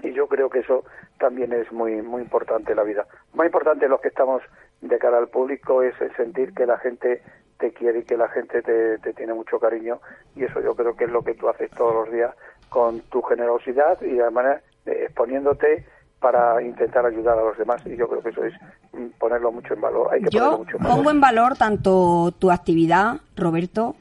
Y 0.02 0.12
yo 0.12 0.26
creo 0.26 0.50
que 0.50 0.58
eso 0.58 0.84
también 1.18 1.54
es 1.54 1.72
muy 1.72 2.02
muy 2.02 2.20
importante 2.20 2.72
en 2.72 2.76
la 2.76 2.82
vida. 2.82 3.06
Más 3.32 3.46
importante 3.46 3.88
los 3.88 4.02
que 4.02 4.08
estamos 4.08 4.42
de 4.82 4.98
cara 4.98 5.16
al 5.16 5.28
público 5.28 5.82
es 5.82 5.98
el 6.02 6.14
sentir 6.14 6.52
que 6.52 6.66
la 6.66 6.76
gente 6.76 7.22
te 7.58 7.72
quiere 7.72 8.00
y 8.00 8.02
que 8.02 8.18
la 8.18 8.28
gente 8.28 8.60
te, 8.60 8.98
te 8.98 9.14
tiene 9.14 9.32
mucho 9.32 9.58
cariño. 9.58 10.00
Y 10.36 10.44
eso 10.44 10.60
yo 10.60 10.74
creo 10.74 10.94
que 10.94 11.04
es 11.04 11.10
lo 11.10 11.22
que 11.22 11.32
tú 11.32 11.48
haces 11.48 11.70
todos 11.70 11.94
los 11.94 12.12
días 12.12 12.34
con 12.74 13.00
tu 13.02 13.22
generosidad 13.22 13.96
y 14.02 14.18
además 14.18 14.60
eh, 14.84 15.04
exponiéndote 15.04 15.86
para 16.18 16.60
intentar 16.60 17.06
ayudar 17.06 17.38
a 17.38 17.42
los 17.44 17.56
demás. 17.56 17.80
Y 17.86 17.96
yo 17.96 18.08
creo 18.08 18.20
que 18.20 18.30
eso 18.30 18.42
es 18.44 18.52
mm, 18.92 19.16
ponerlo 19.18 19.52
mucho 19.52 19.74
en 19.74 19.80
valor. 19.80 20.08
Hay 20.12 20.22
que 20.22 20.30
Yo 20.30 20.58
mucho 20.58 20.76
en 20.76 20.82
valor. 20.82 20.96
pongo 20.96 21.10
en 21.12 21.20
valor 21.20 21.56
tanto 21.56 22.32
tu 22.38 22.50
actividad, 22.50 23.18
Roberto, 23.36 23.94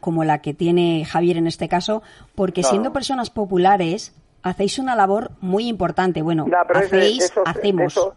como 0.00 0.24
la 0.24 0.38
que 0.42 0.54
tiene 0.54 1.04
Javier 1.04 1.36
en 1.36 1.46
este 1.46 1.68
caso, 1.68 2.02
porque 2.34 2.62
No. 2.62 2.68
siendo 2.68 2.92
personas 2.92 3.30
populares 3.30 4.12
hacéis 4.42 4.78
una 4.80 4.96
labor 4.96 5.30
muy 5.40 5.68
importante. 5.68 6.22
Bueno, 6.22 6.46
No, 6.48 6.56
pero 6.66 6.80
de- 6.80 6.88
de 6.88 6.96
hacéis, 6.96 7.34
de 7.34 7.42
hacemos. 7.44 7.92
eso- 7.92 8.14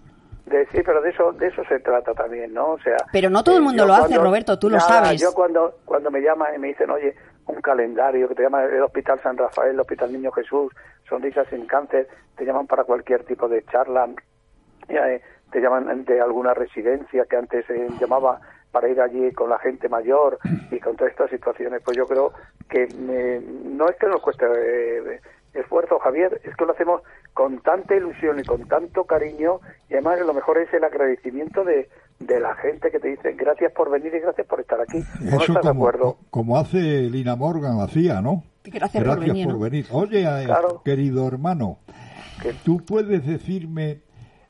de- 0.47 0.65
sí, 0.71 0.79
pero 0.83 1.01
de 1.01 1.09
eso, 1.11 1.33
de 1.33 1.47
eso 1.47 1.61
se 1.69 1.79
trata 1.81 2.13
también, 2.13 2.53
¿no? 2.53 2.71
O 2.71 2.79
sea, 2.79 2.97
Pero 3.11 3.29
no 3.29 3.43
todo 3.43 3.57
el 3.57 3.61
eh, 3.61 3.65
mundo 3.65 3.85
lo 3.85 3.93
hace, 3.93 4.17
Roberto, 4.17 4.57
tú 4.57 4.69
lo 4.69 4.79
sabes. 4.79 5.21
Yo 5.21 5.33
cuando, 5.33 5.75
cuando 5.85 6.09
me 6.09 6.21
llaman 6.21 6.55
y 6.55 6.59
me 6.59 6.67
dicen, 6.69 6.89
oye, 6.89 7.13
un 7.47 7.61
calendario 7.61 8.27
que 8.27 8.35
te 8.35 8.43
llama 8.43 8.63
el 8.63 8.81
Hospital 8.81 9.21
San 9.21 9.37
Rafael, 9.37 9.71
el 9.71 9.79
Hospital 9.79 10.11
Niño 10.11 10.31
Jesús, 10.31 10.73
Sonrisas 11.07 11.47
sin 11.49 11.65
Cáncer, 11.65 12.07
te 12.35 12.45
llaman 12.45 12.67
para 12.67 12.83
cualquier 12.83 13.23
tipo 13.23 13.47
de 13.47 13.63
charla, 13.65 14.09
eh, 14.87 15.21
te 15.51 15.61
llaman 15.61 16.05
de 16.05 16.21
alguna 16.21 16.53
residencia 16.53 17.25
que 17.25 17.35
antes 17.35 17.65
se 17.65 17.89
llamaba 17.99 18.39
para 18.71 18.89
ir 18.89 18.99
allí 18.99 19.31
con 19.33 19.49
la 19.49 19.59
gente 19.59 19.87
mayor 19.87 20.39
y 20.71 20.79
con 20.79 20.95
todas 20.95 21.11
estas 21.11 21.29
situaciones, 21.29 21.81
pues 21.85 21.95
yo 21.95 22.07
creo 22.07 22.33
que 22.69 22.87
eh, 22.91 23.41
no 23.65 23.87
es 23.87 23.95
que 23.97 24.07
nos 24.07 24.21
cueste 24.21 24.45
eh, 24.47 25.21
esfuerzo, 25.53 25.99
Javier, 25.99 26.41
es 26.43 26.55
que 26.55 26.65
lo 26.65 26.71
hacemos 26.71 27.03
con 27.33 27.59
tanta 27.61 27.95
ilusión 27.95 28.39
y 28.39 28.43
con 28.43 28.67
tanto 28.67 29.03
cariño 29.03 29.59
y 29.89 29.93
además 29.93 30.19
lo 30.21 30.33
mejor 30.33 30.57
es 30.57 30.73
el 30.73 30.83
agradecimiento 30.83 31.63
de, 31.63 31.87
de 32.19 32.39
la 32.39 32.55
gente 32.55 32.89
que 32.91 32.99
te 32.99 33.09
dice 33.09 33.33
gracias 33.33 33.71
por 33.73 33.89
venir 33.91 34.13
y 34.15 34.19
gracias 34.19 34.47
por 34.47 34.59
estar 34.61 34.79
aquí. 34.81 34.97
¿O 34.97 35.23
no 35.35 35.41
Eso 35.41 35.53
de 35.53 35.59
como, 35.59 35.69
acuerdo? 35.87 36.17
como 36.29 36.57
hace 36.57 36.79
Lina 37.09 37.35
Morgan, 37.35 37.79
hacía, 37.81 38.21
¿no? 38.21 38.43
Gracias 38.63 39.03
por 39.03 39.19
venir, 39.19 39.47
¿no? 39.47 39.57
Oye, 39.97 40.21
eh, 40.21 40.45
Claro. 40.45 40.81
querido 40.85 41.27
hermano, 41.27 41.79
¿tú 42.63 42.77
puedes 42.85 43.25
decirme 43.25 44.01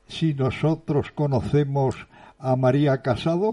si 0.06 0.34
nosotros 0.34 1.10
conocemos 1.12 1.96
a 2.38 2.54
María 2.56 3.02
Casado? 3.02 3.50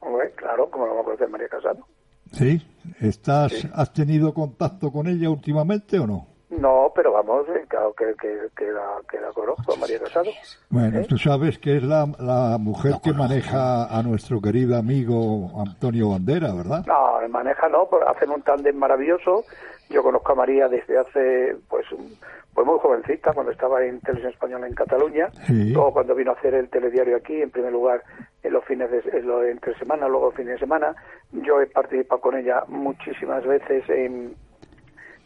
Hombre, 0.00 0.32
claro, 0.36 0.68
como 0.70 0.86
no 0.86 0.94
me 0.94 1.00
acuerdo 1.00 1.24
de 1.24 1.30
María 1.30 1.48
Casado. 1.48 1.86
¿Sí? 2.32 2.60
¿Estás, 3.00 3.68
¿Has 3.74 3.92
tenido 3.92 4.32
contacto 4.34 4.90
con 4.90 5.06
ella 5.06 5.30
últimamente 5.30 5.98
o 5.98 6.06
no? 6.06 6.26
No, 6.58 6.92
pero 6.94 7.12
vamos, 7.12 7.46
eh, 7.48 7.64
claro 7.66 7.94
que, 7.94 8.14
que, 8.20 8.48
que 8.54 8.70
la, 8.70 9.00
que 9.10 9.18
la 9.18 9.32
conozco, 9.32 9.74
María 9.78 9.98
Casado. 10.00 10.30
Bueno, 10.68 10.98
¿Eh? 11.00 11.06
tú 11.08 11.16
sabes 11.16 11.58
que 11.58 11.78
es 11.78 11.82
la, 11.82 12.06
la 12.18 12.58
mujer 12.58 12.96
que 13.02 13.12
maneja 13.14 13.86
a 13.86 14.02
nuestro 14.02 14.40
querido 14.40 14.76
amigo 14.76 15.50
Antonio 15.58 16.10
Bandera, 16.10 16.52
¿verdad? 16.52 16.84
No, 16.86 17.26
maneja 17.30 17.68
no, 17.70 17.88
hacen 18.06 18.30
un 18.30 18.42
tándem 18.42 18.76
maravilloso. 18.76 19.44
Yo 19.88 20.02
conozco 20.02 20.32
a 20.32 20.34
María 20.34 20.68
desde 20.68 20.98
hace, 20.98 21.56
pues, 21.70 21.90
un- 21.92 22.16
pues 22.54 22.66
muy 22.66 22.78
jovencita, 22.80 23.32
cuando 23.32 23.50
estaba 23.52 23.82
en 23.82 23.98
Televisión 24.00 24.32
Española 24.34 24.66
en 24.66 24.74
Cataluña. 24.74 25.30
Sí. 25.46 25.72
Luego 25.72 25.94
cuando 25.94 26.14
vino 26.14 26.32
a 26.32 26.34
hacer 26.34 26.52
el 26.52 26.68
telediario 26.68 27.16
aquí, 27.16 27.40
en 27.40 27.50
primer 27.50 27.72
lugar 27.72 28.02
en 28.42 28.52
los 28.52 28.62
fines 28.66 28.90
de 28.90 28.98
en 29.18 29.26
lo- 29.26 29.42
entre 29.42 29.74
semana, 29.78 30.06
luego 30.06 30.28
el 30.28 30.36
fin 30.36 30.46
de 30.48 30.58
semana. 30.58 30.94
Yo 31.32 31.62
he 31.62 31.66
participado 31.66 32.20
con 32.20 32.36
ella 32.36 32.64
muchísimas 32.68 33.42
veces 33.46 33.88
en, 33.88 34.34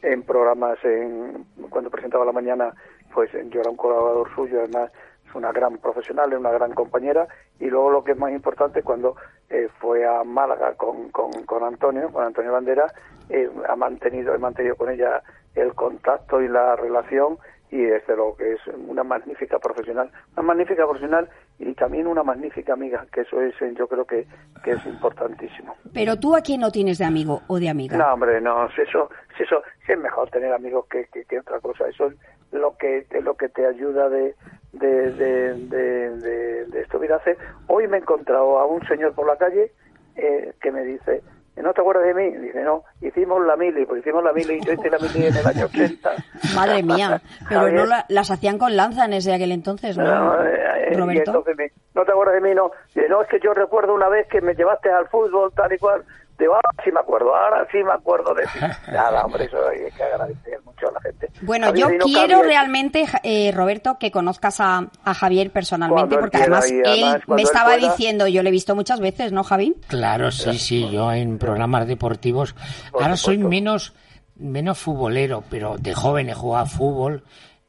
en 0.02 0.22
programas, 0.22 0.78
en, 0.85 1.46
cuando 1.70 1.90
presentaba 1.90 2.24
la 2.24 2.32
mañana, 2.32 2.74
pues 3.12 3.30
yo 3.32 3.61
era 3.61 3.70
un 3.70 3.76
colaborador 3.76 4.28
suyo, 4.35 4.61
además 4.61 4.90
es 5.26 5.35
una 5.35 5.52
gran 5.52 5.78
profesional, 5.78 6.32
es 6.32 6.38
una 6.38 6.50
gran 6.50 6.72
compañera, 6.72 7.26
y 7.59 7.66
luego 7.66 7.90
lo 7.90 8.04
que 8.04 8.12
es 8.12 8.18
más 8.18 8.32
importante, 8.32 8.82
cuando 8.82 9.16
eh, 9.48 9.68
fue 9.80 10.06
a 10.06 10.22
Málaga 10.24 10.74
con, 10.74 11.11
con, 11.11 11.32
con 11.44 11.64
Antonio, 11.64 12.11
con 12.11 12.24
Antonio 12.24 12.52
Bandera, 12.52 12.87
eh, 13.28 13.50
ha 13.68 13.76
mantenido, 13.76 14.35
he 14.35 14.38
mantenido 14.38 14.76
con 14.76 14.90
ella 14.90 15.22
el 15.54 15.74
contacto 15.74 16.40
y 16.42 16.48
la 16.48 16.76
relación, 16.76 17.38
y 17.70 17.78
desde 17.78 18.16
lo 18.16 18.37
que 18.37 18.52
es 18.52 18.61
una 18.87 19.02
magnífica 19.02 19.59
profesional, 19.59 20.11
una 20.37 20.42
magnífica 20.42 20.85
profesional 20.85 21.28
y 21.59 21.74
también 21.74 22.06
una 22.06 22.22
magnífica 22.22 22.74
amiga, 22.74 23.04
que 23.12 23.22
eso 23.22 23.40
es, 23.40 23.54
yo 23.76 23.88
creo 23.88 24.04
que, 24.04 24.26
que 24.62 24.72
es 24.72 24.87
importantísimo. 24.87 25.74
Pero 25.92 26.16
tú 26.16 26.37
a 26.37 26.42
quién 26.42 26.61
no 26.61 26.70
tienes 26.70 26.98
de 26.98 27.04
amigo 27.04 27.42
o 27.48 27.59
de 27.59 27.68
amiga. 27.68 27.96
No, 27.96 28.12
hombre, 28.12 28.40
no, 28.40 28.66
eso, 28.66 29.11
si 29.37 29.42
eso, 29.44 29.62
si 29.85 29.92
es 29.92 29.99
mejor 29.99 30.31
tener 30.31 30.53
amigos 30.53 30.87
que, 30.90 31.07
que, 31.07 31.25
que 31.25 31.38
otra 31.40 31.61
cosa. 31.61 31.88
Eso 31.88 32.07
es 32.09 32.14
lo 32.53 32.77
que, 32.77 33.07
es 33.11 33.25
lo 33.25 33.35
que 33.37 33.49
te 33.49 33.66
ayuda 33.66 34.09
de, 34.09 34.35
de, 34.72 35.12
de, 35.12 35.55
de, 35.68 36.11
de, 36.16 36.64
de 36.66 36.81
esto. 36.81 36.99
Mira, 36.99 37.16
hace, 37.16 37.37
hoy 37.68 37.88
me 37.88 37.96
he 37.99 38.01
encontrado 38.01 38.59
a 38.59 38.66
un 38.66 38.87
señor 38.87 39.14
por 39.14 39.27
la 39.27 39.37
calle 39.37 39.72
eh, 40.16 40.53
que 40.61 40.70
me 40.72 40.83
dice, 40.85 41.22
¿no 41.57 41.72
te 41.72 41.81
acuerdas 41.81 42.05
de 42.07 42.14
mí? 42.14 42.37
Dice, 42.37 42.62
no, 42.62 42.85
hicimos 43.01 43.44
la 43.46 43.57
mili, 43.57 43.87
pues 43.87 44.01
hicimos 44.01 44.22
la 44.22 44.33
mili, 44.33 44.61
yo 44.64 44.72
hice 44.72 44.90
la 44.90 44.99
mili 44.99 45.27
en 45.27 45.37
el 45.37 45.46
año 45.46 45.66
80. 45.66 46.11
Madre 46.55 46.83
mía, 46.83 47.20
pero 47.49 47.70
no 47.70 47.87
la- 47.87 48.05
las 48.09 48.31
hacían 48.31 48.59
con 48.59 48.77
lanza 48.77 49.05
en 49.07 49.14
ese 49.14 49.33
aquel 49.35 49.53
entonces, 49.53 49.96
¿no? 49.96 50.05
No, 50.05 50.44
eh, 50.44 50.59
eh, 50.90 50.96
Roberto. 50.96 51.31
entonces 51.31 51.57
me- 51.57 51.70
no 51.94 52.05
te 52.05 52.12
acuerdas 52.12 52.35
de 52.35 52.40
mí, 52.49 52.55
no. 52.55 52.70
Dice, 52.94 53.09
no, 53.09 53.22
es 53.22 53.29
que 53.29 53.40
yo 53.40 53.55
recuerdo 53.55 53.94
una 53.94 54.09
vez 54.09 54.27
que 54.29 54.40
me 54.40 54.55
llevaste 54.55 54.90
al 54.90 55.09
fútbol, 55.09 55.53
tal 55.55 55.72
y 55.72 55.79
cual. 55.79 56.05
Digo, 56.38 56.55
ahora 56.55 56.68
sí 56.85 56.90
me 56.92 57.01
acuerdo, 57.01 57.35
ahora 57.35 57.66
sí 57.72 57.79
me 57.83 57.92
acuerdo 57.92 58.35
de 58.35 58.42
ti. 58.44 58.59
Nada, 58.92 59.25
hombre, 59.25 59.44
eso 59.44 59.57
hay 59.68 59.90
que 59.90 60.03
agradecer 60.03 60.61
mucho 60.64 60.88
a 60.88 60.92
la 60.92 61.01
gente. 61.01 61.31
Bueno, 61.42 61.66
Javier, 61.68 61.88
yo 61.92 61.99
quiero 62.05 62.38
cabía- 62.40 62.42
realmente, 62.42 63.07
eh, 63.22 63.53
Roberto, 63.55 63.96
que 63.99 64.11
conozcas 64.11 64.61
a, 64.61 64.87
a 65.05 65.14
Javier 65.14 65.51
personalmente, 65.51 66.14
él 66.14 66.20
porque 66.20 66.37
además 66.37 66.70
él 66.70 66.83
me 67.27 67.35
él 67.37 67.40
estaba 67.40 67.75
pueda. 67.75 67.90
diciendo, 67.90 68.27
yo 68.27 68.42
le 68.42 68.51
he 68.51 68.53
visto 68.53 68.75
muchas 68.75 69.01
veces, 69.01 69.33
¿no, 69.33 69.44
Javi? 69.44 69.75
Claro, 69.88 70.31
sí, 70.31 70.59
sí, 70.59 70.90
yo 70.90 71.11
en 71.12 71.38
programas 71.38 71.87
deportivos. 71.87 72.55
Ahora 72.92 73.16
soy 73.16 73.38
menos, 73.38 73.94
menos 74.37 74.77
futbolero, 74.79 75.42
pero 75.51 75.77
de 75.79 75.94
joven 75.94 76.29
he 76.29 76.35
jugado 76.35 76.64
a 76.64 76.68
fútbol 76.68 77.25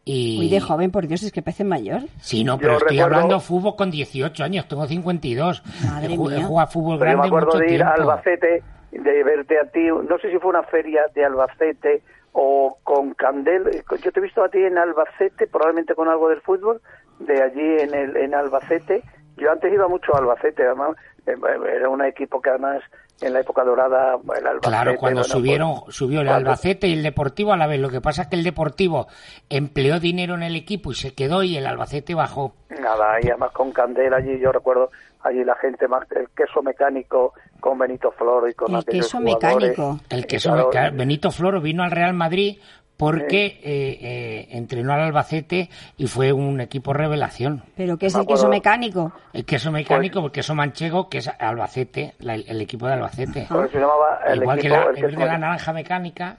y... 0.07 0.37
Muy 0.37 0.49
de 0.49 0.59
joven, 0.59 0.91
por 0.91 1.05
Dios, 1.07 1.23
es 1.23 1.31
que 1.31 1.41
parece 1.41 1.63
mayor. 1.63 2.01
Sí, 2.21 2.43
no, 2.43 2.53
Yo 2.55 2.59
pero 2.59 2.73
estoy 2.77 2.97
recuerdo- 2.97 3.15
hablando 3.15 3.35
de 3.35 3.41
fútbol 3.41 3.75
con 3.75 3.91
18 3.91 4.43
años, 4.43 4.67
tengo 4.67 4.85
52. 4.87 5.63
Madre 5.85 6.13
he, 6.13 6.17
mía. 6.17 6.45
jugado 6.45 6.59
a 6.59 6.67
fútbol 6.67 6.99
Pero 6.99 7.11
yo 7.11 7.17
grande 7.17 7.21
me 7.21 7.27
acuerdo 7.27 7.47
mucho 7.47 7.59
de 7.59 7.73
ir 7.73 7.83
a. 7.83 7.93
Albacete, 7.93 8.63
de 8.91 9.23
verte 9.23 9.59
a 9.59 9.65
ti, 9.71 9.87
no 9.87 10.17
sé 10.19 10.31
si 10.31 10.37
fue 10.39 10.49
una 10.49 10.63
feria 10.63 11.01
de 11.13 11.25
Albacete 11.25 12.01
o 12.31 12.77
con 12.83 13.13
Candel. 13.15 13.83
Yo 14.03 14.11
te 14.11 14.19
he 14.19 14.23
visto 14.23 14.43
a 14.43 14.49
ti 14.49 14.59
en 14.59 14.77
Albacete, 14.77 15.47
probablemente 15.47 15.95
con 15.95 16.07
algo 16.07 16.29
del 16.29 16.41
fútbol, 16.41 16.81
de 17.19 17.41
allí 17.41 17.81
en, 17.81 17.93
el, 17.93 18.15
en 18.17 18.33
Albacete. 18.33 19.03
Yo 19.37 19.51
antes 19.51 19.71
iba 19.73 19.87
mucho 19.87 20.15
a 20.15 20.19
Albacete, 20.19 20.63
además, 20.65 20.95
era 21.31 21.89
un 21.89 22.03
equipo 22.03 22.41
que 22.41 22.49
además 22.49 22.81
en 23.21 23.33
la 23.33 23.39
época 23.39 23.63
dorada, 23.63 24.13
el 24.37 24.45
Albacete... 24.47 24.59
Claro, 24.69 24.95
cuando 24.97 25.21
bueno, 25.21 25.33
subieron, 25.33 25.79
pues, 25.85 25.95
subió 25.95 26.21
el 26.21 26.27
cuando- 26.27 26.49
Albacete 26.51 26.87
y 26.87 26.93
el 26.93 27.01
Deportivo 27.03 27.51
a 27.53 27.57
la 27.57 27.65
vez. 27.67 27.79
Lo 27.79 27.89
que 27.89 27.99
pasa 28.01 28.23
es 28.23 28.27
que 28.27 28.35
el 28.35 28.43
Deportivo 28.43 29.07
empleó 29.49 29.99
dinero 29.99 30.35
en 30.35 30.43
el 30.43 30.55
equipo 30.55 30.91
y 30.91 30.95
se 30.95 31.13
quedó 31.15 31.41
y 31.43 31.57
el 31.57 31.65
Albacete 31.65 32.13
bajó. 32.13 32.53
Nada, 32.69 33.17
y 33.21 33.27
además 33.29 33.51
con 33.53 33.71
Candel 33.71 34.13
allí, 34.13 34.39
yo 34.39 34.51
recuerdo 34.51 34.91
allí 35.21 35.43
la 35.43 35.55
gente 35.55 35.87
más, 35.87 36.03
el 36.11 36.27
queso 36.29 36.61
mecánico 36.61 37.33
con 37.59 37.79
Benito 37.79 38.11
Floro 38.11 38.47
y 38.47 38.53
con 38.53 38.69
El 38.71 38.81
aquellos 38.81 39.05
queso 39.07 39.17
jugadores. 39.17 39.69
mecánico. 39.69 39.99
El 40.09 40.27
queso 40.27 40.49
claro, 40.51 40.67
meca- 40.69 40.89
Benito 40.91 41.31
Floro 41.31 41.59
vino 41.59 41.83
al 41.83 41.91
Real 41.91 42.13
Madrid 42.13 42.59
porque 42.97 43.45
eh, 43.45 43.97
eh, 44.01 44.47
entrenó 44.51 44.93
al 44.93 45.01
Albacete 45.01 45.69
y 45.97 46.07
fue 46.07 46.33
un 46.33 46.59
equipo 46.61 46.93
revelación. 46.93 47.63
Pero 47.75 47.97
que 47.97 48.07
es 48.07 48.15
el 48.15 48.25
queso 48.25 48.49
mecánico. 48.49 49.11
El 49.33 49.45
queso 49.45 49.71
mecánico, 49.71 50.25
el 50.25 50.31
queso 50.31 50.55
manchego, 50.55 51.07
que 51.09 51.19
es 51.19 51.27
Albacete, 51.39 52.15
la- 52.19 52.35
el 52.35 52.59
equipo 52.61 52.87
de 52.87 52.93
Albacete. 52.93 53.45
Por 53.49 53.65
eso 53.65 53.73
se 53.73 53.79
llamaba 53.79 54.19
el 54.27 54.41
Igual 54.41 54.59
que 54.59 54.67
equipo, 54.67 54.81
la, 54.81 54.87
el 54.89 54.93
vez 54.95 55.05
queso 55.05 55.19
de 55.19 55.25
la 55.25 55.37
naranja 55.37 55.73
mecánica, 55.73 56.37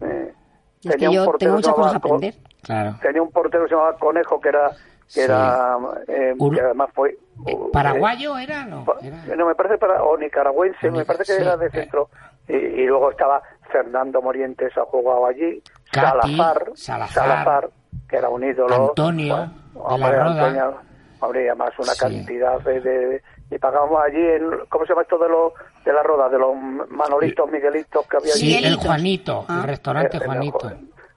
Eh, 0.00 0.32
Es 0.80 0.82
que 0.82 0.90
tenía 0.90 1.08
un 1.10 1.14
yo 1.16 1.24
portero 1.24 1.38
tengo 1.50 1.56
muchas 1.56 1.74
que 1.74 1.76
cosas 1.80 1.94
a 1.94 1.96
aprender. 1.96 2.34
claro. 2.62 2.96
tenía 3.02 3.22
un 3.22 3.30
portero 3.32 3.64
que 3.64 3.68
se 3.70 3.74
llamaba 3.74 3.96
Conejo 3.98 4.40
que 4.40 4.48
era 4.50 4.70
que 4.70 4.76
Sí. 5.08 5.20
era 5.22 5.76
eh, 6.06 6.34
Ur- 6.38 6.54
que 6.54 6.60
además 6.60 6.90
fue 6.94 7.16
¿Paraguayo 7.72 8.36
era? 8.38 8.64
No, 8.66 8.84
No, 9.36 9.46
me 9.46 9.54
parece 9.54 9.78
para, 9.78 10.02
o 10.02 10.16
nicaragüense, 10.18 10.90
me 10.90 11.04
parece 11.04 11.24
que 11.32 11.32
sí, 11.38 11.42
era 11.42 11.56
de 11.56 11.66
eh. 11.66 11.70
centro. 11.70 12.08
Y, 12.48 12.54
y 12.54 12.86
luego 12.86 13.10
estaba 13.10 13.42
Fernando 13.70 14.20
Morientes, 14.22 14.76
ha 14.76 14.84
jugado 14.86 15.26
allí. 15.26 15.62
Cati, 15.90 16.36
Salazar, 16.36 16.72
Salazar, 16.74 17.70
que 18.08 18.16
era 18.16 18.28
un 18.28 18.44
ídolo. 18.44 18.88
Antonio, 18.90 19.50
Bueno, 19.74 19.94
de 19.94 19.98
la 19.98 20.10
Roda. 20.24 20.46
Antonio, 20.46 20.74
hombre, 21.20 21.44
y 21.44 21.48
además 21.48 21.70
una 21.78 21.92
Sí. 21.92 21.98
cantidad 22.00 22.60
de, 22.60 22.80
de- 22.80 23.22
Y 23.50 23.58
pagábamos 23.58 23.98
allí, 24.06 24.20
el, 24.20 24.68
¿cómo 24.68 24.84
se 24.84 24.90
llama 24.92 25.02
esto 25.02 25.16
de, 25.18 25.28
los 25.30 25.52
de 25.82 25.90
la 25.92 26.02
Roda? 26.02 26.28
De 26.28 26.38
los 26.38 26.54
Manolitos, 26.90 27.50
Miguelitos 27.50 28.06
que 28.06 28.16
había 28.18 28.32
Sí, 28.34 28.56
allí. 28.56 28.66
el 28.66 28.76
Juanito, 28.76 29.46
Ah. 29.48 29.60
el 29.62 29.68
restaurante 29.68 30.16
Eh, 30.18 30.20
eh, 30.22 30.26
Juanito. 30.26 30.72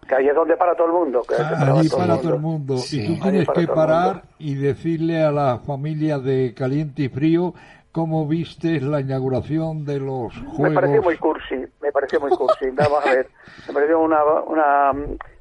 Que 0.07 0.15
ahí 0.15 0.28
es 0.30 0.36
donde 0.36 0.55
para 0.55 0.74
todo 0.76 0.88
el 0.88 0.93
mundo. 0.93 1.22
Que 1.24 1.36
todo 1.36 1.43
el 1.47 1.51
para 1.59 1.74
mundo. 1.74 2.19
todo 2.22 2.34
el 2.36 2.39
mundo. 2.39 2.78
Sí. 2.78 3.01
Y 3.01 3.07
tú 3.17 3.24
tienes 3.24 3.49
que 3.49 3.67
parar 3.67 4.24
y 4.39 4.55
decirle 4.55 5.22
a 5.24 5.32
la 5.32 5.59
familia 5.59 6.19
de 6.19 6.53
Caliente 6.53 7.03
y 7.03 7.09
Frío 7.09 7.53
cómo 7.92 8.28
viste 8.28 8.80
la 8.82 9.02
inauguración 9.02 9.86
de 9.86 10.00
los 10.00 10.34
Me 10.60 10.72
pareció 10.72 11.02
muy 11.02 11.18
Juegos. 11.18 11.44
cursi, 11.50 11.66
me 11.82 11.92
pareció 11.92 12.20
muy 12.20 12.32
cursi. 12.32 12.70
Vamos 12.74 13.06
a 13.06 13.10
ver, 13.12 13.28
me 13.68 13.74
pareció 13.74 14.00
una, 14.00 14.24
una... 14.24 14.92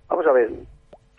Vamos 0.08 0.26
a 0.26 0.32
ver, 0.32 0.50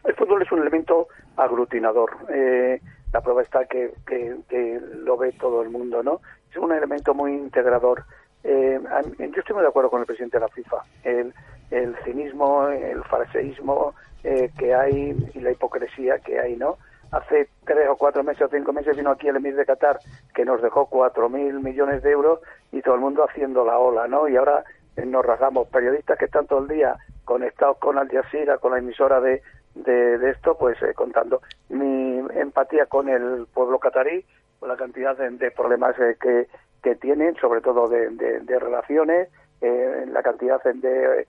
el 0.04 0.16
fútbol 0.16 0.42
es 0.42 0.52
un 0.52 0.62
elemento 0.62 1.08
aglutinador. 1.38 2.12
Eh, 2.30 2.82
la 3.14 3.22
prueba 3.22 3.42
está 3.42 3.66
que, 3.66 3.94
que, 4.06 4.36
que 4.50 4.80
lo 5.04 5.18
ve 5.18 5.32
todo 5.34 5.62
el 5.62 5.70
mundo, 5.70 6.04
¿no? 6.04 6.22
Es 6.50 6.58
un 6.58 6.72
elemento 6.72 7.14
muy 7.14 7.34
integrador. 7.34 8.04
Eh, 8.44 8.80
yo 9.20 9.40
estoy 9.40 9.54
muy 9.54 9.64
de 9.64 9.70
acuerdo 9.70 9.90
con 9.90 10.02
el 10.02 10.06
presidente 10.06 10.38
de 10.38 10.42
la 10.42 10.48
FIFA. 10.50 10.78
El, 11.04 11.34
el 11.70 11.96
cinismo, 12.04 12.68
el 12.68 13.04
fariseísmo 13.06 13.94
eh, 14.24 14.50
que 14.58 14.74
hay 14.74 15.16
y 15.34 15.40
la 15.40 15.52
hipocresía 15.52 16.20
que 16.20 16.40
hay, 16.40 16.56
¿no? 16.58 16.78
Hace 17.12 17.50
tres 17.66 17.88
o 17.90 17.98
cuatro 17.98 18.24
meses 18.24 18.44
o 18.44 18.48
cinco 18.50 18.72
meses 18.72 18.96
vino 18.96 19.12
aquí 19.12 19.28
el 19.28 19.36
emir 19.36 19.56
de 19.56 19.66
Qatar 19.66 20.00
que 20.34 20.46
nos 20.46 20.62
dejó 20.62 20.86
cuatro 20.88 21.28
mil 21.30 21.60
millones 21.60 22.02
de 22.04 22.12
euros 22.12 22.40
y 22.72 22.82
todo 22.82 22.96
el 22.96 23.02
mundo 23.02 23.24
haciendo 23.24 23.66
la 23.66 23.78
ola, 23.78 24.08
¿no? 24.08 24.28
Y 24.30 24.38
ahora 24.38 24.64
eh, 24.96 25.06
nos 25.06 25.26
rasgamos. 25.26 25.68
Periodistas 25.68 26.18
que 26.18 26.26
están 26.26 26.48
todo 26.48 26.60
el 26.60 26.68
día 26.70 26.96
conectados 27.26 27.78
con 27.80 27.98
Al 27.98 28.10
Jazeera, 28.10 28.58
con 28.60 28.72
la 28.72 28.80
emisora 28.80 29.20
de, 29.20 29.42
de, 29.76 30.30
esto, 30.30 30.58
pues 30.58 30.82
eh, 30.82 30.94
contando 30.94 31.42
mi 31.70 32.18
empatía 32.36 32.86
con 32.86 33.10
el 33.10 33.46
pueblo 33.54 33.78
catarí, 33.80 34.26
con 34.60 34.70
la 34.70 34.78
cantidad 34.78 35.16
de, 35.18 35.52
problemas 35.52 35.98
eh, 36.00 36.16
que, 36.22 36.48
que 36.82 36.96
tienen, 36.96 37.36
sobre 37.36 37.62
todo 37.62 37.88
de, 37.90 38.10
de- 38.10 38.60
relaciones, 38.60 39.30
eh, 39.62 40.06
la 40.08 40.24
cantidad 40.24 40.62
de, 40.64 41.28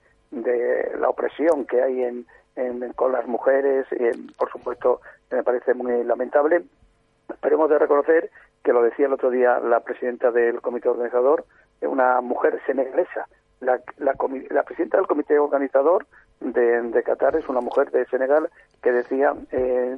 la 0.99 1.09
opresión 1.09 1.65
que 1.65 1.81
hay 1.81 2.03
en, 2.03 2.25
en- 2.55 2.93
con 2.93 3.11
las 3.11 3.27
mujeres, 3.27 3.85
y, 3.91 4.03
en- 4.03 4.27
por 4.37 4.49
supuesto, 4.51 5.01
me 5.33 5.43
parece 5.43 5.73
muy 5.73 6.03
lamentable. 6.03 6.63
Pero 7.41 7.55
hemos 7.55 7.69
de 7.69 7.79
reconocer 7.79 8.29
que 8.63 8.73
lo 8.73 8.81
decía 8.81 9.07
el 9.07 9.13
otro 9.13 9.29
día 9.29 9.59
la 9.59 9.81
presidenta 9.81 10.31
del 10.31 10.61
comité 10.61 10.89
organizador, 10.89 11.45
una 11.81 12.21
mujer 12.21 12.61
senegalesa. 12.65 13.27
La, 13.59 13.79
presidenta 14.63 14.97
del 14.97 15.07
comité 15.07 15.39
organizador 15.39 16.05
de, 16.41 16.81
de 16.81 17.03
Qatar 17.03 17.35
es 17.37 17.47
una 17.47 17.61
mujer 17.61 17.91
de 17.91 18.05
Senegal 18.07 18.49
que 18.81 18.91
decía, 18.91 19.33
eh, 19.51 19.97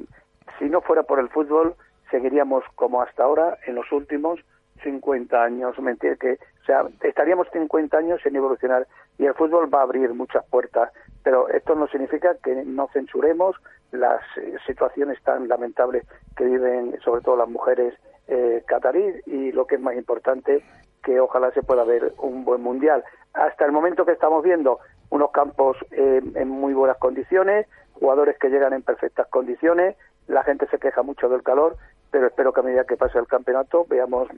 si 0.58 0.66
no 0.66 0.80
fuera 0.80 1.02
por 1.02 1.18
el 1.18 1.28
fútbol, 1.28 1.74
seguiríamos 2.10 2.64
como 2.76 3.02
hasta 3.02 3.24
ahora 3.24 3.58
en 3.66 3.74
los 3.74 3.90
últimos 3.90 4.40
50 4.84 5.42
años. 5.42 5.78
¿Me 5.80 5.92
entiende? 5.92 6.18
Que, 6.18 6.32
o 6.62 6.64
sea, 6.64 6.84
estaríamos 7.02 7.48
50 7.52 7.96
años 7.96 8.20
sin 8.22 8.36
evolucionar 8.36 8.86
y 9.18 9.26
el 9.26 9.34
fútbol 9.34 9.72
va 9.72 9.80
a 9.80 9.82
abrir 9.82 10.12
muchas 10.14 10.44
puertas, 10.46 10.92
pero 11.24 11.48
esto 11.48 11.74
no 11.74 11.88
significa 11.88 12.36
que 12.42 12.54
no 12.64 12.88
censuremos 12.92 13.56
las 13.92 14.20
eh, 14.36 14.54
situaciones 14.66 15.22
tan 15.22 15.48
lamentables 15.48 16.04
que 16.36 16.44
viven 16.44 16.98
sobre 17.04 17.20
todo 17.22 17.36
las 17.36 17.48
mujeres 17.48 17.94
eh, 18.28 18.62
cataríes 18.66 19.26
y 19.26 19.52
lo 19.52 19.66
que 19.66 19.76
es 19.76 19.80
más 19.80 19.94
importante 19.96 20.64
que 21.02 21.20
ojalá 21.20 21.50
se 21.52 21.62
pueda 21.62 21.84
ver 21.84 22.12
un 22.18 22.44
buen 22.44 22.62
mundial. 22.62 23.04
Hasta 23.32 23.64
el 23.64 23.72
momento 23.72 24.04
que 24.04 24.12
estamos 24.12 24.42
viendo 24.42 24.80
unos 25.10 25.30
campos 25.30 25.76
eh, 25.92 26.20
en 26.34 26.48
muy 26.48 26.74
buenas 26.74 26.96
condiciones, 26.98 27.66
jugadores 27.94 28.36
que 28.40 28.48
llegan 28.48 28.72
en 28.72 28.82
perfectas 28.82 29.28
condiciones, 29.28 29.96
la 30.26 30.42
gente 30.42 30.66
se 30.68 30.78
queja 30.78 31.02
mucho 31.02 31.28
del 31.28 31.42
calor, 31.44 31.76
pero 32.10 32.26
espero 32.26 32.52
que 32.52 32.60
a 32.60 32.64
medida 32.64 32.84
que 32.84 32.96
pase 32.96 33.18
el 33.18 33.26
campeonato 33.28 33.86
veamos 33.88 34.28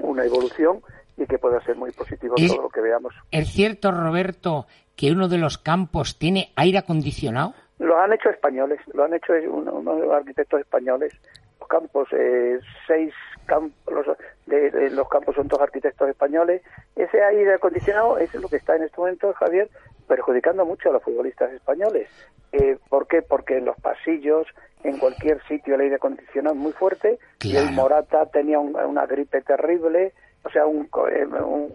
una 0.00 0.24
evolución 0.24 0.80
y 1.16 1.26
que 1.26 1.38
pueda 1.38 1.62
ser 1.64 1.76
muy 1.76 1.92
positivo 1.92 2.34
Es- 2.36 2.52
todo 2.52 2.62
lo 2.62 2.68
que 2.70 2.80
veamos. 2.80 3.14
¿Es 3.30 3.48
cierto, 3.50 3.92
Roberto, 3.92 4.66
que 4.96 5.12
uno 5.12 5.28
de 5.28 5.38
los 5.38 5.58
campos 5.58 6.18
tiene 6.18 6.52
aire 6.56 6.78
acondicionado? 6.78 7.54
Lo 7.82 7.98
han 7.98 8.12
hecho 8.12 8.30
españoles, 8.30 8.80
lo 8.94 9.04
han 9.04 9.12
hecho 9.14 9.32
uno- 9.48 9.74
unos 9.74 10.10
arquitectos 10.12 10.60
españoles. 10.60 11.12
Los 11.58 11.68
campos, 11.68 12.08
eh, 12.12 12.58
seis 12.86 13.12
campos, 13.46 13.72
los, 13.92 14.06
de, 14.46 14.70
de 14.70 14.90
los 14.90 15.08
campos 15.08 15.34
son 15.34 15.48
todos 15.48 15.62
arquitectos 15.62 16.08
españoles. 16.08 16.62
Ese 16.96 17.22
aire 17.22 17.54
acondicionado 17.54 18.18
es 18.18 18.32
lo 18.34 18.48
que 18.48 18.56
está 18.56 18.76
en 18.76 18.84
este 18.84 18.98
momento, 18.98 19.32
Javier, 19.34 19.68
perjudicando 20.06 20.64
mucho 20.64 20.90
a 20.90 20.92
los 20.92 21.02
futbolistas 21.02 21.52
españoles. 21.52 22.08
Eh, 22.52 22.76
¿Por 22.88 23.06
qué? 23.08 23.22
Porque 23.22 23.56
en 23.58 23.64
los 23.64 23.76
pasillos, 23.80 24.46
en 24.84 24.98
cualquier 24.98 25.42
sitio, 25.48 25.74
el 25.74 25.80
aire 25.82 25.96
acondicionado 25.96 26.54
es 26.54 26.60
muy 26.60 26.72
fuerte 26.72 27.18
y 27.42 27.56
el 27.56 27.72
Morata 27.72 28.26
tenía 28.26 28.58
un- 28.58 28.76
una 28.76 29.06
gripe 29.06 29.40
terrible, 29.42 30.12
o 30.44 30.50
sea, 30.50 30.62
eh, 30.62 30.66
un- 30.66 30.88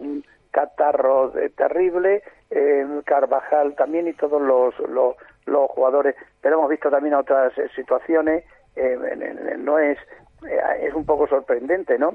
un 0.00 0.24
catarro 0.52 1.30
de- 1.30 1.50
terrible, 1.50 2.22
eh, 2.50 2.86
Carvajal 3.04 3.74
también 3.74 4.08
y 4.08 4.12
todos 4.14 4.40
los, 4.40 4.78
los, 4.88 5.16
los 5.48 5.70
jugadores. 5.70 6.14
Pero 6.40 6.56
hemos 6.58 6.70
visto 6.70 6.90
también 6.90 7.14
otras 7.14 7.56
eh, 7.58 7.68
situaciones, 7.74 8.44
eh, 8.76 9.56
no 9.58 9.78
es, 9.78 9.98
eh, 10.48 10.58
es 10.82 10.94
un 10.94 11.04
poco 11.04 11.26
sorprendente, 11.26 11.98
¿no? 11.98 12.14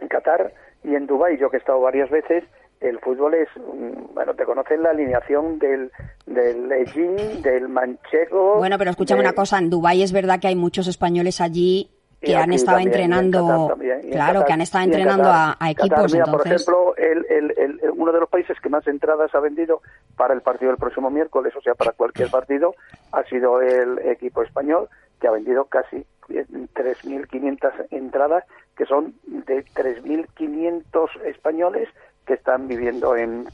En 0.00 0.08
Qatar 0.08 0.52
y 0.84 0.94
en 0.94 1.06
Dubái, 1.06 1.38
yo 1.38 1.48
que 1.50 1.56
he 1.56 1.60
estado 1.60 1.80
varias 1.80 2.10
veces, 2.10 2.44
el 2.80 2.98
fútbol 3.00 3.34
es, 3.34 3.48
mm, 3.56 4.14
bueno, 4.14 4.34
te 4.34 4.44
conocen 4.44 4.82
la 4.82 4.90
alineación 4.90 5.58
del, 5.58 5.90
del 6.26 6.70
Ejin, 6.72 7.40
del 7.42 7.68
Manchego. 7.68 8.56
Bueno, 8.58 8.76
pero 8.78 8.90
escúchame 8.90 9.22
de- 9.22 9.28
una 9.28 9.34
cosa, 9.34 9.58
en 9.58 9.70
Dubái 9.70 10.02
es 10.02 10.12
verdad 10.12 10.38
que 10.40 10.48
hay 10.48 10.56
muchos 10.56 10.86
españoles 10.86 11.40
allí 11.40 11.90
que 12.26 12.36
han 12.36 12.52
estado 12.52 12.78
entrenando, 12.78 13.66
también, 13.68 14.00
claro, 14.10 14.32
Qatar, 14.40 14.46
que 14.46 14.52
han 14.52 14.60
estado 14.60 14.84
entrenando 14.84 15.24
Qatar. 15.24 15.38
a, 15.38 15.50
a 15.52 15.54
Qatar, 15.54 15.70
equipos, 15.70 16.12
mira, 16.12 16.24
por 16.26 16.34
entonces... 16.46 16.62
ejemplo, 16.68 16.96
el, 16.96 17.26
el, 17.30 17.58
el- 17.58 17.80
uno 17.96 18.12
de 18.12 18.20
los 18.20 18.28
países 18.28 18.60
que 18.60 18.68
más 18.68 18.86
entradas 18.86 19.34
ha 19.34 19.40
vendido 19.40 19.80
para 20.16 20.34
el 20.34 20.42
partido 20.42 20.70
del 20.70 20.78
próximo 20.78 21.10
miércoles, 21.10 21.54
o 21.56 21.60
sea, 21.62 21.74
para 21.74 21.92
cualquier 21.92 22.30
partido, 22.30 22.74
ha 23.12 23.22
sido 23.24 23.60
el 23.62 23.98
equipo 24.00 24.42
español, 24.42 24.88
que 25.20 25.28
ha 25.28 25.30
vendido 25.30 25.64
casi 25.64 25.96
eh, 26.28 26.44
3.500 26.74 27.86
entradas, 27.90 28.44
que 28.76 28.84
son 28.84 29.14
de 29.24 29.64
3.500 29.74 31.22
españoles 31.24 31.88
que 32.26 32.34
están 32.34 32.68
viviendo 32.68 33.16
en, 33.16 33.46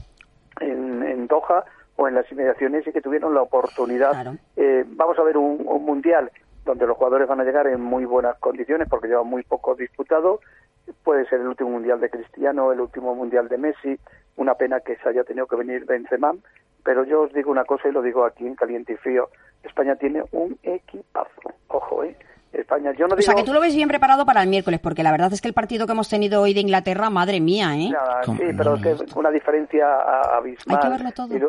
en, 0.59 1.03
en 1.03 1.27
Doha 1.27 1.63
o 1.95 2.07
en 2.07 2.15
las 2.15 2.29
inmediaciones 2.31 2.85
y 2.87 2.91
que 2.91 3.01
tuvieron 3.01 3.33
la 3.33 3.41
oportunidad. 3.43 4.35
Eh, 4.57 4.83
vamos 4.87 5.17
a 5.19 5.23
ver 5.23 5.37
un, 5.37 5.63
un 5.65 5.85
mundial 5.85 6.31
donde 6.65 6.87
los 6.87 6.97
jugadores 6.97 7.27
van 7.27 7.41
a 7.41 7.43
llegar 7.43 7.67
en 7.67 7.81
muy 7.81 8.05
buenas 8.05 8.37
condiciones 8.39 8.87
porque 8.89 9.07
llevan 9.07 9.27
muy 9.27 9.43
poco 9.43 9.75
disputado. 9.75 10.39
Puede 11.03 11.25
ser 11.27 11.41
el 11.41 11.47
último 11.47 11.69
mundial 11.69 11.99
de 11.99 12.09
Cristiano, 12.09 12.71
el 12.71 12.81
último 12.81 13.15
mundial 13.15 13.47
de 13.47 13.57
Messi. 13.57 13.99
Una 14.35 14.55
pena 14.55 14.79
que 14.79 14.95
se 14.97 15.09
haya 15.09 15.23
tenido 15.23 15.47
que 15.47 15.55
venir 15.55 15.85
Benzema. 15.85 16.33
Pero 16.83 17.05
yo 17.05 17.21
os 17.21 17.33
digo 17.33 17.51
una 17.51 17.63
cosa 17.63 17.87
y 17.87 17.91
lo 17.91 18.01
digo 18.01 18.25
aquí 18.25 18.45
en 18.45 18.55
caliente 18.55 18.93
y 18.93 18.97
frío. 18.97 19.29
España 19.63 19.95
tiene 19.95 20.23
un 20.31 20.57
equipazo. 20.63 21.53
Ojo, 21.69 22.03
¿eh? 22.03 22.15
España, 22.51 22.91
yo 22.93 23.07
no 23.07 23.15
O 23.15 23.21
sea, 23.21 23.33
digo... 23.33 23.43
que 23.43 23.47
tú 23.49 23.53
lo 23.53 23.61
ves 23.61 23.75
bien 23.75 23.87
preparado 23.87 24.25
para 24.25 24.43
el 24.43 24.49
miércoles, 24.49 24.79
porque 24.79 25.01
la 25.01 25.11
verdad 25.11 25.33
es 25.33 25.41
que 25.41 25.47
el 25.47 25.53
partido 25.53 25.85
que 25.87 25.93
hemos 25.93 26.09
tenido 26.09 26.41
hoy 26.41 26.53
de 26.53 26.59
Inglaterra, 26.59 27.09
madre 27.09 27.39
mía, 27.39 27.75
¿eh? 27.75 27.89
Nada, 27.89 28.23
sí, 28.23 28.37
pero 28.55 28.75
es 28.75 28.81
que 28.81 29.19
una 29.19 29.31
diferencia 29.31 29.87
abismal. 30.35 30.77
Hay 30.77 30.83
que 30.83 30.89
verlo 30.89 31.11
todo. 31.13 31.35
Y, 31.35 31.41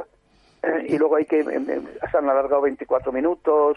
eh, 0.66 0.86
y 0.88 0.98
luego 0.98 1.16
hay 1.16 1.24
que... 1.24 1.40
em, 1.40 1.48
em, 1.70 1.84
se 2.10 2.16
han 2.18 2.28
alargado 2.28 2.62
24 2.62 3.12
minutos, 3.12 3.76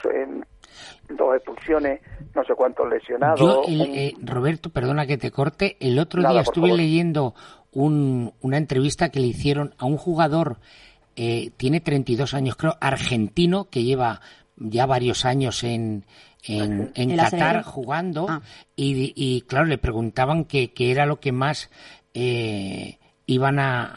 dos 1.09 1.35
expulsiones, 1.35 2.01
no 2.35 2.43
sé 2.43 2.53
cuántos 2.55 2.87
lesionados. 2.89 3.39
Yo, 3.39 3.63
el- 3.67 3.81
eh, 3.81 4.13
Roberto, 4.23 4.69
perdona 4.69 5.05
que 5.07 5.17
te 5.17 5.31
corte, 5.31 5.77
el 5.79 5.97
otro 5.99 6.21
Nada, 6.21 6.33
día 6.33 6.41
estuve 6.41 6.67
favor. 6.67 6.77
leyendo 6.79 7.35
un- 7.71 8.33
una 8.41 8.57
entrevista 8.57 9.09
que 9.09 9.19
le 9.19 9.27
hicieron 9.27 9.73
a 9.77 9.85
un 9.85 9.97
jugador, 9.97 10.57
eh, 11.15 11.51
tiene 11.57 11.79
32 11.81 12.33
años, 12.33 12.55
creo, 12.55 12.75
argentino, 12.79 13.65
que 13.69 13.83
lleva 13.83 14.21
ya 14.57 14.85
varios 14.85 15.25
años 15.25 15.63
en, 15.63 16.05
en, 16.43 16.91
en 16.95 17.11
¿En 17.11 17.17
la 17.17 17.29
Qatar 17.29 17.63
jugando, 17.63 18.27
Ah. 18.29 18.41
y, 18.75 19.13
y, 19.15 19.41
claro, 19.41 19.65
le 19.65 19.77
preguntaban 19.77 20.45
que, 20.45 20.73
que 20.73 20.91
era 20.91 21.05
lo 21.05 21.19
que 21.19 21.31
más 21.31 21.69
eh, 22.13 22.97
iban 23.25 23.59
a, 23.59 23.93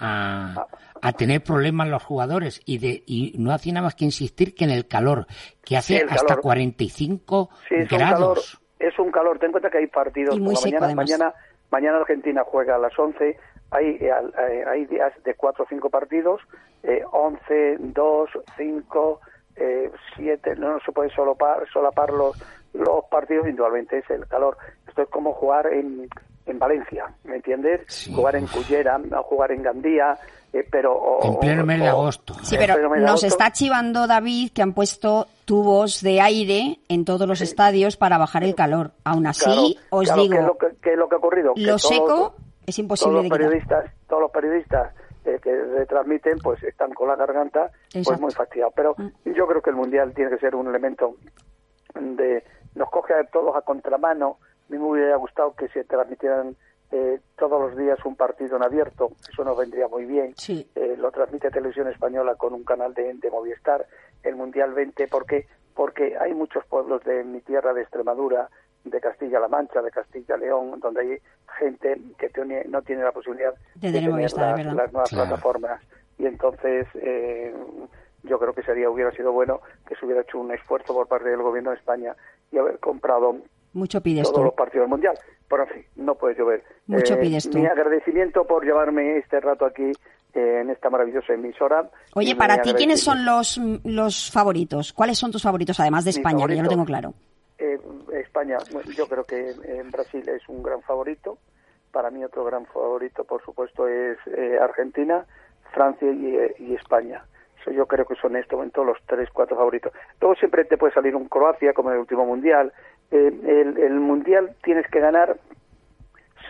a, 0.54 0.66
a 1.02 1.12
tener 1.12 1.42
problemas 1.42 1.88
los 1.88 2.02
jugadores, 2.02 2.60
y, 2.64 2.78
de, 2.78 3.02
y 3.06 3.34
no 3.38 3.52
hacía 3.52 3.72
nada 3.74 3.84
más 3.86 3.94
que 3.94 4.04
insistir 4.04 4.54
que 4.54 4.64
en 4.64 4.70
el 4.70 4.86
calor, 4.86 5.26
que 5.64 5.76
hace 5.76 5.98
Sí, 5.98 6.04
hasta 6.08 6.26
calor. 6.26 6.42
45 6.42 7.50
Sí, 7.68 7.74
es 7.76 7.80
un 7.92 7.98
calor, 7.98 8.08
grados. 8.18 8.60
es 8.78 8.98
un 8.98 9.10
calor. 9.10 9.38
Ten 9.38 9.46
en 9.46 9.52
cuenta 9.52 9.70
que 9.70 9.78
hay 9.78 9.86
partidos. 9.86 10.36
Y 10.36 10.40
muy 10.40 10.54
por 10.54 10.64
la 10.64 10.70
seco, 10.70 10.80
mañana, 10.80 10.94
mañana, 10.96 11.34
mañana 11.70 11.98
Argentina 11.98 12.42
juega 12.46 12.76
a 12.76 12.78
las 12.78 12.98
11. 12.98 13.36
Hay, 13.72 13.96
eh, 14.00 14.10
al- 14.10 14.34
hay 14.68 14.84
días 14.86 15.12
de 15.24 15.34
4 15.34 15.64
o 15.64 15.66
5 15.68 15.90
partidos. 15.90 16.40
Eh, 16.82 17.02
11, 17.12 17.76
2, 17.78 18.30
5, 18.56 19.20
eh, 19.56 19.90
7. 20.16 20.56
No, 20.56 20.78
se 20.84 20.92
puede 20.92 21.10
solapar, 21.10 21.66
solapar 21.72 22.10
los, 22.10 22.36
los 22.72 23.04
partidos. 23.10 23.46
Indudablemente 23.48 23.98
es 23.98 24.10
el 24.10 24.26
calor. 24.26 24.56
Esto 24.88 25.02
es 25.02 25.08
como 25.08 25.32
jugar 25.34 25.66
en, 25.72 26.08
en 26.50 26.58
Valencia, 26.58 27.06
¿me 27.24 27.36
entiendes? 27.36 28.10
Jugar 28.14 28.36
en 28.36 28.46
Cullera, 28.46 29.00
jugar 29.24 29.52
en 29.52 29.62
Gandía, 29.62 30.16
eh, 30.52 30.66
pero... 30.70 30.92
o- 30.94 31.24
En 31.24 31.38
pleno 31.38 31.64
mes 31.64 31.80
de 31.80 31.88
agosto. 31.88 32.34
Sí, 32.42 32.56
pero 32.58 32.76
nos 32.88 33.08
agosto. 33.08 33.26
está 33.26 33.52
chivando 33.52 34.06
David 34.06 34.50
que 34.52 34.62
han 34.62 34.72
puesto 34.74 35.26
tubos 35.44 36.02
de 36.02 36.20
aire 36.20 36.78
en 36.88 37.04
todos 37.04 37.26
los 37.28 37.40
estadios 37.40 37.96
para 37.96 38.18
bajar 38.18 38.44
el 38.44 38.54
calor. 38.54 38.92
Aún 39.04 39.26
así, 39.26 39.44
Claro, 39.44 39.64
os 39.90 40.04
claro, 40.06 40.22
digo, 40.22 40.32
¿qué 40.34 40.38
es 40.40 40.46
lo 40.46 40.58
que, 40.58 40.66
qué 40.82 40.92
es 40.92 40.98
lo 40.98 41.08
que 41.08 41.14
ha 41.14 41.18
ocurrido? 41.18 41.54
Que 41.54 41.60
lo 41.62 41.66
todos- 41.76 41.82
seco 41.82 42.34
es 42.66 42.78
imposible 42.78 43.12
todos 43.12 43.22
de 43.24 43.28
los 43.30 43.38
periodistas 43.38 43.84
todos 44.08 44.22
los 44.22 44.30
periodistas 44.30 44.94
eh, 45.24 45.38
que 45.42 45.50
retransmiten 45.76 46.38
pues 46.38 46.62
están 46.62 46.92
con 46.92 47.08
la 47.08 47.16
garganta 47.16 47.70
pues 47.92 47.96
Exacto. 47.96 48.18
Mm. 48.18 48.22
muy 48.22 48.32
fastidiados 48.32 48.72
pero 48.76 48.94
yo 49.24 49.46
creo 49.46 49.60
que 49.62 49.70
el 49.70 49.76
mundial 49.76 50.12
tiene 50.14 50.30
que 50.30 50.38
ser 50.38 50.54
un 50.54 50.68
elemento 50.68 51.16
de 51.94 52.44
nos 52.74 52.88
coge 52.90 53.14
a 53.14 53.24
todos 53.24 53.56
a 53.56 53.62
contramano 53.62 54.38
mí 54.70 54.78
me 54.78 54.84
hubiera 54.84 55.16
gustado 55.16 55.54
que 55.54 55.68
se 55.68 55.84
transmitieran 55.84 56.56
eh, 56.92 57.20
todos 57.36 57.60
los 57.60 57.76
días 57.76 57.98
un 58.04 58.16
partido 58.16 58.56
en 58.56 58.62
abierto 58.64 59.10
eso 59.28 59.44
nos 59.44 59.56
vendría 59.56 59.86
muy 59.88 60.04
bien 60.06 60.34
Sí. 60.36 60.68
Eh, 60.74 60.96
lo 60.98 61.10
transmite 61.12 61.50
Televisión 61.50 61.88
Española 61.88 62.34
con 62.36 62.52
un 62.52 62.64
canal 62.64 62.94
de, 62.94 63.14
de 63.14 63.30
Movistar 63.30 63.86
el 64.22 64.34
mundial 64.36 64.72
20 64.72 65.06
porque 65.08 65.46
porque 65.74 66.16
hay 66.18 66.34
muchos 66.34 66.64
pueblos 66.66 67.02
de 67.04 67.22
mi 67.24 67.40
tierra 67.40 67.72
de 67.72 67.82
Extremadura 67.82 68.48
de 68.84 69.00
Castilla-La 69.00 69.48
Mancha, 69.48 69.80
de 69.82 69.90
Castilla-León, 69.90 70.80
donde 70.80 71.00
hay 71.02 71.18
gente 71.58 72.00
que 72.18 72.28
tiene- 72.30 72.64
no 72.64 72.82
tiene 72.82 73.02
la 73.04 73.12
posibilidad 73.12 73.54
De 73.76 73.92
tener 73.92 74.10
Movistar, 74.10 74.58
las, 74.64 74.74
las 74.74 74.92
nuevas 74.92 75.10
Claro. 75.10 75.28
plataformas. 75.28 75.80
Y 76.18 76.26
entonces 76.26 76.86
eh, 76.94 77.54
yo 78.24 78.38
creo 78.38 78.52
que 78.52 78.62
sería 78.62 78.90
hubiera 78.90 79.10
sido 79.12 79.32
bueno 79.32 79.60
que 79.86 79.94
se 79.96 80.04
hubiera 80.04 80.22
hecho 80.22 80.38
un 80.38 80.50
esfuerzo 80.52 80.92
por 80.92 81.06
parte 81.06 81.28
del 81.28 81.40
gobierno 81.42 81.70
de 81.70 81.76
España 81.76 82.14
y 82.50 82.58
haber 82.58 82.78
comprado 82.78 83.36
Mucho 83.72 84.00
pides 84.00 84.24
todos 84.24 84.36
tú. 84.36 84.44
los 84.44 84.54
partidos 84.54 84.84
del 84.84 84.90
mundial. 84.90 85.18
Pero 85.48 85.64
en 85.64 85.68
fin, 85.68 85.84
no 85.96 86.14
puede 86.14 86.36
llover. 86.36 86.62
Mucho 86.86 87.14
Eh, 87.14 87.18
pides 87.18 87.50
tú. 87.50 87.58
Mi 87.58 87.66
agradecimiento 87.66 88.44
por 88.46 88.64
llevarme 88.64 89.16
este 89.18 89.40
rato 89.40 89.64
aquí 89.66 89.90
eh, 90.34 90.60
en 90.62 90.70
esta 90.70 90.90
maravillosa 90.90 91.34
emisora. 91.34 91.88
Oye, 92.14 92.36
para 92.36 92.60
ti, 92.62 92.72
¿quiénes 92.74 93.00
son 93.00 93.24
los, 93.24 93.58
los 93.84 94.30
favoritos? 94.30 94.92
¿Cuáles 94.92 95.18
son 95.18 95.32
tus 95.32 95.42
favoritos, 95.42 95.78
además 95.80 96.04
de 96.04 96.10
España? 96.10 96.46
Que 96.46 96.56
yo 96.56 96.62
lo 96.62 96.68
tengo 96.68 96.84
claro. 96.84 97.14
Eh, 97.58 97.78
España, 98.12 98.58
yo 98.96 99.06
creo 99.06 99.24
que 99.24 99.50
en 99.64 99.90
Brasil 99.90 100.28
es 100.28 100.48
un 100.48 100.62
gran 100.62 100.82
favorito. 100.82 101.38
Para 101.92 102.10
mí 102.10 102.24
otro 102.24 102.44
gran 102.44 102.64
favorito, 102.66 103.24
por 103.24 103.44
supuesto, 103.44 103.88
es 103.88 104.16
eh, 104.28 104.56
Argentina, 104.62 105.26
Francia 105.72 106.10
y, 106.10 106.36
eh, 106.36 106.54
y 106.60 106.74
España. 106.74 107.24
Yo 107.66 107.86
creo 107.86 108.06
que 108.06 108.14
son 108.14 108.36
en 108.36 108.42
este 108.42 108.56
momento 108.56 108.84
los 108.84 108.96
tres, 109.06 109.28
cuatro 109.32 109.56
favoritos. 109.56 109.92
Luego 110.20 110.34
siempre 110.36 110.64
te 110.64 110.78
puede 110.78 110.94
salir 110.94 111.14
un 111.14 111.28
Croacia, 111.28 111.74
como 111.74 111.90
en 111.90 111.96
el 111.96 112.00
último 112.00 112.24
Mundial. 112.24 112.72
Eh, 113.10 113.32
el, 113.46 113.78
el 113.78 113.94
Mundial 114.00 114.54
tienes 114.62 114.86
que 114.90 115.00
ganar 115.00 115.36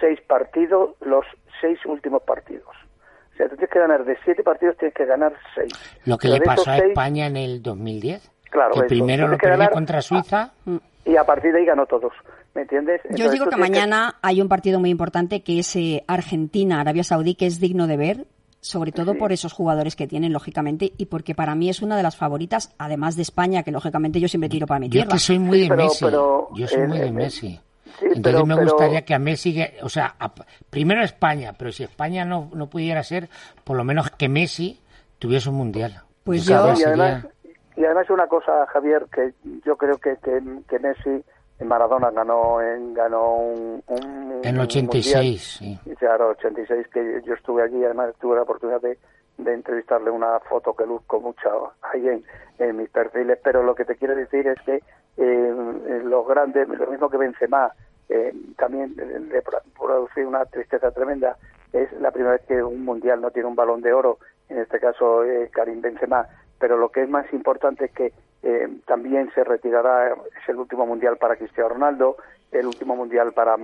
seis 0.00 0.18
partidos, 0.26 0.90
los 1.00 1.24
seis 1.60 1.78
últimos 1.86 2.22
partidos. 2.22 2.68
O 3.32 3.36
sea, 3.36 3.48
tú 3.48 3.56
tienes 3.56 3.70
que 3.70 3.78
ganar 3.78 4.04
de 4.04 4.16
siete 4.24 4.42
partidos, 4.42 4.76
tienes 4.76 4.94
que 4.94 5.04
ganar 5.06 5.32
seis. 5.54 5.72
Lo 6.04 6.18
que 6.18 6.28
Pero 6.28 6.38
le 6.38 6.44
pasó 6.44 6.70
a 6.70 6.76
seis- 6.76 6.88
España 6.90 7.26
en 7.26 7.36
el 7.36 7.62
2010. 7.62 8.30
Claro, 8.50 8.72
que 8.72 8.78
eso. 8.80 8.88
primero 8.88 9.28
lo 9.28 9.38
perdió 9.38 9.70
contra 9.70 10.02
Suiza. 10.02 10.52
Y 11.04 11.16
a 11.16 11.24
partir 11.24 11.52
de 11.52 11.60
ahí 11.60 11.64
ganó 11.64 11.86
todos. 11.86 12.12
¿Me 12.54 12.62
entiendes? 12.62 13.00
Yo 13.10 13.30
digo 13.30 13.46
que 13.46 13.56
mañana 13.56 14.16
hay 14.22 14.42
un 14.42 14.48
partido 14.48 14.80
muy 14.80 14.90
importante 14.90 15.42
que 15.42 15.60
es 15.60 15.76
eh, 15.76 16.02
Argentina-Arabia 16.08 17.04
Saudí, 17.04 17.36
que 17.36 17.46
es 17.46 17.60
digno 17.60 17.86
de 17.86 17.96
ver, 17.96 18.26
sobre 18.60 18.92
todo 18.92 19.12
Sí. 19.12 19.18
por 19.18 19.32
esos 19.32 19.52
jugadores 19.52 19.96
que 19.96 20.06
tienen, 20.06 20.32
lógicamente, 20.32 20.92
y 20.98 21.06
porque 21.06 21.34
para 21.34 21.54
mí 21.54 21.68
es 21.70 21.80
una 21.82 21.96
de 21.96 22.02
las 22.02 22.16
favoritas, 22.16 22.74
además 22.78 23.16
de 23.16 23.22
España, 23.22 23.62
que 23.62 23.70
lógicamente 23.70 24.20
yo 24.20 24.28
siempre 24.28 24.48
tiro 24.50 24.66
para 24.66 24.80
mi 24.80 24.86
Yo 24.88 25.00
es 25.00 25.04
tierra. 25.06 25.12
que 25.12 25.18
soy 25.18 25.38
muy 25.38 25.58
de 25.60 25.64
Sí, 25.66 25.70
Messi. 25.72 26.04
pero, 26.04 26.48
Yo 26.54 26.68
soy 26.68 26.80
eh, 26.82 26.86
muy 26.86 26.98
de 26.98 27.06
eh, 27.06 27.12
Messi. 27.12 27.48
sí, 27.50 27.60
Entonces 28.02 28.22
pero- 28.22 28.46
me 28.46 28.54
pero- 28.56 28.66
gustaría 28.72 29.04
que 29.04 29.14
a 29.14 29.18
Messi, 29.18 29.62
o 29.82 29.88
sea, 29.88 30.14
a- 30.18 30.32
primero 30.68 31.02
España, 31.02 31.54
pero 31.56 31.72
si 31.72 31.84
España 31.84 32.24
no, 32.24 32.50
no 32.54 32.68
pudiera 32.68 33.02
ser, 33.02 33.28
por 33.64 33.76
lo 33.76 33.84
menos 33.84 34.10
que 34.10 34.28
Messi 34.28 34.78
tuviese 35.18 35.48
un 35.48 35.56
mundial. 35.56 36.02
Pues 36.24 36.44
yo- 36.44 36.66
ya 36.66 36.72
y 36.72 36.76
sería- 36.76 37.04
además, 37.04 37.26
y 37.76 37.84
además 37.84 38.10
una 38.10 38.26
cosa, 38.26 38.66
Javier, 38.72 39.06
que 39.12 39.32
yo 39.64 39.76
creo 39.76 39.96
que, 39.96 40.16
que, 40.22 40.38
que 40.68 40.78
Messi 40.78 41.24
Maradona 41.68 42.10
ganó 42.10 42.60
en, 42.62 42.94
ganó 42.94 43.34
un, 43.36 43.82
un- 43.86 44.40
En 44.42 44.54
un 44.56 44.60
86, 44.62 45.42
sí. 45.58 45.64
mundial. 45.64 45.92
Y 45.92 45.96
claro, 45.96 46.28
86, 46.30 46.86
que 46.88 47.22
yo 47.24 47.34
estuve 47.34 47.62
allí, 47.62 47.84
además 47.84 48.14
tuve 48.20 48.36
la 48.36 48.42
oportunidad 48.42 48.80
de, 48.80 48.98
de 49.38 49.52
entrevistarle 49.54 50.10
una 50.10 50.38
foto 50.40 50.74
que 50.74 50.86
luzco 50.86 51.20
mucho 51.20 51.72
ahí 51.82 52.08
en, 52.08 52.24
en 52.58 52.76
mis 52.76 52.88
perfiles, 52.90 53.38
pero 53.42 53.62
lo 53.62 53.74
que 53.74 53.84
te 53.84 53.96
quiero 53.96 54.14
decir 54.14 54.46
es 54.46 54.60
que 54.62 54.82
eh, 55.16 55.54
los 56.04 56.26
grandes, 56.26 56.68
lo 56.68 56.86
mismo 56.86 57.08
que 57.10 57.16
Benzema, 57.18 57.72
eh, 58.08 58.34
también 58.56 58.94
eh, 58.98 59.20
le 59.30 59.42
pro- 59.42 59.60
produce 59.78 60.24
una 60.26 60.44
tristeza 60.46 60.90
tremenda, 60.90 61.36
es 61.72 61.92
la 62.00 62.10
primera 62.10 62.32
vez 62.32 62.42
que 62.48 62.62
un 62.62 62.84
mundial 62.84 63.20
no 63.20 63.30
tiene 63.30 63.48
un 63.48 63.54
balón 63.54 63.80
de 63.82 63.92
oro, 63.92 64.18
en 64.48 64.58
este 64.58 64.80
caso 64.80 65.24
eh, 65.24 65.48
Karim 65.52 65.80
Benzema, 65.80 66.26
pero 66.58 66.76
lo 66.76 66.88
que 66.90 67.02
es 67.02 67.08
más 67.08 67.30
importante 67.32 67.84
es 67.86 67.92
que 67.92 68.12
eh, 68.42 68.68
también 68.86 69.30
se 69.34 69.44
retirará, 69.44 70.08
es 70.14 70.48
el 70.48 70.56
último 70.56 70.86
mundial 70.86 71.16
para 71.18 71.36
Cristiano 71.36 71.68
Ronaldo, 71.70 72.16
el 72.52 72.66
último 72.66 72.96
mundial 72.96 73.32
para 73.32 73.56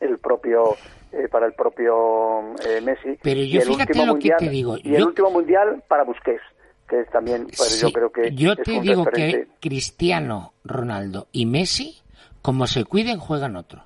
el 0.00 0.18
propio 0.18 0.74
eh, 1.12 1.28
para 1.28 1.46
el 1.46 1.54
propio 1.54 2.54
eh, 2.66 2.80
Messi 2.82 3.18
Pero 3.22 3.40
y 3.40 3.48
yo 3.50 3.60
el 3.62 3.66
fíjate 3.68 3.92
último 3.92 4.06
lo 4.06 4.12
que 4.14 4.28
mundial- 4.30 4.38
te 4.38 4.48
digo, 4.50 4.76
y 4.82 4.94
el 4.94 5.04
último 5.04 5.30
mundial 5.30 5.82
para 5.88 6.04
Busquets 6.04 6.42
que 6.88 7.00
es 7.00 7.10
también 7.10 7.44
pues, 7.46 7.70
Sí, 7.78 7.86
yo 7.86 7.92
creo 7.92 8.10
que 8.12 8.32
yo 8.34 8.52
es 8.52 8.62
te 8.62 8.72
un 8.76 8.82
digo 8.82 9.04
referente. 9.04 9.48
que 9.60 9.68
Cristiano 9.68 10.52
Ronaldo 10.64 11.26
y 11.32 11.46
Messi, 11.46 12.00
como 12.42 12.66
se 12.68 12.84
cuiden, 12.84 13.18
juegan 13.18 13.56
otro. 13.56 13.82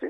Sí, 0.00 0.06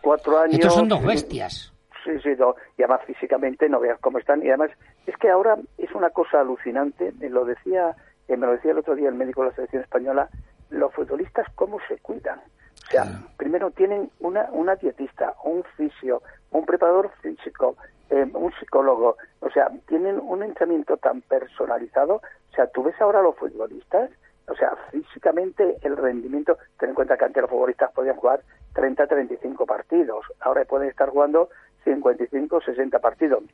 cuatro 0.00 0.38
años 0.38 0.54
Estos 0.54 0.74
son 0.74 0.88
dos 0.88 1.00
sí, 1.00 1.06
bestias. 1.06 1.72
Sí, 2.04 2.10
sí, 2.22 2.30
no, 2.38 2.54
y 2.78 2.82
además 2.82 3.00
físicamente 3.06 3.68
no 3.68 3.80
veas 3.80 3.98
cómo 4.00 4.18
están. 4.18 4.42
Y 4.42 4.48
además 4.48 4.70
es 5.06 5.16
que 5.18 5.28
ahora 5.28 5.56
es 5.78 5.92
una 5.92 6.10
cosa 6.10 6.40
alucinante, 6.40 7.12
lo 7.20 7.44
decía, 7.44 7.94
me 8.28 8.46
lo 8.46 8.52
decía 8.52 8.72
el 8.72 8.78
otro 8.78 8.94
día 8.94 9.08
el 9.08 9.14
médico 9.14 9.42
de 9.42 9.50
la 9.50 9.54
selección 9.54 9.82
española, 9.82 10.28
los 10.70 10.92
futbolistas 10.94 11.46
cómo 11.54 11.78
se 11.88 11.98
cuidan. 11.98 12.38
O 12.38 12.90
sea, 12.90 13.04
primero 13.36 13.70
tienen 13.70 14.10
una, 14.20 14.48
una 14.52 14.76
dietista, 14.76 15.34
un 15.44 15.64
fisio, 15.76 16.22
un 16.50 16.66
preparador 16.66 17.10
físico, 17.22 17.76
eh, 18.10 18.30
un 18.34 18.52
psicólogo. 18.58 19.16
O 19.40 19.50
sea, 19.50 19.70
tienen 19.86 20.18
un 20.20 20.42
entrenamiento 20.42 20.96
tan 20.96 21.22
personalizado. 21.22 22.16
O 22.16 22.54
sea, 22.54 22.66
tú 22.66 22.82
ves 22.82 23.00
ahora 23.00 23.20
a 23.20 23.22
los 23.22 23.36
futbolistas, 23.36 24.10
o 24.48 24.54
sea, 24.54 24.76
físicamente 24.90 25.78
el 25.82 25.96
rendimiento, 25.96 26.58
ten 26.78 26.90
en 26.90 26.94
cuenta 26.94 27.16
que 27.16 27.24
antes 27.24 27.40
los 27.40 27.50
futbolistas 27.50 27.92
podían 27.92 28.16
jugar 28.16 28.42
30, 28.74 29.06
35 29.06 29.64
partidos. 29.64 30.26
Ahora 30.40 30.64
pueden 30.64 30.88
estar 30.88 31.08
jugando 31.08 31.48
55, 31.84 32.60
60 32.60 32.98
partidos. 32.98 33.44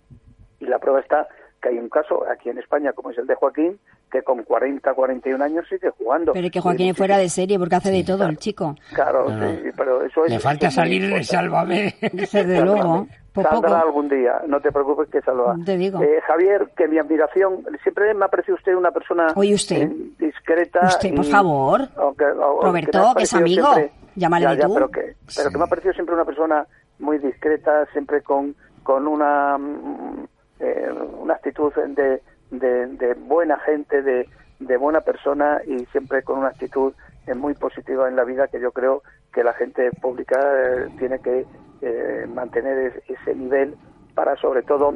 Y 0.59 0.67
la 0.67 0.79
prueba 0.79 1.01
está 1.01 1.29
que 1.61 1.69
hay 1.69 1.79
un 1.79 1.89
caso 1.89 2.29
aquí 2.29 2.51
en 2.51 2.59
España, 2.59 2.93
como 2.93 3.11
es 3.11 3.19
el 3.19 3.27
de 3.27 3.35
Joaquín, 3.35 3.79
que 4.11 4.23
con 4.23 4.43
40, 4.43 4.95
41 4.95 5.45
años 5.45 5.67
sigue 5.69 5.91
jugando. 5.99 6.33
Pero 6.33 6.47
es 6.47 6.53
que 6.53 6.61
Joaquín 6.61 6.89
es 6.91 6.97
fuera 6.97 7.19
de 7.19 7.29
serie 7.29 7.59
porque 7.59 7.75
hace 7.77 7.91
de 7.91 8.05
todo 8.05 8.25
el 8.27 8.37
chico. 8.39 8.75
Claro, 8.95 9.29
No, 9.29 9.37
no. 9.37 9.51
sí, 9.51 9.71
pero 9.77 10.03
eso 10.03 10.25
es... 10.25 10.33
Le 10.33 10.39
falta 10.41 10.71
salir 10.71 11.09
de. 11.13 11.23
Sálvame. 11.25 11.95
Desde 12.13 12.61
luego. 12.65 13.07
Por 13.33 13.45
Saldrá 13.45 13.69
poco. 13.71 13.87
algún 13.87 14.09
día, 14.09 14.41
no 14.49 14.61
te 14.61 14.73
preocupes 14.73 15.09
que 15.11 15.21
saldrá. 15.21 15.55
Te 15.65 15.77
digo. 15.77 16.03
Eh, 16.03 16.21
Javier, 16.27 16.71
que 16.77 16.89
mi 16.89 16.99
admiración, 16.99 17.65
siempre 17.83 18.13
me 18.15 18.25
ha 18.25 18.29
parecido 18.29 18.57
usted 18.57 18.75
una 18.75 18.91
persona 18.91 19.29
Oye, 19.37 19.55
usted. 19.55 19.83
eh, 19.83 19.97
discreta. 20.19 20.81
Usted, 20.87 21.15
por 21.15 21.25
y- 21.25 21.31
favor. 21.31 21.81
aunque- 21.97 22.25
aunque 22.25 22.67
Roberto, 22.67 23.13
que 23.17 23.23
es 23.25 23.35
amigo. 23.35 23.73
siempre- 23.75 23.93
Llámale 24.17 24.45
Ya, 24.47 24.51
de 24.51 24.57
ya, 24.63 24.67
tú. 24.67 24.75
Pero, 24.75 24.89
que, 24.91 25.01
pero 25.01 25.15
Sí. 25.29 25.49
que 25.53 25.59
me 25.59 25.65
ha 25.65 25.67
parecido 25.69 25.93
siempre 25.95 26.15
una 26.17 26.25
persona 26.25 26.67
muy 26.99 27.19
discreta, 27.19 27.87
siempre 27.93 28.23
con, 28.23 28.57
con 28.83 29.07
una, 29.07 29.57
mm, 29.57 30.25
eh, 30.59 30.89
una 31.21 31.35
actitud 31.35 31.73
de, 31.75 32.21
de, 32.51 32.87
de 32.87 33.15
buena 33.15 33.59
gente, 33.61 34.03
de, 34.03 34.29
buena 34.79 35.01
persona 35.03 35.61
y 35.67 35.85
siempre 35.87 36.23
con 36.23 36.39
una 36.39 36.49
actitud 36.49 36.93
eh, 37.27 37.35
muy 37.35 37.55
positiva 37.55 38.09
en 38.09 38.17
la 38.17 38.25
vida 38.25 38.49
que 38.49 38.61
yo 38.61 38.73
creo 38.73 39.03
que 39.33 39.45
la 39.45 39.53
gente 39.53 39.91
pública 40.01 40.39
eh, 40.41 40.89
tiene 40.99 41.19
que 41.21 41.47
eh, 41.83 42.27
mantener 42.33 42.79
es- 42.79 43.11
ese 43.21 43.35
nivel 43.35 43.77
para 44.15 44.35
sobre 44.37 44.63
todo 44.63 44.95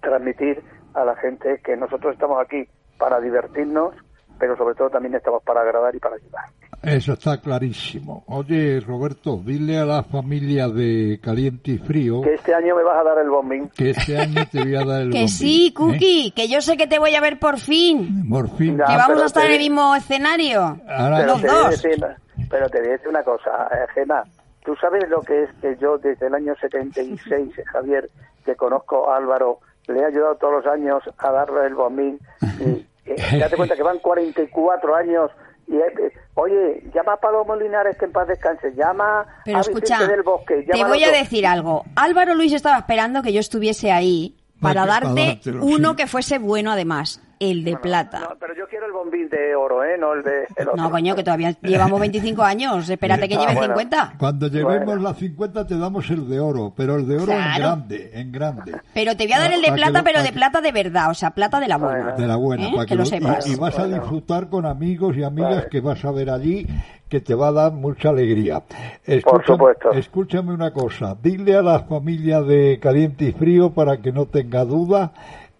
transmitir 0.00 0.62
a 0.94 1.04
la 1.04 1.16
gente 1.16 1.60
que 1.64 1.76
nosotros 1.76 2.12
estamos 2.14 2.40
aquí 2.40 2.68
para 2.98 3.20
divertirnos, 3.20 3.94
pero 4.38 4.56
sobre 4.56 4.74
todo 4.74 4.90
también 4.90 5.14
estamos 5.14 5.42
para 5.42 5.60
agradar 5.62 5.94
y 5.94 5.98
para 5.98 6.16
ayudar. 6.16 6.44
Eso 6.82 7.14
está 7.14 7.40
clarísimo. 7.40 8.24
Oye, 8.26 8.78
Roberto, 8.80 9.40
dile 9.42 9.78
a 9.78 9.86
la 9.86 10.02
familia 10.02 10.68
de 10.68 11.18
Caliente 11.22 11.70
y 11.72 11.78
Frío 11.78 12.20
Que 12.20 12.34
este 12.34 12.54
año 12.54 12.76
me 12.76 12.82
vas 12.82 12.98
a 13.00 13.04
dar 13.04 13.18
el 13.18 13.30
bombing. 13.30 13.68
que 13.70 13.90
este 13.90 14.18
año 14.18 14.42
te 14.52 14.62
voy 14.62 14.74
a 14.76 14.84
dar 14.84 15.00
el 15.02 15.10
Que 15.10 15.18
bombín, 15.20 15.28
sí, 15.28 15.66
¿eh? 15.68 15.74
Cookie, 15.74 16.32
que 16.36 16.48
yo 16.48 16.60
sé 16.60 16.76
que 16.76 16.86
te 16.86 16.98
voy 16.98 17.14
a 17.14 17.20
ver 17.22 17.38
por 17.38 17.58
fin. 17.58 18.28
Por 18.28 18.50
fin. 18.56 18.76
Que 18.76 18.82
vamos 18.82 19.06
pero 19.08 19.22
a 19.22 19.26
estar 19.26 19.42
te- 19.44 19.48
en 19.48 19.54
el 19.54 19.58
mismo 19.60 19.94
escenario. 19.96 20.78
Ahora- 20.88 21.24
Los 21.26 21.40
te 21.40 21.46
voy 21.48 21.56
a 21.56 21.60
dos. 21.60 21.70
decir, 21.82 22.06
pero 22.50 22.68
te 22.68 22.78
voy 22.80 22.88
a 22.88 22.92
decir 22.92 23.08
una 23.08 23.22
cosa, 23.22 23.50
eh, 23.72 23.86
Gema. 23.94 24.22
Tú 24.64 24.74
sabes 24.76 25.08
lo 25.08 25.20
que 25.22 25.44
es 25.44 25.50
que 25.62 25.76
yo 25.80 25.96
desde 25.98 26.26
el 26.26 26.34
año 26.34 26.54
76, 26.60 27.50
Javier, 27.72 28.08
que 28.44 28.56
conozco 28.56 29.10
a 29.10 29.16
Álvaro, 29.16 29.58
le 29.88 30.00
he 30.00 30.04
ayudado 30.04 30.34
todos 30.36 30.64
los 30.64 30.66
años 30.72 31.02
a 31.18 31.30
darle 31.30 31.66
el 31.66 31.74
bombín. 31.74 32.18
Y 32.60 32.86
eh, 33.06 33.38
date 33.38 33.56
cuenta 33.56 33.76
que 33.76 33.82
van 33.82 33.98
44 33.98 34.94
años 34.96 35.30
Y, 35.66 35.76
eh, 35.76 36.12
oye, 36.34 36.82
llama 36.94 37.14
a 37.14 37.16
Palomo 37.16 37.56
Linares 37.56 37.96
que 37.96 38.04
en 38.04 38.12
paz 38.12 38.28
descanse, 38.28 38.72
llama 38.74 39.26
Pero 39.44 39.58
a 39.58 39.60
escucha, 39.60 39.94
Vicente 39.94 40.12
del 40.12 40.22
Bosque, 40.22 40.66
te 40.70 40.84
voy 40.84 41.04
a 41.04 41.10
decir 41.10 41.46
algo. 41.46 41.84
Álvaro 41.96 42.34
Luis 42.34 42.52
estaba 42.52 42.78
esperando 42.78 43.22
que 43.22 43.32
yo 43.32 43.40
estuviese 43.40 43.90
ahí 43.90 44.34
para 44.60 44.86
darte 44.86 45.08
para 45.08 45.26
dártelo, 45.26 45.64
uno 45.64 45.90
sí. 45.90 45.96
que 45.96 46.06
fuese 46.06 46.38
bueno 46.38 46.72
además, 46.72 47.20
el 47.50 47.64
de 47.64 47.76
plata. 47.76 48.20
No, 48.20 48.36
pero 48.38 48.54
yo 48.54 48.66
quiero 48.68 48.86
el 48.86 48.92
bombín 48.92 49.28
de 49.28 49.54
oro, 49.54 49.84
¿eh? 49.84 49.96
No 49.98 50.12
el 50.14 50.22
de... 50.22 50.44
el 50.56 50.68
otro. 50.68 50.76
No, 50.82 50.90
coño, 50.90 51.14
que 51.14 51.22
todavía 51.22 51.50
llevamos 51.62 52.00
25 52.00 52.42
años. 52.42 52.88
Espérate 52.88 53.28
que 53.28 53.34
Ah, 53.36 53.40
lleve 53.40 53.54
bueno. 53.54 53.74
50. 53.76 54.14
Cuando 54.18 54.48
llevemos 54.48 55.00
las 55.00 55.16
50 55.18 55.66
te 55.66 55.78
damos 55.78 56.08
el 56.10 56.28
de 56.28 56.40
oro, 56.40 56.72
pero 56.76 56.96
el 56.96 57.06
de 57.08 57.16
oro 57.16 57.32
en 57.32 57.38
Claro. 57.38 57.58
grande, 57.58 58.10
en 58.14 58.32
grande. 58.32 58.72
Pero 58.92 59.16
te 59.16 59.24
voy 59.24 59.32
a 59.32 59.38
dar 59.38 59.52
el 59.52 59.62
de 59.62 59.72
plata, 59.72 59.98
lo- 59.98 60.04
pero 60.04 60.22
de 60.22 60.32
plata 60.32 60.60
de 60.60 60.72
verdad, 60.72 61.10
o 61.10 61.14
sea, 61.14 61.30
plata 61.30 61.60
de 61.60 61.68
la 61.68 61.76
buena. 61.76 62.12
De 62.12 62.26
la 62.26 62.36
buena, 62.36 62.68
¿Eh? 62.68 62.72
para 62.74 62.86
que 62.86 62.94
lo 62.94 63.00
lo- 63.00 63.06
sepas. 63.06 63.46
y, 63.46 63.52
y 63.52 63.56
vas 63.56 63.78
a 63.78 63.86
disfrutar 63.86 64.48
con 64.48 64.66
amigos 64.66 65.16
y 65.16 65.22
amigas 65.22 65.66
que 65.70 65.80
vas 65.80 66.04
a 66.04 66.10
ver 66.10 66.30
allí, 66.30 66.66
que 67.08 67.20
te 67.20 67.34
va 67.34 67.48
a 67.48 67.52
dar 67.52 67.72
mucha 67.72 68.08
alegría. 68.08 68.62
Escúchame, 69.04 69.44
supuesto. 69.46 69.92
Escúchame 69.92 70.52
una 70.52 70.72
cosa, 70.72 71.16
dile 71.22 71.56
a 71.56 71.62
la 71.62 71.80
familia 71.80 72.40
de 72.40 72.78
Caliente 72.80 73.26
y 73.26 73.32
Frío 73.32 73.70
para 73.70 73.98
que 73.98 74.10
no 74.12 74.26
tenga 74.26 74.64
duda, 74.64 75.12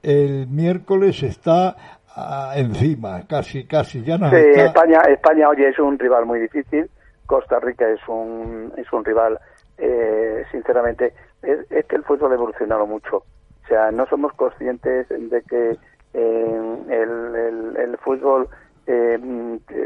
el 0.05 0.47
miércoles 0.49 1.23
está 1.23 1.77
ah, 2.15 2.53
encima, 2.57 3.23
casi, 3.27 3.67
casi, 3.67 4.03
ya 4.05 4.19
no 4.19 4.31
Sí, 4.31 4.37
está. 4.37 4.67
España, 4.67 5.01
España, 5.09 5.49
oye, 5.49 5.69
es 5.69 5.79
un 5.79 5.99
rival 5.99 6.27
muy 6.27 6.41
difícil. 6.41 6.91
Costa 7.27 7.59
Rica 7.61 7.89
es 7.89 8.01
un, 8.07 8.73
es 8.77 8.93
un 8.93 9.05
rival, 9.05 9.39
eh, 9.79 10.45
sinceramente, 10.53 11.15
es, 11.43 11.59
es 11.71 11.87
que 11.87 11.97
el 11.97 12.05
fútbol 12.05 12.33
ha 12.33 12.35
evolucionado 12.35 12.87
mucho. 12.87 13.17
O 13.65 13.67
sea, 13.69 13.91
no 13.91 14.07
somos 14.07 14.33
conscientes 14.35 15.09
de 15.09 15.43
que 15.49 15.77
eh, 16.13 16.77
el, 16.91 17.35
el- 17.35 17.77
el 17.79 17.99
fútbol, 17.99 18.49
eh, 18.87 19.19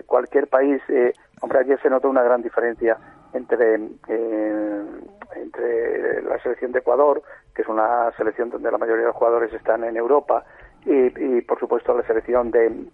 cualquier 0.07 0.49
país, 0.49 0.83
eh, 0.89 1.15
hombre, 1.41 1.61
ayer 1.61 1.81
se 1.81 1.91
notó 1.91 2.09
una 2.09 2.23
gran 2.23 2.43
diferencia 2.43 2.97
entre, 3.33 3.77
eh, 4.09 4.85
entre 5.37 6.23
la 6.23 6.39
selección 6.41 6.73
de 6.73 6.81
Ecuador, 6.81 7.23
que 7.55 7.63
es 7.63 7.69
una 7.69 8.11
selección 8.17 8.51
donde 8.51 8.71
la 8.71 8.79
mayoría 8.79 9.03
de 9.03 9.09
los 9.09 9.17
jugadores 9.17 9.53
están 9.53 9.85
en 9.85 9.97
Europa, 9.97 10.45
y, 10.85 11.37
y 11.37 11.41
por 11.43 11.59
supuesto 11.59 11.97
la 11.97 12.07
selección 12.07 12.51
de, 12.51 12.87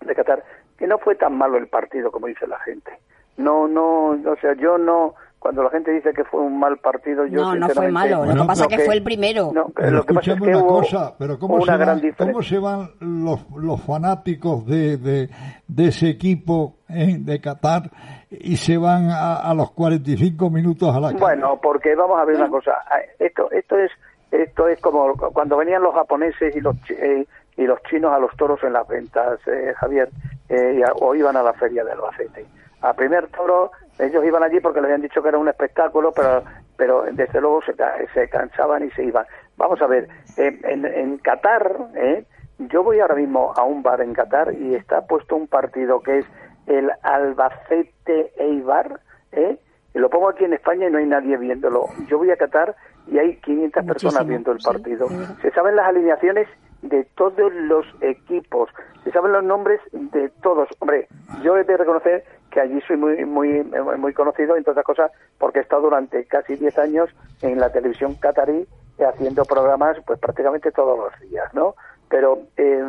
de 0.00 0.14
Qatar, 0.14 0.44
que 0.76 0.86
no 0.86 0.98
fue 0.98 1.14
tan 1.14 1.36
malo 1.36 1.58
el 1.58 1.68
partido 1.68 2.10
como 2.10 2.26
dice 2.26 2.46
la 2.46 2.58
gente. 2.60 2.92
No, 3.36 3.66
no, 3.66 4.10
o 4.10 4.36
sea, 4.40 4.54
yo 4.54 4.78
no, 4.78 5.14
cuando 5.42 5.62
la 5.64 5.70
gente 5.70 5.90
dice 5.90 6.12
que 6.14 6.22
fue 6.24 6.40
un 6.40 6.58
mal 6.60 6.78
partido, 6.78 7.26
yo 7.26 7.42
No, 7.42 7.54
no 7.56 7.68
fue 7.70 7.90
malo. 7.90 8.24
Lo 8.24 8.42
que 8.42 8.46
pasa 8.46 8.62
es 8.64 8.76
que 8.76 8.84
fue 8.84 8.94
el 8.94 9.02
primero. 9.02 9.50
No, 9.52 9.66
Pero 9.74 9.90
lo 9.90 10.04
que 10.04 10.14
pasa 10.14 10.32
es 10.34 10.40
que 10.40 10.48
una 10.50 10.58
hubo 10.58 10.78
cosa, 10.78 11.14
pero 11.18 11.38
¿cómo, 11.38 11.56
una 11.56 11.72
se 11.72 11.78
gran 11.78 11.88
van, 11.88 12.00
diferencia. 12.00 12.32
¿cómo 12.32 12.42
se 12.42 12.58
van 12.58 12.90
los, 13.00 13.44
los 13.56 13.82
fanáticos 13.82 14.64
de, 14.66 14.96
de, 14.98 15.28
de 15.66 15.88
ese 15.88 16.08
equipo 16.10 16.76
eh, 16.88 17.16
de 17.18 17.40
Qatar 17.40 17.90
y 18.30 18.56
se 18.56 18.76
van 18.78 19.10
a, 19.10 19.36
a 19.36 19.52
los 19.54 19.72
45 19.72 20.48
minutos 20.50 20.94
a 20.94 21.00
la 21.00 21.08
calle? 21.08 21.18
Bueno, 21.20 21.58
porque 21.60 21.94
vamos 21.96 22.20
a 22.20 22.24
ver 22.24 22.36
una 22.36 22.48
cosa. 22.48 22.72
Esto, 23.18 23.50
esto 23.50 23.76
es, 23.78 23.90
esto 24.30 24.68
es 24.68 24.80
como 24.80 25.14
cuando 25.32 25.56
venían 25.56 25.82
los 25.82 25.92
japoneses 25.94 26.54
y 26.54 26.60
los 26.60 26.76
chi- 26.84 26.94
eh, 26.94 27.26
y 27.56 27.64
los 27.64 27.82
chinos 27.90 28.12
a 28.12 28.18
los 28.18 28.34
toros 28.36 28.62
en 28.62 28.72
las 28.72 28.86
ventas, 28.88 29.38
eh, 29.46 29.74
Javier, 29.76 30.08
eh, 30.48 30.82
o 31.00 31.14
iban 31.14 31.36
a 31.36 31.42
la 31.42 31.52
feria 31.52 31.84
de 31.84 31.92
Albacete. 31.92 32.46
A 32.80 32.94
primer 32.94 33.26
toro 33.28 33.70
ellos 34.02 34.24
iban 34.24 34.42
allí 34.42 34.60
porque 34.60 34.80
les 34.80 34.86
habían 34.86 35.02
dicho 35.02 35.22
que 35.22 35.28
era 35.28 35.38
un 35.38 35.48
espectáculo, 35.48 36.12
pero 36.12 36.42
pero 36.76 37.04
desde 37.12 37.40
luego 37.40 37.60
se, 37.62 37.74
se 38.12 38.28
cansaban 38.28 38.84
y 38.84 38.90
se 38.90 39.04
iban. 39.04 39.24
Vamos 39.56 39.80
a 39.82 39.86
ver, 39.86 40.08
eh, 40.36 40.58
en, 40.64 40.84
en 40.84 41.18
Qatar, 41.18 41.76
eh, 41.94 42.24
yo 42.58 42.82
voy 42.82 43.00
ahora 43.00 43.14
mismo 43.14 43.52
a 43.56 43.62
un 43.62 43.82
bar 43.82 44.00
en 44.00 44.14
Qatar 44.14 44.52
y 44.54 44.74
está 44.74 45.06
puesto 45.06 45.36
un 45.36 45.46
partido 45.46 46.00
que 46.00 46.18
es 46.18 46.26
el 46.66 46.90
Albacete 47.02 48.32
Eibar, 48.36 49.00
¿eh? 49.32 49.58
Y 49.94 49.98
lo 49.98 50.08
pongo 50.08 50.28
aquí 50.28 50.44
en 50.44 50.54
España 50.54 50.88
y 50.88 50.90
no 50.90 50.98
hay 50.98 51.06
nadie 51.06 51.36
viéndolo. 51.36 51.84
Yo 52.08 52.18
voy 52.18 52.30
a 52.30 52.36
Qatar 52.36 52.74
y 53.06 53.18
hay 53.18 53.36
500 53.36 53.84
personas 53.84 54.26
viendo 54.26 54.52
el 54.52 54.58
partido. 54.58 55.06
Se 55.42 55.50
saben 55.50 55.76
las 55.76 55.86
alineaciones 55.86 56.48
de 56.80 57.04
todos 57.14 57.52
los 57.52 57.86
equipos, 58.00 58.70
se 59.04 59.12
saben 59.12 59.32
los 59.32 59.44
nombres 59.44 59.80
de 59.92 60.30
todos. 60.42 60.68
Hombre, 60.80 61.06
yo 61.42 61.56
he 61.56 61.64
de 61.64 61.76
reconocer 61.76 62.24
que 62.52 62.60
allí 62.60 62.80
soy 62.86 62.96
muy 62.96 63.24
muy 63.24 63.64
muy 63.98 64.12
conocido, 64.12 64.56
entre 64.56 64.70
otras 64.72 64.84
cosas, 64.86 65.10
porque 65.38 65.58
he 65.58 65.62
estado 65.62 65.82
durante 65.82 66.24
casi 66.26 66.54
10 66.56 66.78
años 66.78 67.10
en 67.40 67.58
la 67.58 67.70
televisión 67.72 68.14
catarí 68.16 68.66
eh, 68.98 69.04
haciendo 69.04 69.44
programas 69.44 69.96
pues 70.06 70.18
prácticamente 70.20 70.70
todos 70.70 70.98
los 70.98 71.30
días, 71.30 71.52
¿no? 71.54 71.74
Pero 72.08 72.40
eh, 72.58 72.84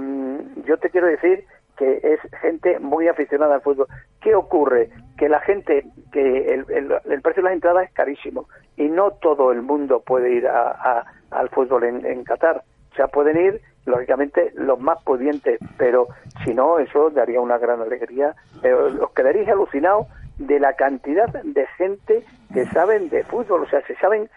yo 0.65 0.77
te 0.77 0.89
quiero 0.89 1.07
decir 1.07 1.45
que 1.77 1.99
es 2.03 2.19
gente 2.41 2.77
muy 2.79 3.07
aficionada 3.07 3.55
al 3.55 3.61
fútbol. 3.61 3.87
¿Qué 4.21 4.35
ocurre? 4.35 4.89
Que 5.17 5.27
la 5.27 5.39
gente, 5.39 5.85
que 6.11 6.53
el, 6.53 6.65
el- 6.69 6.93
el 7.05 7.21
precio 7.21 7.41
de 7.41 7.49
las 7.49 7.53
entradas 7.53 7.85
es 7.87 7.93
carísimo 7.93 8.47
y 8.77 8.89
no 8.89 9.11
todo 9.11 9.51
el 9.51 9.61
mundo 9.63 10.01
puede 10.01 10.31
ir 10.33 10.47
a- 10.47 11.05
al 11.31 11.49
fútbol 11.49 11.85
en, 11.85 12.05
en 12.05 12.23
Qatar. 12.23 12.63
O 12.91 12.95
sea, 12.95 13.07
pueden 13.07 13.37
ir, 13.37 13.61
lógicamente, 13.85 14.51
los 14.55 14.79
más 14.79 15.01
pudientes, 15.03 15.59
pero 15.77 16.07
si 16.43 16.53
no, 16.53 16.79
eso 16.79 17.09
daría 17.09 17.41
una 17.41 17.57
gran 17.57 17.81
alegría. 17.81 18.35
Eh, 18.63 18.73
os 18.73 19.11
quedaréis 19.11 19.47
alucinados 19.49 20.07
de 20.37 20.59
la 20.59 20.73
cantidad 20.73 21.27
de 21.43 21.67
gente 21.77 22.23
que 22.53 22.65
saben 22.67 23.09
de 23.09 23.23
fútbol, 23.23 23.63
o 23.63 23.69
sea, 23.69 23.85
se 23.85 23.95
saben 23.97 24.29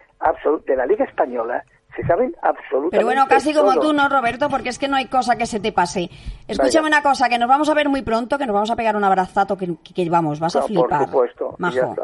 de 0.67 0.77
la 0.77 0.87
Liga 0.87 1.05
Española, 1.05 1.63
se 1.95 2.03
saben 2.07 2.35
absolutamente 2.43 2.97
Pero 2.97 3.07
bueno, 3.07 3.27
casi 3.29 3.55
como 3.55 3.73
todo. 3.75 3.81
tú, 3.89 3.93
¿no, 3.95 4.09
Roberto? 4.09 4.49
Porque 4.51 4.69
es 4.71 4.79
que 4.79 4.89
no 4.89 4.97
hay 4.97 5.07
cosa 5.07 5.37
que 5.37 5.47
se 5.47 5.61
te 5.61 5.73
pase. 5.73 6.11
Escúchame 6.49 6.89
Vaya. 6.89 6.99
una 6.99 7.03
cosa, 7.03 7.29
que 7.29 7.39
nos 7.39 7.49
vamos 7.49 7.69
a 7.71 7.75
ver 7.75 7.89
muy 7.89 8.03
pronto, 8.03 8.37
que 8.37 8.45
nos 8.47 8.53
vamos 8.55 8.71
a 8.71 8.77
pegar 8.77 8.97
un 8.97 9.05
abrazazo, 9.05 9.57
que, 9.57 9.75
que- 9.95 10.11
vamos, 10.11 10.39
vas 10.41 10.57
a 10.57 10.63
flipar. 10.63 10.89
Por 11.11 11.29
supuesto, 11.31 11.55
Majo. 11.59 11.95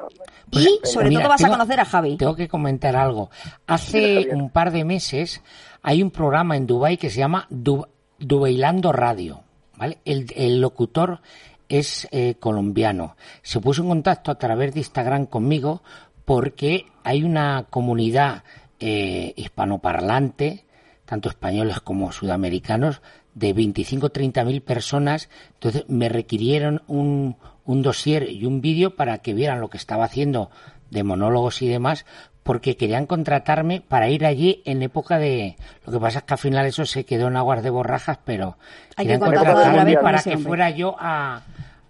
Y 0.50 0.80
sobre 0.84 1.08
Mira, 1.08 1.22
todo 1.22 1.30
vas 1.30 1.40
tengo- 1.42 1.54
a 1.54 1.56
conocer 1.58 1.80
a 1.80 1.84
Javi. 1.84 2.16
Tengo 2.16 2.36
que 2.36 2.48
comentar 2.48 2.96
algo. 2.96 3.28
Hace 3.66 4.28
un 4.32 4.50
par 4.50 4.70
de 4.70 4.84
meses 4.84 5.42
hay 5.82 6.02
un 6.02 6.10
programa 6.10 6.56
en 6.56 6.66
Dubai 6.66 6.96
que 6.96 7.10
se 7.10 7.18
llama 7.18 7.46
Du- 7.50 7.86
Dubailando 8.18 8.92
Radio. 8.92 9.40
¿vale? 9.76 9.98
El, 10.04 10.26
el 10.36 10.60
locutor 10.60 11.20
es 11.68 12.06
eh, 12.12 12.34
colombiano. 12.38 13.16
Se 13.42 13.60
puso 13.60 13.82
en 13.82 13.88
contacto 13.88 14.30
a 14.30 14.38
través 14.38 14.74
de 14.74 14.80
Instagram 14.80 15.26
conmigo 15.26 15.82
porque 16.24 16.86
hay 17.02 17.24
una 17.24 17.66
comunidad 17.70 18.44
eh, 18.78 19.32
hispanoparlante, 19.36 20.64
tanto 21.04 21.28
españoles 21.28 21.80
como 21.80 22.12
sudamericanos, 22.12 23.00
de 23.34 23.52
25 23.54 24.06
o 24.06 24.10
30 24.10 24.44
mil 24.44 24.60
personas. 24.62 25.28
Entonces 25.54 25.84
me 25.88 26.08
requirieron 26.08 26.82
un, 26.86 27.36
un 27.64 27.82
dossier 27.82 28.30
y 28.30 28.44
un 28.46 28.60
vídeo 28.60 28.94
para 28.94 29.18
que 29.18 29.34
vieran 29.34 29.60
lo 29.60 29.68
que 29.70 29.78
estaba 29.78 30.04
haciendo 30.04 30.50
de 30.90 31.02
monólogos 31.04 31.62
y 31.62 31.68
demás, 31.68 32.04
porque 32.42 32.76
querían 32.76 33.06
contratarme 33.06 33.82
para 33.86 34.08
ir 34.08 34.24
allí 34.26 34.62
en 34.64 34.82
época 34.82 35.18
de... 35.18 35.56
Lo 35.86 35.92
que 35.92 35.98
pasa 36.00 36.18
es 36.20 36.24
que 36.24 36.34
al 36.34 36.38
final 36.38 36.66
eso 36.66 36.84
se 36.84 37.04
quedó 37.04 37.28
en 37.28 37.36
aguas 37.36 37.62
de 37.62 37.70
borrajas, 37.70 38.18
pero 38.24 38.56
Hay 38.96 39.06
que 39.06 39.12
querían 39.12 39.20
contratar 39.20 39.50
otra 39.52 39.62
contratarme 39.64 39.90
vez 39.94 40.02
para 40.02 40.22
que 40.22 40.36
fuera 40.38 40.70
yo 40.70 40.96
a, 40.98 41.42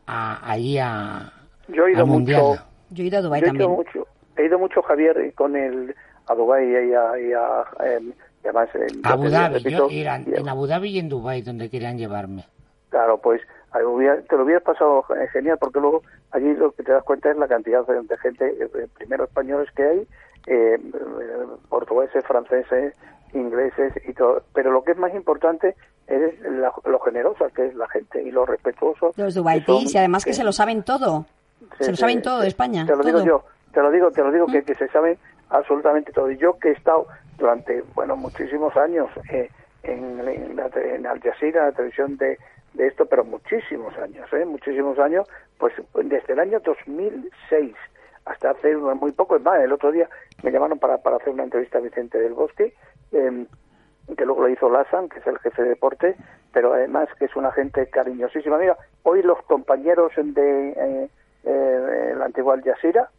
a 0.06 0.50
allí 0.52 0.78
a, 0.78 1.32
Yo 1.68 1.86
he 1.86 1.92
ido 1.92 2.06
mucho, 2.06 2.56
Yo 2.90 3.02
he 3.04 3.06
ido 3.06 3.18
a 3.18 3.22
Dubái 3.22 3.40
yo 3.40 3.46
he 3.46 3.50
ido 3.50 3.58
también. 3.66 3.70
mucho, 3.70 4.06
he 4.36 4.44
ido 4.46 4.58
mucho 4.58 4.82
Javier 4.82 5.32
con 5.34 5.56
el 5.56 5.94
a 6.26 6.34
Dubái 6.34 6.68
y 6.70 6.74
a, 6.74 7.18
y 7.18 7.32
a, 7.32 7.64
y 8.44 8.46
además 8.46 8.68
en- 8.74 9.00
Abu 9.04 9.28
Dhabi, 9.28 9.54
repito, 9.54 9.88
yo 9.88 10.00
era 10.00 10.16
en, 10.16 10.24
y- 10.28 10.38
en 10.38 10.48
Abu 10.48 10.66
Dhabi 10.66 10.90
y 10.90 10.98
en 10.98 11.08
Dubai 11.08 11.42
donde 11.42 11.70
querían 11.70 11.96
llevarme. 11.98 12.44
Claro, 12.90 13.18
pues 13.18 13.40
te 13.72 13.80
lo 14.36 14.44
hubieras 14.44 14.62
pasado 14.62 15.04
eh, 15.18 15.26
genial 15.32 15.56
porque 15.58 15.80
luego 15.80 16.02
allí 16.30 16.52
lo 16.54 16.72
que 16.72 16.82
te 16.82 16.92
das 16.92 17.02
cuenta 17.04 17.30
es 17.30 17.36
la 17.38 17.48
cantidad 17.48 17.86
de, 17.86 18.18
gente, 18.18 18.44
eh, 18.60 18.86
primero 18.98 19.24
españoles 19.24 19.68
que 19.74 19.82
hay, 19.82 20.06
eh, 20.46 20.74
eh, 20.78 21.46
portugueses, 21.68 22.24
franceses, 22.26 22.94
ingleses 23.34 23.92
y 24.08 24.12
todo. 24.12 24.42
Pero 24.54 24.70
lo 24.72 24.82
que 24.84 24.92
es 24.92 24.98
más 24.98 25.14
importante 25.14 25.74
es 26.06 26.40
la- 26.42 26.72
lo 26.84 26.98
generosa 27.00 27.46
que 27.54 27.66
es 27.66 27.74
la 27.74 27.88
gente 27.88 28.22
y 28.22 28.30
lo 28.30 28.44
respetuoso. 28.44 29.12
Los 29.16 29.34
son, 29.34 29.94
y 29.94 29.98
además 29.98 30.24
que 30.24 30.32
se 30.34 30.44
lo 30.44 30.52
saben 30.52 30.82
todo. 30.82 31.26
Se 31.80 31.90
lo 31.90 31.96
saben 31.96 32.22
todo 32.22 32.40
de 32.40 32.48
España. 32.48 32.84
Te 32.86 32.96
lo 32.96 33.02
digo 33.04 33.22
yo, 33.24 33.44
te 33.72 33.80
lo 33.80 33.90
digo, 33.90 34.10
te 34.10 34.22
lo 34.22 34.30
digo 34.32 34.46
que, 34.46 34.62
que 34.62 34.74
se 34.74 34.88
sabe 34.88 35.16
absolutamente 35.50 36.12
todo. 36.12 36.30
Y 36.30 36.36
yo 36.36 36.58
que 36.58 36.68
he 36.70 36.72
estado 36.72 37.06
durante, 37.38 37.82
bueno, 37.94 38.16
muchísimos 38.16 38.76
años 38.76 39.08
eh, 39.30 39.48
en, 39.84 40.20
en, 40.28 40.56
la 40.56 40.66
en 40.74 41.06
Al 41.06 41.20
Jazeera, 41.20 41.66
la 41.66 41.72
televisión 41.72 42.16
de, 42.16 42.36
de 42.74 42.86
esto, 42.86 43.06
pero 43.06 43.24
muchísimos 43.24 43.96
años, 43.98 44.30
¿eh? 44.32 44.44
Muchísimos 44.44 44.98
años, 44.98 45.26
pues 45.58 45.72
desde 45.94 46.32
el 46.34 46.40
año 46.40 46.60
2006 46.60 47.74
hasta 48.24 48.50
hace 48.50 48.76
muy 48.76 49.12
poco, 49.12 49.36
es 49.36 49.42
más, 49.42 49.60
el 49.60 49.72
otro 49.72 49.90
día 49.92 50.08
me 50.42 50.50
llamaron 50.50 50.78
para, 50.78 50.98
para 50.98 51.16
hacer 51.16 51.30
una 51.32 51.44
entrevista 51.44 51.78
a 51.78 51.82
Vicente 51.82 52.18
del 52.18 52.34
Bosque, 52.34 52.74
eh, 53.12 53.46
que 54.16 54.24
luego 54.26 54.42
lo 54.42 54.48
hizo 54.48 54.68
Lassan, 54.70 55.08
que 55.08 55.18
es 55.20 55.26
el 55.26 55.38
jefe 55.38 55.62
de 55.62 55.70
deporte, 55.70 56.16
pero 56.52 56.72
además 56.74 57.08
que 57.18 57.24
es 57.26 57.36
una 57.36 57.52
gente 57.52 57.88
cariñosísima. 57.88 58.58
Mira, 58.58 58.76
hoy 59.04 59.22
los 59.22 59.40
compañeros 59.42 60.12
de 60.16 60.70
eh, 60.70 61.08
eh, 61.44 62.14
la 62.16 62.26
antigua 62.26 62.54
Al 62.54 62.62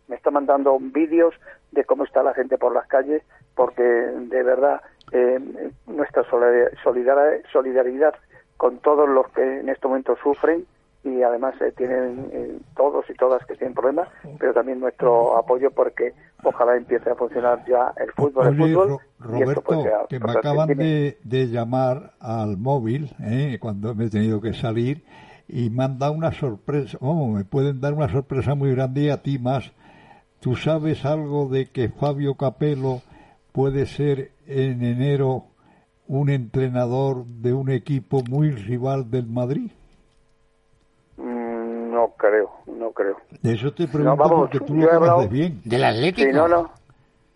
me 0.07 0.15
están 0.15 0.33
mandando 0.33 0.77
vídeos 0.79 1.33
de 1.71 1.83
cómo 1.83 2.03
está 2.03 2.21
la 2.23 2.33
gente 2.33 2.57
por 2.57 2.73
las 2.73 2.87
calles, 2.87 3.23
porque 3.55 3.83
de 3.83 4.43
verdad 4.43 4.81
eh, 5.11 5.39
nuestra 5.87 6.23
solidar- 6.29 6.71
solidar- 6.83 7.41
solidaridad 7.51 8.13
con 8.57 8.77
todos 8.79 9.09
los 9.09 9.27
que 9.31 9.59
en 9.59 9.69
este 9.69 9.87
momento 9.87 10.15
sufren 10.23 10.65
y 11.03 11.21
además 11.21 11.53
eh, 11.61 11.73
tienen 11.75 12.29
eh, 12.31 12.57
todos 12.75 13.05
y 13.09 13.13
todas 13.13 13.45
que 13.45 13.55
tienen 13.55 13.73
problemas, 13.73 14.07
pero 14.39 14.53
también 14.53 14.79
nuestro 14.79 15.37
apoyo 15.37 15.69
porque 15.71 16.13
ojalá 16.43 16.75
empiece 16.77 17.09
a 17.09 17.15
funcionar 17.15 17.63
ya 17.67 17.93
el 17.97 18.11
fútbol, 18.11 18.47
el 18.47 18.61
Oye, 18.61 18.73
fútbol 18.73 18.87
Ro- 18.89 18.99
esto 19.01 19.19
Roberto, 19.19 19.61
pues 19.63 19.81
sea 19.83 19.97
que 20.09 20.19
me 20.19 20.31
acaban 20.31 20.67
de 21.23 21.47
llamar 21.47 22.13
al 22.19 22.57
móvil 22.57 23.15
¿eh? 23.21 23.57
cuando 23.59 23.93
me 23.95 24.05
he 24.05 24.09
tenido 24.09 24.39
que 24.41 24.53
salir 24.53 25.03
y 25.47 25.69
me 25.69 25.83
han 25.83 25.99
dado 25.99 26.13
una 26.13 26.31
sorpresa, 26.31 26.97
oh, 27.01 27.27
me 27.27 27.43
pueden 27.43 27.81
dar 27.81 27.93
una 27.93 28.09
sorpresa 28.09 28.55
muy 28.55 28.71
grande 28.71 29.01
y 29.01 29.09
a 29.09 29.21
ti 29.21 29.39
más. 29.39 29.71
¿Tú 30.39 30.55
sabes 30.55 31.03
algo 31.05 31.47
de 31.49 31.67
que 31.67 31.89
Fabio 31.89 32.35
Capello 32.35 33.01
puede 33.51 33.85
ser 33.85 34.31
en 34.47 34.83
enero 34.83 35.45
un 36.07 36.29
entrenador 36.29 37.25
de 37.25 37.53
un 37.53 37.69
equipo 37.69 38.23
muy 38.29 38.51
rival 38.51 39.09
del 39.11 39.27
Madrid? 39.27 39.71
No 42.23 42.29
creo, 42.29 42.51
no 42.67 42.91
creo. 42.91 43.17
De 43.41 43.53
eso 43.53 43.73
te 43.73 43.83
No, 43.85 43.91
pregunto 43.91 44.15
vamos, 44.23 44.39
porque 44.49 44.59
tú 44.61 44.75
lo 44.75 44.87
conoces 44.99 45.29
bien. 45.29 45.61
¿Del 45.65 45.83
Atlético? 45.83 46.27
Sí, 46.29 46.33
no, 46.33 46.47
no, 46.47 46.69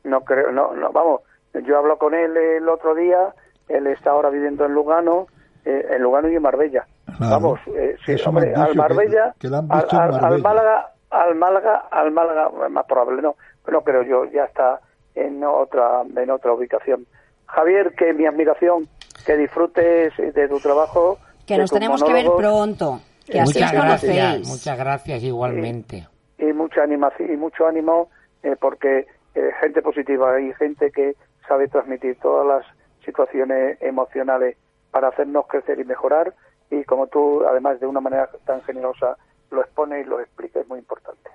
no 0.05 0.21
creo, 0.21 0.51
no, 0.53 0.73
no, 0.73 0.91
vamos, 0.93 1.21
yo 1.65 1.77
hablo 1.77 1.97
con 1.97 2.13
él 2.13 2.37
el 2.37 2.69
otro 2.69 2.95
día, 2.95 3.33
él 3.67 3.87
está 3.87 4.11
ahora 4.11 4.29
viviendo 4.29 4.65
en 4.65 4.73
Lugano, 4.73 5.27
eh, 5.65 5.87
en 5.91 6.01
Lugano 6.01 6.29
y 6.29 6.35
en 6.37 6.41
Marbella. 6.41 6.85
Claro. 7.17 7.31
Vamos, 7.31 7.59
eh, 7.75 7.97
sí, 8.05 8.15
hombre, 8.25 8.53
al 8.55 8.71
que- 8.71 8.77
Marbella, 8.77 9.33
que 9.37 9.49
lo 9.49 9.57
han 9.57 9.67
al, 9.69 9.85
al-. 10.23 10.41
Málaga, 10.41 10.91
al 11.09 11.35
Málaga, 11.35 11.75
al 11.91 12.11
Málaga, 12.11 12.49
es 12.65 12.71
más 12.71 12.85
probable, 12.85 13.21
no, 13.21 13.35
no 13.69 13.81
creo 13.81 14.03
yo, 14.03 14.23
ya 14.31 14.45
está 14.45 14.79
en 15.15 15.43
otra, 15.43 16.03
en 16.15 16.29
otra 16.31 16.53
ubicación. 16.53 17.05
Javier, 17.47 17.93
que 17.93 18.13
mi 18.13 18.25
admiración, 18.25 18.87
que 19.25 19.35
disfrutes 19.35 20.13
de 20.17 20.47
tu 20.47 20.59
trabajo. 20.61 21.17
Que 21.45 21.57
nos 21.57 21.71
tenemos 21.71 22.01
que 22.03 22.13
ver 22.13 22.27
pronto, 22.37 23.01
que 23.29 23.39
así 23.39 23.53
Muchas 23.59 23.71
os 23.73 23.77
gracias, 23.77 24.15
conocéis. 24.15 24.47
muchas 24.47 24.77
gracias 24.77 25.23
igualmente. 25.23 26.07
y 26.39 26.45
mucha 26.53 26.83
animación 26.83 27.33
y 27.33 27.37
mucho 27.37 27.67
ánimo 27.67 28.09
eh, 28.43 28.55
porque 28.59 29.07
eh, 29.35 29.51
gente 29.61 29.81
positiva 29.81 30.39
y 30.39 30.53
gente 30.53 30.91
que 30.91 31.15
sabe 31.47 31.67
transmitir 31.67 32.17
todas 32.21 32.45
las 32.47 32.65
situaciones 33.05 33.77
emocionales 33.81 34.57
para 34.91 35.09
hacernos 35.09 35.45
crecer 35.47 35.79
y 35.79 35.85
mejorar 35.85 36.33
y 36.69 36.83
como 36.83 37.07
tú 37.07 37.43
además 37.49 37.79
de 37.79 37.85
una 37.87 38.01
manera 38.01 38.29
tan 38.45 38.61
generosa 38.63 39.15
lo 39.51 39.61
expones 39.61 40.05
y 40.05 40.09
lo 40.09 40.19
explicas 40.19 40.63
es 40.63 40.67
muy 40.67 40.79
importante. 40.79 41.29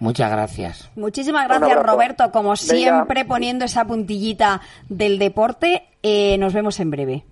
Muchas 0.00 0.30
gracias. 0.32 0.90
Muchísimas 0.96 1.46
gracias. 1.46 1.80
Roberto. 1.84 2.32
Como 2.32 2.48
Venga. 2.48 2.56
siempre, 2.56 3.24
poniendo 3.24 3.64
esa 3.66 3.84
puntillita 3.84 4.60
del 4.88 5.18
deporte. 5.20 5.84
Eh, 6.02 6.36
nos 6.38 6.52
vemos 6.54 6.80
en 6.80 6.90
breve. 6.90 7.24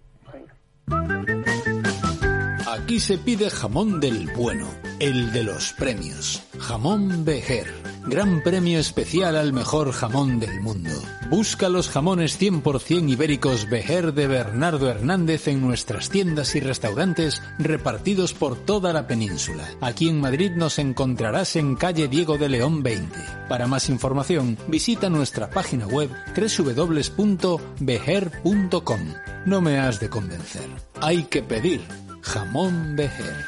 Aquí 2.70 3.00
se 3.00 3.18
pide 3.18 3.50
jamón 3.50 3.98
del 3.98 4.30
bueno, 4.36 4.68
el 5.00 5.32
de 5.32 5.42
los 5.42 5.72
premios. 5.72 6.40
Jamón 6.60 7.24
Bejer. 7.24 7.66
Gran 8.06 8.44
premio 8.44 8.78
especial 8.78 9.34
al 9.34 9.52
mejor 9.52 9.90
jamón 9.90 10.38
del 10.38 10.60
mundo. 10.60 10.92
Busca 11.30 11.68
los 11.68 11.88
jamones 11.88 12.40
100% 12.40 13.10
ibéricos 13.10 13.68
Bejer 13.68 14.14
de 14.14 14.28
Bernardo 14.28 14.88
Hernández 14.88 15.48
en 15.48 15.60
nuestras 15.60 16.10
tiendas 16.10 16.54
y 16.54 16.60
restaurantes 16.60 17.42
repartidos 17.58 18.34
por 18.34 18.56
toda 18.56 18.92
la 18.92 19.08
península. 19.08 19.68
Aquí 19.80 20.08
en 20.08 20.20
Madrid 20.20 20.52
nos 20.52 20.78
encontrarás 20.78 21.56
en 21.56 21.74
calle 21.74 22.06
Diego 22.06 22.38
de 22.38 22.50
León 22.50 22.84
20. 22.84 23.18
Para 23.48 23.66
más 23.66 23.88
información, 23.88 24.56
visita 24.68 25.10
nuestra 25.10 25.50
página 25.50 25.88
web 25.88 26.08
www.bejer.com. 26.36 29.00
No 29.44 29.60
me 29.60 29.80
has 29.80 29.98
de 29.98 30.08
convencer. 30.08 30.68
Hay 31.00 31.24
que 31.24 31.42
pedir 31.42 31.80
jamón 32.22 32.96
Bejer. 32.96 33.46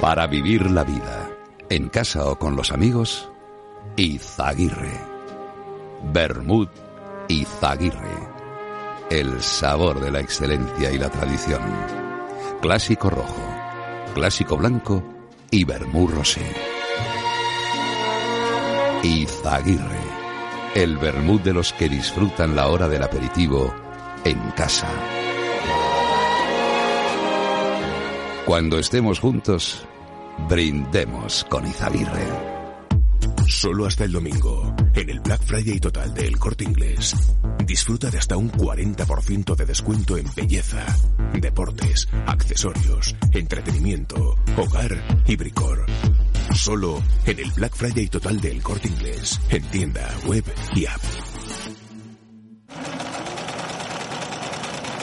Para 0.00 0.26
vivir 0.26 0.70
la 0.70 0.84
vida, 0.84 1.30
en 1.68 1.88
casa 1.88 2.26
o 2.26 2.38
con 2.38 2.56
los 2.56 2.72
amigos, 2.72 3.30
Izaguirre. 3.96 5.00
Bermud 6.12 6.68
Izaguirre. 7.28 8.28
El 9.10 9.42
sabor 9.42 10.00
de 10.00 10.10
la 10.10 10.20
excelencia 10.20 10.90
y 10.90 10.98
la 10.98 11.10
tradición. 11.10 11.62
Clásico 12.60 13.10
rojo, 13.10 13.42
clásico 14.14 14.56
blanco 14.56 15.02
y 15.50 15.64
vermú 15.64 16.06
rosé. 16.08 16.46
Izaguirre. 19.02 19.98
El 20.74 20.98
vermut 20.98 21.42
de 21.42 21.54
los 21.54 21.72
que 21.72 21.88
disfrutan 21.88 22.54
la 22.54 22.68
hora 22.68 22.88
del 22.88 23.02
aperitivo 23.02 23.74
en 24.24 24.38
casa. 24.50 24.88
Cuando 28.48 28.78
estemos 28.78 29.20
juntos, 29.20 29.86
brindemos 30.48 31.44
con 31.50 31.66
Izaguirre. 31.66 32.26
Solo 33.46 33.84
hasta 33.84 34.04
el 34.04 34.12
domingo, 34.12 34.74
en 34.94 35.10
el 35.10 35.20
Black 35.20 35.42
Friday 35.42 35.78
total 35.78 36.14
de 36.14 36.26
El 36.26 36.38
Corte 36.38 36.64
Inglés. 36.64 37.14
Disfruta 37.66 38.10
de 38.10 38.16
hasta 38.16 38.38
un 38.38 38.50
40% 38.50 39.54
de 39.54 39.66
descuento 39.66 40.16
en 40.16 40.24
belleza, 40.34 40.86
deportes, 41.34 42.08
accesorios, 42.24 43.14
entretenimiento, 43.34 44.38
hogar 44.56 44.96
y 45.26 45.36
bricor. 45.36 45.84
Solo 46.54 47.02
en 47.26 47.40
el 47.40 47.52
Black 47.52 47.76
Friday 47.76 48.08
total 48.08 48.40
de 48.40 48.50
El 48.52 48.62
Corte 48.62 48.88
Inglés, 48.88 49.38
en 49.50 49.62
tienda, 49.64 50.08
web 50.24 50.44
y 50.74 50.86
app. 50.86 51.02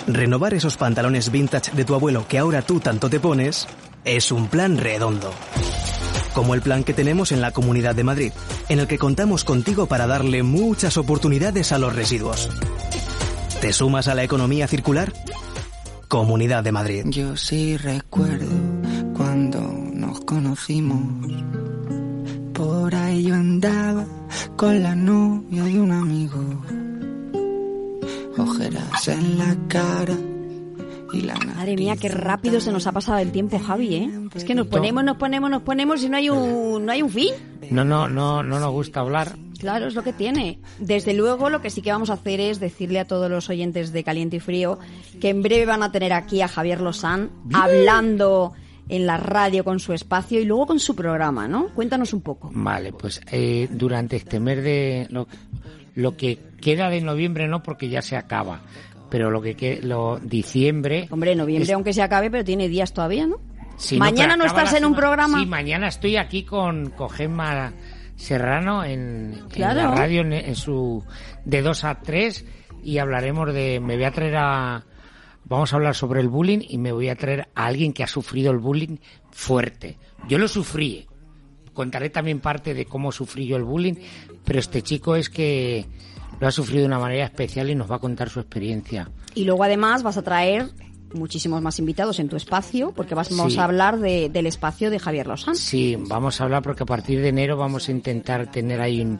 Renovar 0.07 0.53
esos 0.53 0.77
pantalones 0.77 1.31
vintage 1.31 1.71
de 1.71 1.83
tu 1.83 1.95
abuelo 1.95 2.27
que 2.27 2.37
ahora 2.37 2.61
tú 2.61 2.79
tanto 2.79 3.09
te 3.09 3.19
pones 3.19 3.67
es 4.03 4.31
un 4.31 4.47
plan 4.47 4.77
redondo. 4.77 5.31
Como 6.33 6.53
el 6.53 6.61
plan 6.61 6.83
que 6.83 6.93
tenemos 6.93 7.31
en 7.31 7.41
la 7.41 7.51
Comunidad 7.51 7.95
de 7.95 8.03
Madrid, 8.03 8.31
en 8.69 8.79
el 8.79 8.87
que 8.87 8.99
contamos 8.99 9.43
contigo 9.43 9.87
para 9.87 10.05
darle 10.05 10.43
muchas 10.43 10.97
oportunidades 10.97 11.71
a 11.71 11.79
los 11.79 11.95
residuos. 11.95 12.49
¿Te 13.61 13.73
sumas 13.73 14.07
a 14.07 14.15
la 14.15 14.23
economía 14.23 14.67
circular? 14.67 15.11
Comunidad 16.07 16.63
de 16.63 16.71
Madrid. 16.71 17.05
Yo 17.07 17.35
sí 17.35 17.77
recuerdo 17.77 18.51
cuando 19.15 19.59
nos 19.61 20.19
conocimos. 20.21 21.33
Por 22.53 22.93
ahí 22.93 23.23
yo 23.23 23.33
andaba 23.33 24.05
con 24.55 24.83
la 24.83 24.93
novia 24.93 25.63
de 25.63 25.79
un 25.79 25.91
amigo. 25.91 26.84
Ojeras 28.45 29.07
en 29.07 29.37
la 29.37 29.57
cara 29.67 30.15
y 31.13 31.21
la 31.21 31.35
Madre 31.35 31.75
mía, 31.75 31.95
qué 31.95 32.09
rápido 32.09 32.59
se 32.59 32.71
nos 32.71 32.85
ha 32.87 32.91
pasado 32.91 33.19
el 33.19 33.31
tiempo, 33.31 33.57
Javi, 33.57 33.95
¿eh? 33.95 34.09
Es 34.35 34.43
que 34.43 34.53
nos 34.53 34.67
ponemos, 34.67 35.03
nos 35.03 35.17
ponemos, 35.17 35.49
nos 35.49 35.61
ponemos 35.61 36.03
y 36.03 36.09
no 36.09 36.17
hay 36.17 36.29
un, 36.29 36.85
no 36.85 36.91
hay 36.91 37.01
un 37.01 37.09
fin. 37.09 37.33
No, 37.71 37.85
no, 37.85 38.07
no, 38.07 38.43
no 38.43 38.59
nos 38.59 38.71
gusta 38.71 38.99
hablar. 38.99 39.35
Claro, 39.59 39.87
es 39.87 39.95
lo 39.95 40.03
que 40.03 40.13
tiene. 40.13 40.59
Desde 40.79 41.13
luego, 41.13 41.49
lo 41.49 41.61
que 41.61 41.69
sí 41.69 41.81
que 41.81 41.91
vamos 41.91 42.09
a 42.09 42.13
hacer 42.13 42.39
es 42.39 42.59
decirle 42.59 42.99
a 42.99 43.05
todos 43.05 43.31
los 43.31 43.49
oyentes 43.49 43.93
de 43.93 44.03
Caliente 44.03 44.37
y 44.37 44.39
Frío 44.39 44.77
que 45.19 45.29
en 45.29 45.41
breve 45.41 45.65
van 45.65 45.83
a 45.83 45.91
tener 45.91 46.13
aquí 46.13 46.41
a 46.41 46.47
Javier 46.47 46.81
Lozán 46.81 47.31
hablando 47.53 48.53
en 48.89 49.05
la 49.05 49.17
radio 49.17 49.63
con 49.63 49.79
su 49.79 49.93
espacio 49.93 50.39
y 50.39 50.45
luego 50.45 50.67
con 50.67 50.79
su 50.79 50.95
programa, 50.95 51.47
¿no? 51.47 51.69
Cuéntanos 51.69 52.13
un 52.13 52.21
poco. 52.21 52.51
Vale, 52.53 52.93
pues 52.93 53.21
eh, 53.31 53.67
durante 53.71 54.17
este 54.17 54.39
mes 54.39 54.63
de 54.63 55.07
lo, 55.09 55.27
lo 55.95 56.15
que 56.15 56.37
queda 56.61 56.89
de 56.89 57.01
noviembre 57.01 57.47
no 57.47 57.63
porque 57.63 57.89
ya 57.89 58.01
se 58.01 58.15
acaba, 58.15 58.61
pero 59.09 59.31
lo 59.31 59.41
que 59.41 59.55
queda 59.55 59.85
lo 59.87 60.19
diciembre. 60.19 61.07
Hombre, 61.09 61.35
noviembre, 61.35 61.63
es- 61.69 61.73
aunque 61.73 61.93
se 61.93 62.01
acabe, 62.01 62.29
pero 62.29 62.43
tiene 62.43 62.67
días 62.69 62.93
todavía, 62.93 63.25
¿no? 63.27 63.37
Sí, 63.77 63.97
Mañana 63.97 64.37
no 64.37 64.45
estás 64.45 64.73
en 64.73 64.85
un 64.85 64.95
programa. 64.95 65.39
Sí, 65.39 65.45
mañana 65.45 65.87
estoy 65.89 66.15
aquí 66.15 66.43
con, 66.43 66.91
con 66.91 67.09
Gemma 67.09 67.73
Serrano 68.15 68.83
en, 68.85 69.33
en 69.33 69.49
Claro. 69.49 69.81
la 69.81 69.91
radio 69.95 70.21
en, 70.21 70.31
en 70.33 70.55
su 70.55 71.03
de 71.43 71.61
2 71.61 71.83
a 71.83 71.99
3 72.01 72.45
y 72.83 72.97
hablaremos 72.99 73.53
de 73.53 73.81
me 73.81 73.95
voy 73.95 74.05
a 74.05 74.11
traer 74.11 74.35
a 74.37 74.83
vamos 75.43 75.73
a 75.73 75.75
hablar 75.75 75.93
sobre 75.93 76.21
el 76.21 76.29
bullying 76.29 76.59
y 76.67 76.77
me 76.77 76.91
voy 76.93 77.09
a 77.09 77.15
traer 77.15 77.49
a 77.53 77.65
alguien 77.65 77.91
que 77.91 78.03
ha 78.03 78.07
sufrido 78.07 78.51
el 78.51 78.59
bullying 78.59 78.97
fuerte. 79.31 79.97
Yo 80.29 80.37
lo 80.37 80.47
sufrí. 80.47 81.05
Contaré 81.75 82.09
también 82.09 82.39
parte 82.39 82.73
de 82.73 82.85
cómo 82.85 83.11
sufrí 83.11 83.45
yo 83.45 83.55
el 83.57 83.63
bullying, 83.63 83.93
pero 84.43 84.57
este 84.57 84.81
chico 84.81 85.15
es 85.15 85.29
que 85.29 85.85
lo 86.39 86.47
ha 86.47 86.51
sufrido 86.51 86.79
de 86.81 86.87
una 86.87 86.97
manera 86.99 87.25
especial 87.25 87.69
y 87.69 87.75
nos 87.75 87.91
va 87.91 87.97
a 87.97 87.99
contar 87.99 88.29
su 88.29 88.39
experiencia. 88.39 89.11
Y 89.35 89.43
luego 89.45 89.63
además 89.63 90.01
vas 90.01 90.17
a 90.17 90.23
traer 90.23 90.69
muchísimos 91.13 91.61
más 91.61 91.77
invitados 91.79 92.19
en 92.19 92.27
tu 92.27 92.35
espacio, 92.35 92.91
porque 92.93 93.13
vamos 93.15 93.53
Sí. 93.53 93.59
a 93.59 93.63
hablar 93.63 93.99
de- 93.99 94.29
del 94.29 94.47
espacio 94.47 94.89
de 94.89 94.99
Javier 94.99 95.27
Lozán. 95.27 95.55
Sí, 95.55 95.95
vamos 96.09 96.41
a 96.41 96.45
hablar 96.45 96.63
porque 96.63 96.83
a 96.83 96.85
partir 96.87 97.21
de 97.21 97.29
enero 97.29 97.55
vamos 97.55 97.87
a 97.87 97.91
intentar 97.91 98.51
tener 98.51 98.81
ahí 98.81 98.99
un, 99.01 99.19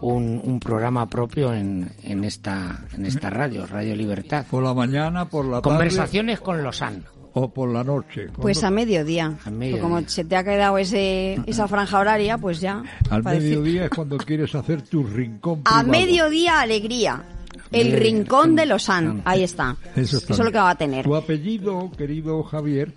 un, 0.00 0.40
un 0.42 0.60
programa 0.60 1.06
propio 1.08 1.52
en, 1.52 1.90
en 2.04 2.24
esta 2.24 2.84
en 2.94 3.04
esta 3.04 3.28
radio, 3.30 3.66
Radio 3.66 3.94
Libertad. 3.96 4.46
Por 4.50 4.62
la 4.62 4.72
mañana, 4.72 5.26
por 5.28 5.44
la 5.44 5.60
tarde 5.60 5.62
Conversaciones 5.64 6.40
con 6.40 6.62
Lozán. 6.62 7.04
O 7.34 7.52
por 7.52 7.70
la 7.72 7.84
noche. 7.84 8.28
Pues 8.34 8.62
a 8.64 8.70
mediodía. 8.70 9.38
A 9.44 9.50
mediodía. 9.50 9.80
Pues 9.80 9.82
como 9.82 10.08
se 10.08 10.24
te 10.24 10.36
ha 10.36 10.44
quedado 10.44 10.78
ese, 10.78 11.38
esa 11.46 11.68
franja 11.68 11.98
horaria, 11.98 12.38
pues 12.38 12.60
ya. 12.60 12.82
Al 13.10 13.22
para 13.22 13.36
decir- 13.38 13.58
mediodía 13.58 13.84
es 13.86 13.90
cuando 13.90 14.16
quieres 14.18 14.54
hacer 14.54 14.82
tu 14.82 15.02
rincón 15.04 15.60
A 15.64 15.82
privado. 15.82 15.88
mediodía, 15.88 16.60
alegría. 16.60 17.24
El 17.70 17.92
rincón 17.92 18.54
de 18.56 18.64
Lausanne, 18.66 19.20
ahí 19.24 19.42
está. 19.42 19.76
Eso, 19.94 20.16
Eso 20.18 20.32
es 20.32 20.38
lo 20.38 20.50
que 20.52 20.58
va 20.58 20.70
a 20.70 20.74
tener. 20.78 21.04
Tu 21.04 21.14
apellido, 21.14 21.90
querido 21.96 22.42
Javier, 22.42 22.92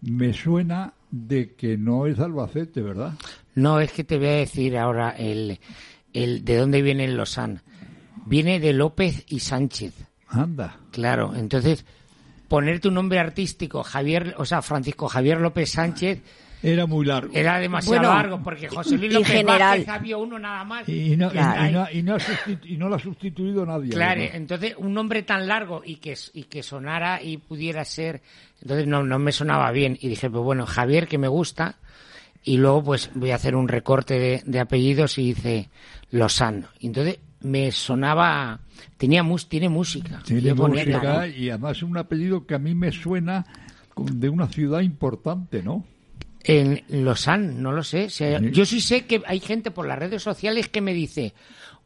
me 0.00 0.32
suena 0.32 0.92
de 1.10 1.54
que 1.54 1.76
no 1.76 2.06
es 2.06 2.18
Albacete, 2.20 2.82
¿verdad? 2.82 3.14
No, 3.54 3.80
es 3.80 3.90
que 3.92 4.04
te 4.04 4.18
voy 4.18 4.28
a 4.28 4.32
decir 4.32 4.78
ahora 4.78 5.10
el, 5.10 5.58
el 6.12 6.44
de 6.44 6.56
dónde 6.56 6.82
viene 6.82 7.04
el 7.04 7.16
Lausanne. 7.16 7.60
Viene 8.26 8.60
de 8.60 8.72
López 8.72 9.24
y 9.28 9.40
Sánchez. 9.40 9.92
Anda. 10.28 10.76
Claro, 10.92 11.32
entonces 11.34 11.84
poner 12.52 12.80
tu 12.80 12.90
nombre 12.90 13.18
artístico, 13.18 13.82
Javier, 13.82 14.34
o 14.36 14.44
sea, 14.44 14.60
Francisco 14.60 15.08
Javier 15.08 15.40
López 15.40 15.70
Sánchez, 15.70 16.20
Era 16.62 16.84
muy 16.84 17.06
largo. 17.06 17.32
era 17.34 17.58
demasiado 17.58 17.96
Bueno, 17.98 18.12
largo 18.14 18.42
porque 18.42 18.68
José 18.68 18.98
Luis 18.98 19.10
y 19.10 19.14
López 19.14 19.28
general. 19.28 19.58
Vázquez 19.78 19.88
había 19.88 20.16
uno 20.18 20.38
nada 20.38 20.62
más. 20.62 20.86
Y 20.86 21.16
no, 21.16 21.28
y- 21.28 21.30
Claro. 21.30 21.66
y 21.66 21.72
no- 21.72 21.90
y 21.90 22.02
no 22.02 22.14
ha 22.14 22.18
sustitu- 22.18 22.66
y 22.70 22.76
no 22.76 22.88
lo 22.90 22.96
ha 22.96 22.98
sustituido 22.98 23.64
nadie. 23.64 23.88
Claro, 23.88 24.20
además. 24.20 24.36
entonces 24.36 24.74
un 24.76 24.92
nombre 24.92 25.22
tan 25.22 25.48
largo 25.48 25.80
y 25.82 25.96
que, 25.96 26.14
y 26.34 26.42
que 26.44 26.62
sonara 26.62 27.22
y 27.22 27.38
pudiera 27.38 27.86
ser, 27.86 28.20
entonces 28.60 28.86
no, 28.86 29.02
no 29.02 29.18
me 29.18 29.32
sonaba 29.32 29.70
bien 29.72 29.96
y 29.98 30.08
dije, 30.08 30.28
pues 30.28 30.44
bueno, 30.44 30.66
Javier 30.66 31.08
que 31.08 31.16
me 31.16 31.28
gusta 31.28 31.76
y 32.44 32.58
luego 32.58 32.84
pues 32.84 33.08
voy 33.14 33.30
a 33.30 33.36
hacer 33.36 33.56
un 33.56 33.66
recorte 33.66 34.18
de, 34.18 34.42
de 34.44 34.60
apellidos 34.60 35.16
y 35.16 35.30
hice 35.30 35.70
Lozano. 36.10 36.68
Y 36.80 36.88
entonces 36.88 37.18
me 37.40 37.72
sonaba, 37.72 38.60
tenía 38.96 39.22
mus, 39.22 39.48
tiene 39.48 39.68
música. 39.68 40.20
Tiene 40.24 40.52
bonita, 40.52 40.84
música 40.98 41.18
¿no? 41.18 41.26
y 41.26 41.50
además 41.50 41.76
es 41.78 41.82
un 41.82 41.96
apellido 41.98 42.46
que 42.46 42.54
a 42.54 42.58
mí 42.58 42.74
me 42.74 42.92
suena 42.92 43.44
de 43.96 44.28
una 44.28 44.46
ciudad 44.48 44.80
importante, 44.80 45.62
¿no? 45.62 45.84
En 46.44 46.82
Lausanne, 46.88 47.54
no 47.54 47.70
lo 47.72 47.84
sé. 47.84 48.10
Si 48.10 48.24
hay- 48.24 48.38
Sí. 48.38 48.50
Yo 48.52 48.64
sí 48.66 48.80
sé 48.80 49.06
que 49.06 49.22
hay 49.26 49.38
gente 49.40 49.70
por 49.70 49.86
las 49.86 49.98
redes 49.98 50.22
sociales 50.22 50.68
que 50.68 50.80
me 50.80 50.92
dice, 50.92 51.34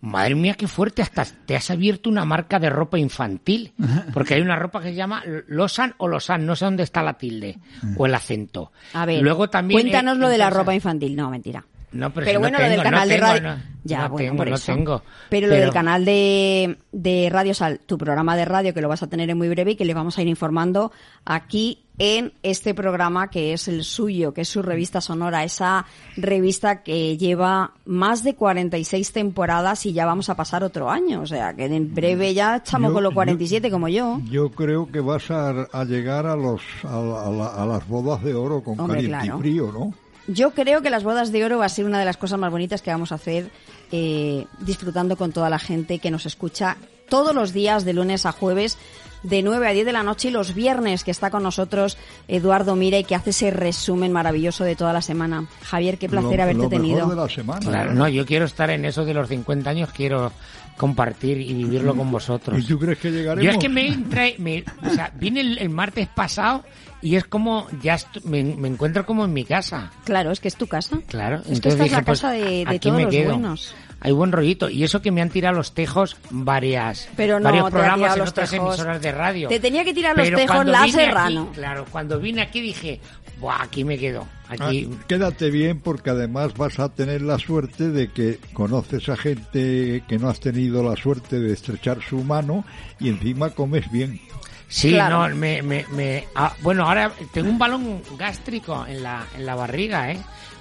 madre 0.00 0.34
mía, 0.34 0.54
qué 0.54 0.66
fuerte, 0.66 1.02
hasta 1.02 1.24
te 1.26 1.56
has 1.56 1.70
abierto 1.70 2.08
una 2.08 2.24
marca 2.24 2.58
de 2.58 2.70
ropa 2.70 2.98
infantil. 2.98 3.72
Porque 4.14 4.34
hay 4.34 4.40
una 4.40 4.56
ropa 4.56 4.80
que 4.80 4.88
se 4.90 4.94
llama 4.94 5.22
Lausanne 5.48 5.92
o 5.98 6.08
Lausanne, 6.08 6.44
no 6.46 6.56
sé 6.56 6.64
dónde 6.64 6.84
está 6.84 7.02
la 7.02 7.14
tilde 7.18 7.58
o 7.98 8.06
el 8.06 8.14
acento. 8.14 8.72
A 8.94 9.04
ver, 9.04 9.22
Luego 9.22 9.50
también, 9.50 9.80
cuéntanos 9.82 10.16
eh, 10.16 10.20
lo 10.20 10.28
de 10.30 10.38
la 10.38 10.48
ropa 10.48 10.74
infantil. 10.74 11.14
No, 11.16 11.28
mentira. 11.30 11.62
No, 11.92 12.12
pero, 12.12 12.26
Pero 12.26 12.38
si 12.38 12.42
bueno, 12.42 12.58
no 12.58 12.64
lo 12.64 12.70
del 12.70 12.82
canal 12.82 13.08
no 13.08 13.14
de 13.14 13.20
radio. 13.20 13.42
no- 13.42 13.76
ya, 13.84 14.02
no 14.02 14.08
bueno, 14.10 14.24
tengo, 14.30 14.36
por 14.38 14.48
no 14.50 14.54
eso. 14.56 14.72
tengo. 14.74 15.02
Pero, 15.30 15.46
lo 15.46 15.54
del 15.54 15.70
canal 15.72 16.04
de, 16.04 16.76
de 16.90 17.28
Radio 17.30 17.54
Sal, 17.54 17.80
tu 17.86 17.96
programa 17.96 18.36
de 18.36 18.44
radio, 18.44 18.74
que 18.74 18.80
lo 18.80 18.88
vas 18.88 19.02
a 19.04 19.06
tener 19.06 19.30
en 19.30 19.38
muy 19.38 19.48
breve 19.48 19.70
y 19.70 19.76
que 19.76 19.84
le 19.84 19.94
vamos 19.94 20.18
a 20.18 20.22
ir 20.22 20.28
informando 20.28 20.90
aquí 21.24 21.84
en 21.98 22.32
este 22.42 22.74
programa 22.74 23.30
que 23.30 23.52
es 23.52 23.68
el 23.68 23.84
suyo, 23.84 24.34
que 24.34 24.40
es 24.42 24.48
su 24.48 24.60
revista 24.60 25.00
sonora, 25.00 25.44
esa 25.44 25.86
revista 26.16 26.82
que 26.82 27.16
lleva 27.16 27.74
más 27.86 28.24
de 28.24 28.34
46 28.34 29.12
temporadas 29.12 29.86
y 29.86 29.92
ya 29.92 30.04
vamos 30.04 30.28
a 30.28 30.34
pasar 30.34 30.64
otro 30.64 30.90
año. 30.90 31.20
O 31.22 31.26
sea, 31.26 31.54
que 31.54 31.66
en 31.66 31.94
breve 31.94 32.34
ya 32.34 32.56
estamos 32.56 32.90
Yo- 32.90 32.94
con 32.94 33.02
los 33.04 33.12
yo- 33.12 33.14
47 33.14 33.70
como 33.70 33.88
yo. 33.88 34.20
Yo 34.28 34.50
creo 34.50 34.90
que 34.90 34.98
vas 35.00 35.30
a, 35.30 35.50
a 35.72 35.84
llegar 35.84 36.26
a 36.26 36.34
los 36.34 36.60
a, 36.82 36.98
la- 37.00 37.22
a 37.26 37.30
la- 37.30 37.62
a 37.62 37.66
las 37.66 37.86
bodas 37.88 38.22
de 38.24 38.34
oro 38.34 38.62
con 38.62 38.78
Hombre, 38.80 38.96
caliente 39.02 39.24
claro. 39.26 39.38
y 39.38 39.40
frío, 39.42 39.72
¿no? 39.72 39.94
Yo 40.28 40.50
creo 40.52 40.82
que 40.82 40.90
las 40.90 41.04
bodas 41.04 41.30
de 41.32 41.44
oro 41.44 41.58
va 41.58 41.66
a 41.66 41.68
ser 41.68 41.84
una 41.84 41.98
de 41.98 42.04
las 42.04 42.16
cosas 42.16 42.38
más 42.38 42.50
bonitas 42.50 42.82
que 42.82 42.90
vamos 42.90 43.12
a 43.12 43.16
hacer 43.16 43.50
eh, 43.92 44.44
disfrutando 44.60 45.16
con 45.16 45.32
toda 45.32 45.48
la 45.50 45.58
gente 45.58 45.98
que 46.00 46.10
nos 46.10 46.26
escucha 46.26 46.76
todos 47.08 47.32
los 47.34 47.52
días 47.52 47.84
de 47.84 47.92
lunes 47.92 48.26
a 48.26 48.32
jueves 48.32 48.76
de 49.22 49.42
9 49.42 49.66
a 49.68 49.70
10 49.70 49.86
de 49.86 49.92
la 49.92 50.02
noche 50.02 50.28
y 50.28 50.30
los 50.32 50.54
viernes 50.54 51.04
que 51.04 51.10
está 51.12 51.30
con 51.30 51.42
nosotros 51.44 51.96
Eduardo 52.26 52.74
Mira 52.76 52.98
y 52.98 53.04
que 53.04 53.14
hace 53.14 53.30
ese 53.30 53.50
resumen 53.52 54.10
maravilloso 54.12 54.64
de 54.64 54.74
toda 54.76 54.92
la 54.92 55.02
semana. 55.02 55.46
Javier, 55.62 55.98
qué 55.98 56.08
placer 56.08 56.36
Lo- 56.36 56.42
haberte 56.42 56.62
lo 56.64 56.68
mejor 56.68 56.82
tenido. 56.82 57.06
de 57.08 57.16
la 57.16 57.28
semana. 57.28 57.60
Claro, 57.60 57.94
no, 57.94 58.08
yo 58.08 58.26
quiero 58.26 58.44
estar 58.44 58.70
en 58.70 58.84
eso 58.84 59.04
de 59.04 59.14
los 59.14 59.28
50 59.28 59.70
años, 59.70 59.90
quiero 59.92 60.32
compartir 60.76 61.40
y 61.40 61.54
vivirlo 61.54 61.94
con 61.96 62.10
vosotros. 62.10 62.58
¿Y 62.60 62.64
tú 62.66 62.78
crees 62.78 62.98
que 62.98 63.10
llegaremos? 63.10 63.44
Yo 63.44 63.50
es 63.52 63.58
que 63.58 63.68
me, 63.68 63.88
entra- 63.88 64.34
me- 64.38 64.64
o 64.84 64.90
sea, 64.94 65.10
vine 65.16 65.40
el, 65.40 65.58
el 65.58 65.70
martes 65.70 66.08
pasado 66.08 66.64
y 67.02 67.16
es 67.16 67.24
como, 67.24 67.66
ya 67.82 67.98
me, 68.24 68.42
me 68.42 68.68
encuentro 68.68 69.04
como 69.06 69.24
en 69.24 69.32
mi 69.32 69.44
casa. 69.44 69.90
Claro, 70.04 70.30
es 70.32 70.40
que 70.40 70.48
es 70.48 70.56
tu 70.56 70.66
casa. 70.66 70.98
Claro, 71.06 71.42
Es 71.48 71.60
que 71.60 71.68
esta 71.68 71.84
es 71.84 71.92
la 71.92 72.02
pues, 72.02 72.20
casa 72.20 72.32
de, 72.32 72.64
de 72.64 72.66
aquí 72.68 72.78
todos 72.88 72.96
me 72.96 73.02
los 73.04 73.14
quedo. 73.14 73.32
buenos. 73.32 73.74
Hay 74.00 74.12
buen 74.12 74.30
rollito. 74.30 74.68
Y 74.68 74.84
eso 74.84 75.00
que 75.00 75.10
me 75.10 75.22
han 75.22 75.30
tirado 75.30 75.56
los 75.56 75.72
tejos 75.72 76.16
varias, 76.30 77.08
Pero 77.16 77.38
no, 77.40 77.44
varios 77.44 77.70
programas 77.70 78.12
en 78.14 78.18
los 78.20 78.28
otras 78.30 78.50
tejos. 78.50 78.74
emisoras 78.74 79.00
de 79.02 79.12
radio. 79.12 79.48
Te 79.48 79.58
tenía 79.60 79.84
que 79.84 79.94
tirar 79.94 80.16
los 80.16 80.26
Pero 80.26 80.36
tejos 80.38 80.66
la 80.66 80.82
aquí- 80.82 80.92
Serrano. 80.92 81.50
claro, 81.54 81.86
cuando 81.90 82.18
vine 82.20 82.42
aquí 82.42 82.60
dije, 82.60 83.00
Buah, 83.40 83.62
aquí 83.64 83.84
me 83.84 83.98
quedo. 83.98 84.26
Aquí, 84.48 84.88
Ah, 84.90 85.04
quédate 85.08 85.50
bien 85.50 85.80
porque 85.80 86.08
además 86.10 86.54
vas 86.54 86.78
a 86.78 86.88
tener 86.88 87.20
la 87.20 87.38
suerte 87.38 87.90
de 87.90 88.08
que 88.10 88.38
conoces 88.54 89.08
a 89.10 89.16
gente 89.16 90.02
que 90.08 90.18
no 90.18 90.28
has 90.30 90.40
tenido 90.40 90.82
la 90.82 90.96
suerte 90.96 91.38
de 91.40 91.52
estrechar 91.52 91.98
su 92.02 92.22
mano 92.24 92.64
y 92.98 93.08
encima 93.10 93.50
comes 93.50 93.90
bien. 93.90 94.20
Sí, 94.68 94.90
Claro. 94.90 95.28
no, 95.28 95.36
me, 95.36 95.62
me, 95.62 95.84
me- 95.92 96.24
ah, 96.34 96.52
bueno, 96.62 96.86
ahora 96.88 97.12
tengo 97.32 97.48
un 97.50 97.58
balón 97.58 98.02
gástrico 98.18 98.84
en 98.86 99.02
la, 99.02 99.24
en 99.36 99.46
la 99.46 99.54
barriga, 99.54 100.10
¿eh? 100.10 100.18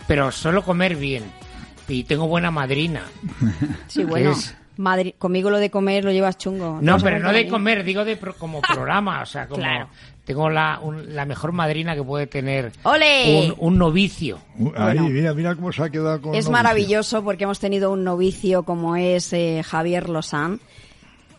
Pero 0.07 0.31
solo 0.31 0.63
comer 0.63 0.95
bien. 0.95 1.23
Y 1.87 2.03
tengo 2.03 2.27
buena 2.27 2.51
madrina. 2.51 3.03
Sí, 3.87 4.03
bueno. 4.03 4.31
Es- 4.31 4.55
conmigo 5.17 5.49
lo 5.49 5.57
de 5.57 5.69
comer 5.71 6.03
lo 6.03 6.11
llevas 6.11 6.37
chungo. 6.37 6.79
No, 6.81 6.97
pero 6.97 7.17
no 7.19 7.29
de 7.31 7.43
contar 7.43 7.49
comer, 7.51 7.83
digo 7.85 8.03
de 8.03 8.17
pro- 8.17 8.35
como 8.35 8.59
programa, 8.73 9.21
o 9.21 9.25
sea, 9.25 9.47
como 9.47 9.61
Claro. 9.61 9.87
tengo 10.25 10.49
la, 10.49 10.79
un- 10.81 11.15
la 11.15 11.25
mejor 11.25 11.53
madrina 11.53 11.95
que 11.95 12.03
puede 12.03 12.27
tener 12.27 12.73
¡Ole! 12.83 13.53
un, 13.57 13.69
un 13.73 13.77
novicio. 13.79 14.39
Uh, 14.59 14.67
Ahí, 14.75 14.97
Bueno. 14.97 15.09
mira, 15.09 15.33
mira 15.33 15.55
cómo 15.55 15.71
se 15.71 15.81
ha 15.81 15.89
quedado 15.89 16.19
con 16.21 16.35
Es 16.35 16.45
novicio. 16.45 16.51
maravilloso 16.51 17.23
porque 17.23 17.45
hemos 17.45 17.59
tenido 17.59 17.89
un 17.91 18.03
novicio 18.03 18.63
como 18.63 18.97
es 18.97 19.31
eh, 19.33 19.63
Javier 19.65 20.09
Lozán, 20.09 20.59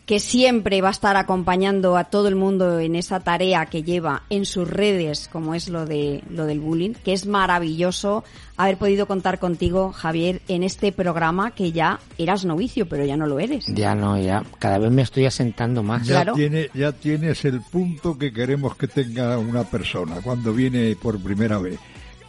que 0.07 0.21
siempre 0.21 0.81
va 0.81 0.87
a 0.87 0.91
estar 0.91 1.17
acompañando 1.17 1.97
a 1.97 2.05
todo 2.05 2.29
el 2.29 2.35
mundo 2.35 2.79
en 2.79 2.95
esa 2.95 3.19
tarea 3.19 3.65
que 3.65 3.83
lleva 3.83 4.23
en 4.29 4.45
sus 4.45 4.65
redes, 4.67 5.27
como 5.29 5.53
es 5.53 5.67
lo 5.67 5.85
de 5.85 6.23
lo 6.29 6.45
del 6.45 6.61
bullying, 6.61 6.93
que 6.93 7.11
es 7.11 7.27
maravilloso 7.27 8.23
haber 8.55 8.77
podido 8.77 9.05
contar 9.05 9.37
contigo, 9.37 9.91
Javier, 9.91 10.41
en 10.47 10.63
este 10.63 10.93
programa 10.93 11.51
que 11.51 11.73
ya 11.73 11.99
eras 12.17 12.45
novicio, 12.45 12.87
pero 12.87 13.03
ya 13.03 13.17
no 13.17 13.27
lo 13.27 13.37
eres. 13.37 13.65
Ya 13.67 13.95
no, 13.95 14.17
ya, 14.17 14.45
cada 14.59 14.77
vez 14.77 14.91
me 14.91 15.01
estoy 15.01 15.25
asentando 15.25 15.83
más. 15.83 16.07
Ya, 16.07 16.31
tiene, 16.31 16.69
ya 16.73 16.93
tienes 16.93 17.43
el 17.43 17.59
punto 17.59 18.17
que 18.17 18.31
queremos 18.31 18.77
que 18.77 18.87
tenga 18.87 19.37
una 19.37 19.65
persona 19.65 20.21
cuando 20.23 20.53
viene 20.53 20.95
por 20.95 21.19
primera 21.19 21.57
vez. 21.57 21.79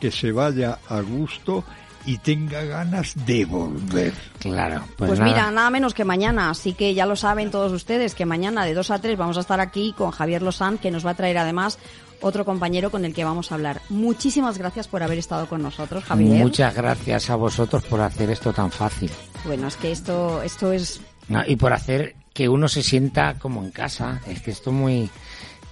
Que 0.01 0.11
se 0.11 0.33
vaya 0.33 0.81
a 0.89 1.01
gusto 1.01 1.65
y 2.07 2.19
tenga 2.19 2.63
ganas 2.63 3.15
de 3.27 3.45
volver. 3.45 4.15
Claro, 4.39 4.85
Pues, 4.97 5.21
mira, 5.21 5.51
nada 5.51 5.71
menos 5.71 5.95
que 5.95 6.05
mañana, 6.05 6.51
así 6.51 6.73
que 6.73 6.95
ya 6.95 7.07
lo 7.07 7.17
saben 7.17 7.51
todos 7.51 7.73
ustedes 7.73 8.15
que 8.15 8.25
mañana 8.25 8.65
de 8.65 8.75
2 8.75 8.91
a 8.91 8.99
3 9.01 9.17
vamos 9.19 9.37
a 9.37 9.41
estar 9.41 9.61
aquí 9.61 9.93
con 9.97 10.11
Javier 10.11 10.43
Lozán, 10.43 10.79
que 10.79 10.91
nos 10.91 11.05
va 11.05 11.11
a 11.11 11.15
traer 11.15 11.39
además 11.39 11.79
otro 12.21 12.45
compañero 12.45 12.91
con 12.91 13.05
el 13.05 13.15
que 13.15 13.25
vamos 13.25 13.53
a 13.53 13.55
hablar. 13.55 13.81
Muchísimas 13.91 14.59
gracias 14.59 14.89
por 14.89 15.03
haber 15.03 15.19
estado 15.19 15.49
con 15.49 15.63
nosotros, 15.63 16.05
Javier. 16.05 16.39
Muchas 16.43 16.75
gracias 16.75 17.31
a 17.31 17.37
vosotros 17.37 17.85
por 17.85 18.01
hacer 18.01 18.31
esto 18.31 18.53
tan 18.53 18.71
fácil. 18.71 19.11
Bueno, 19.45 19.69
es 19.69 19.77
que 19.77 19.93
esto, 19.93 20.43
esto 20.43 20.73
es 20.73 21.01
No, 21.29 21.43
y 21.47 21.57
por 21.57 21.73
hacer 21.73 22.17
que 22.33 22.49
uno 22.49 22.69
se 22.69 22.83
sienta 22.83 23.35
como 23.39 23.63
en 23.63 23.71
casa. 23.71 24.21
Es 24.27 24.41
que 24.41 24.51
esto 24.53 24.73
muy... 24.73 25.11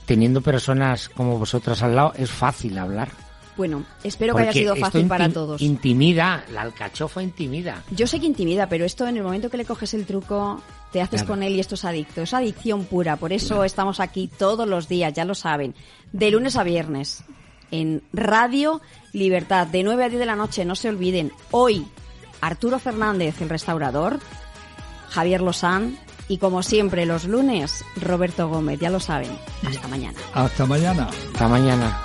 Teniendo 0.04 0.40
personas 0.40 1.08
como 1.08 1.36
vosotras 1.38 1.82
al 1.82 1.96
lado, 1.96 2.12
es 2.16 2.30
fácil 2.30 2.78
hablar. 2.78 3.08
Bueno. 3.56 3.84
Espero 4.04 4.34
que 4.34 4.42
haya 4.42 4.52
sido 4.52 4.76
fácil 4.76 5.06
para 5.06 5.28
todos. 5.28 5.60
Intimida, 5.62 6.44
la 6.52 6.62
alcachofa 6.62 7.22
intimida. 7.22 7.82
Yo 7.90 8.06
sé 8.06 8.20
que 8.20 8.26
intimida, 8.26 8.68
pero 8.68 8.84
esto 8.84 9.06
en 9.06 9.16
el 9.16 9.22
momento 9.22 9.50
que 9.50 9.56
le 9.56 9.64
coges 9.64 9.94
el 9.94 10.06
truco, 10.06 10.60
te 10.92 11.00
haces 11.00 11.22
Claro. 11.22 11.34
con 11.34 11.42
él 11.42 11.54
y 11.54 11.60
esto 11.60 11.74
es 11.74 11.84
adicto. 11.84 12.22
Es 12.22 12.34
adicción 12.34 12.84
pura. 12.84 13.16
Por 13.16 13.32
eso 13.32 13.64
estamos 13.64 14.00
aquí 14.00 14.28
todos 14.38 14.68
los 14.68 14.88
días, 14.88 15.12
ya 15.14 15.24
lo 15.24 15.34
saben. 15.34 15.74
De 16.12 16.30
lunes 16.30 16.56
a 16.56 16.62
viernes. 16.64 17.24
En 17.70 18.02
Radio 18.12 18.80
Libertad, 19.12 19.66
de 19.66 19.82
9 19.82 20.04
a 20.04 20.08
10 20.08 20.20
de 20.20 20.26
la 20.26 20.36
noche, 20.36 20.64
no 20.64 20.76
se 20.76 20.88
olviden. 20.88 21.32
Hoy, 21.50 21.84
Arturo 22.40 22.78
Fernández, 22.78 23.40
el 23.40 23.48
restaurador, 23.48 24.20
Javier 25.08 25.40
Lozán 25.40 25.98
y 26.28 26.38
como 26.38 26.62
siempre 26.62 27.06
los 27.06 27.24
lunes, 27.24 27.84
Roberto 28.00 28.48
Gómez, 28.48 28.78
ya 28.78 28.90
lo 28.90 29.00
saben. 29.00 29.30
Hasta 29.66 29.88
mañana. 29.88 30.18
Hasta 30.34 30.66
mañana. 30.66 31.08
Hasta 31.32 31.48
mañana. 31.48 32.00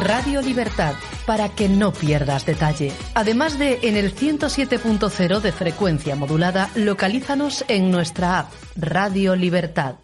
Radio 0.00 0.40
Libertad, 0.40 0.94
para 1.26 1.48
que 1.50 1.68
no 1.68 1.92
pierdas 1.92 2.46
detalle. 2.46 2.92
Además 3.14 3.58
de 3.58 3.80
en 3.82 3.96
el 3.96 4.14
107.0 4.14 5.40
de 5.40 5.52
frecuencia 5.52 6.16
modulada, 6.16 6.70
localízanos 6.74 7.64
en 7.68 7.90
nuestra 7.90 8.38
app 8.40 8.52
Radio 8.76 9.36
Libertad. 9.36 9.96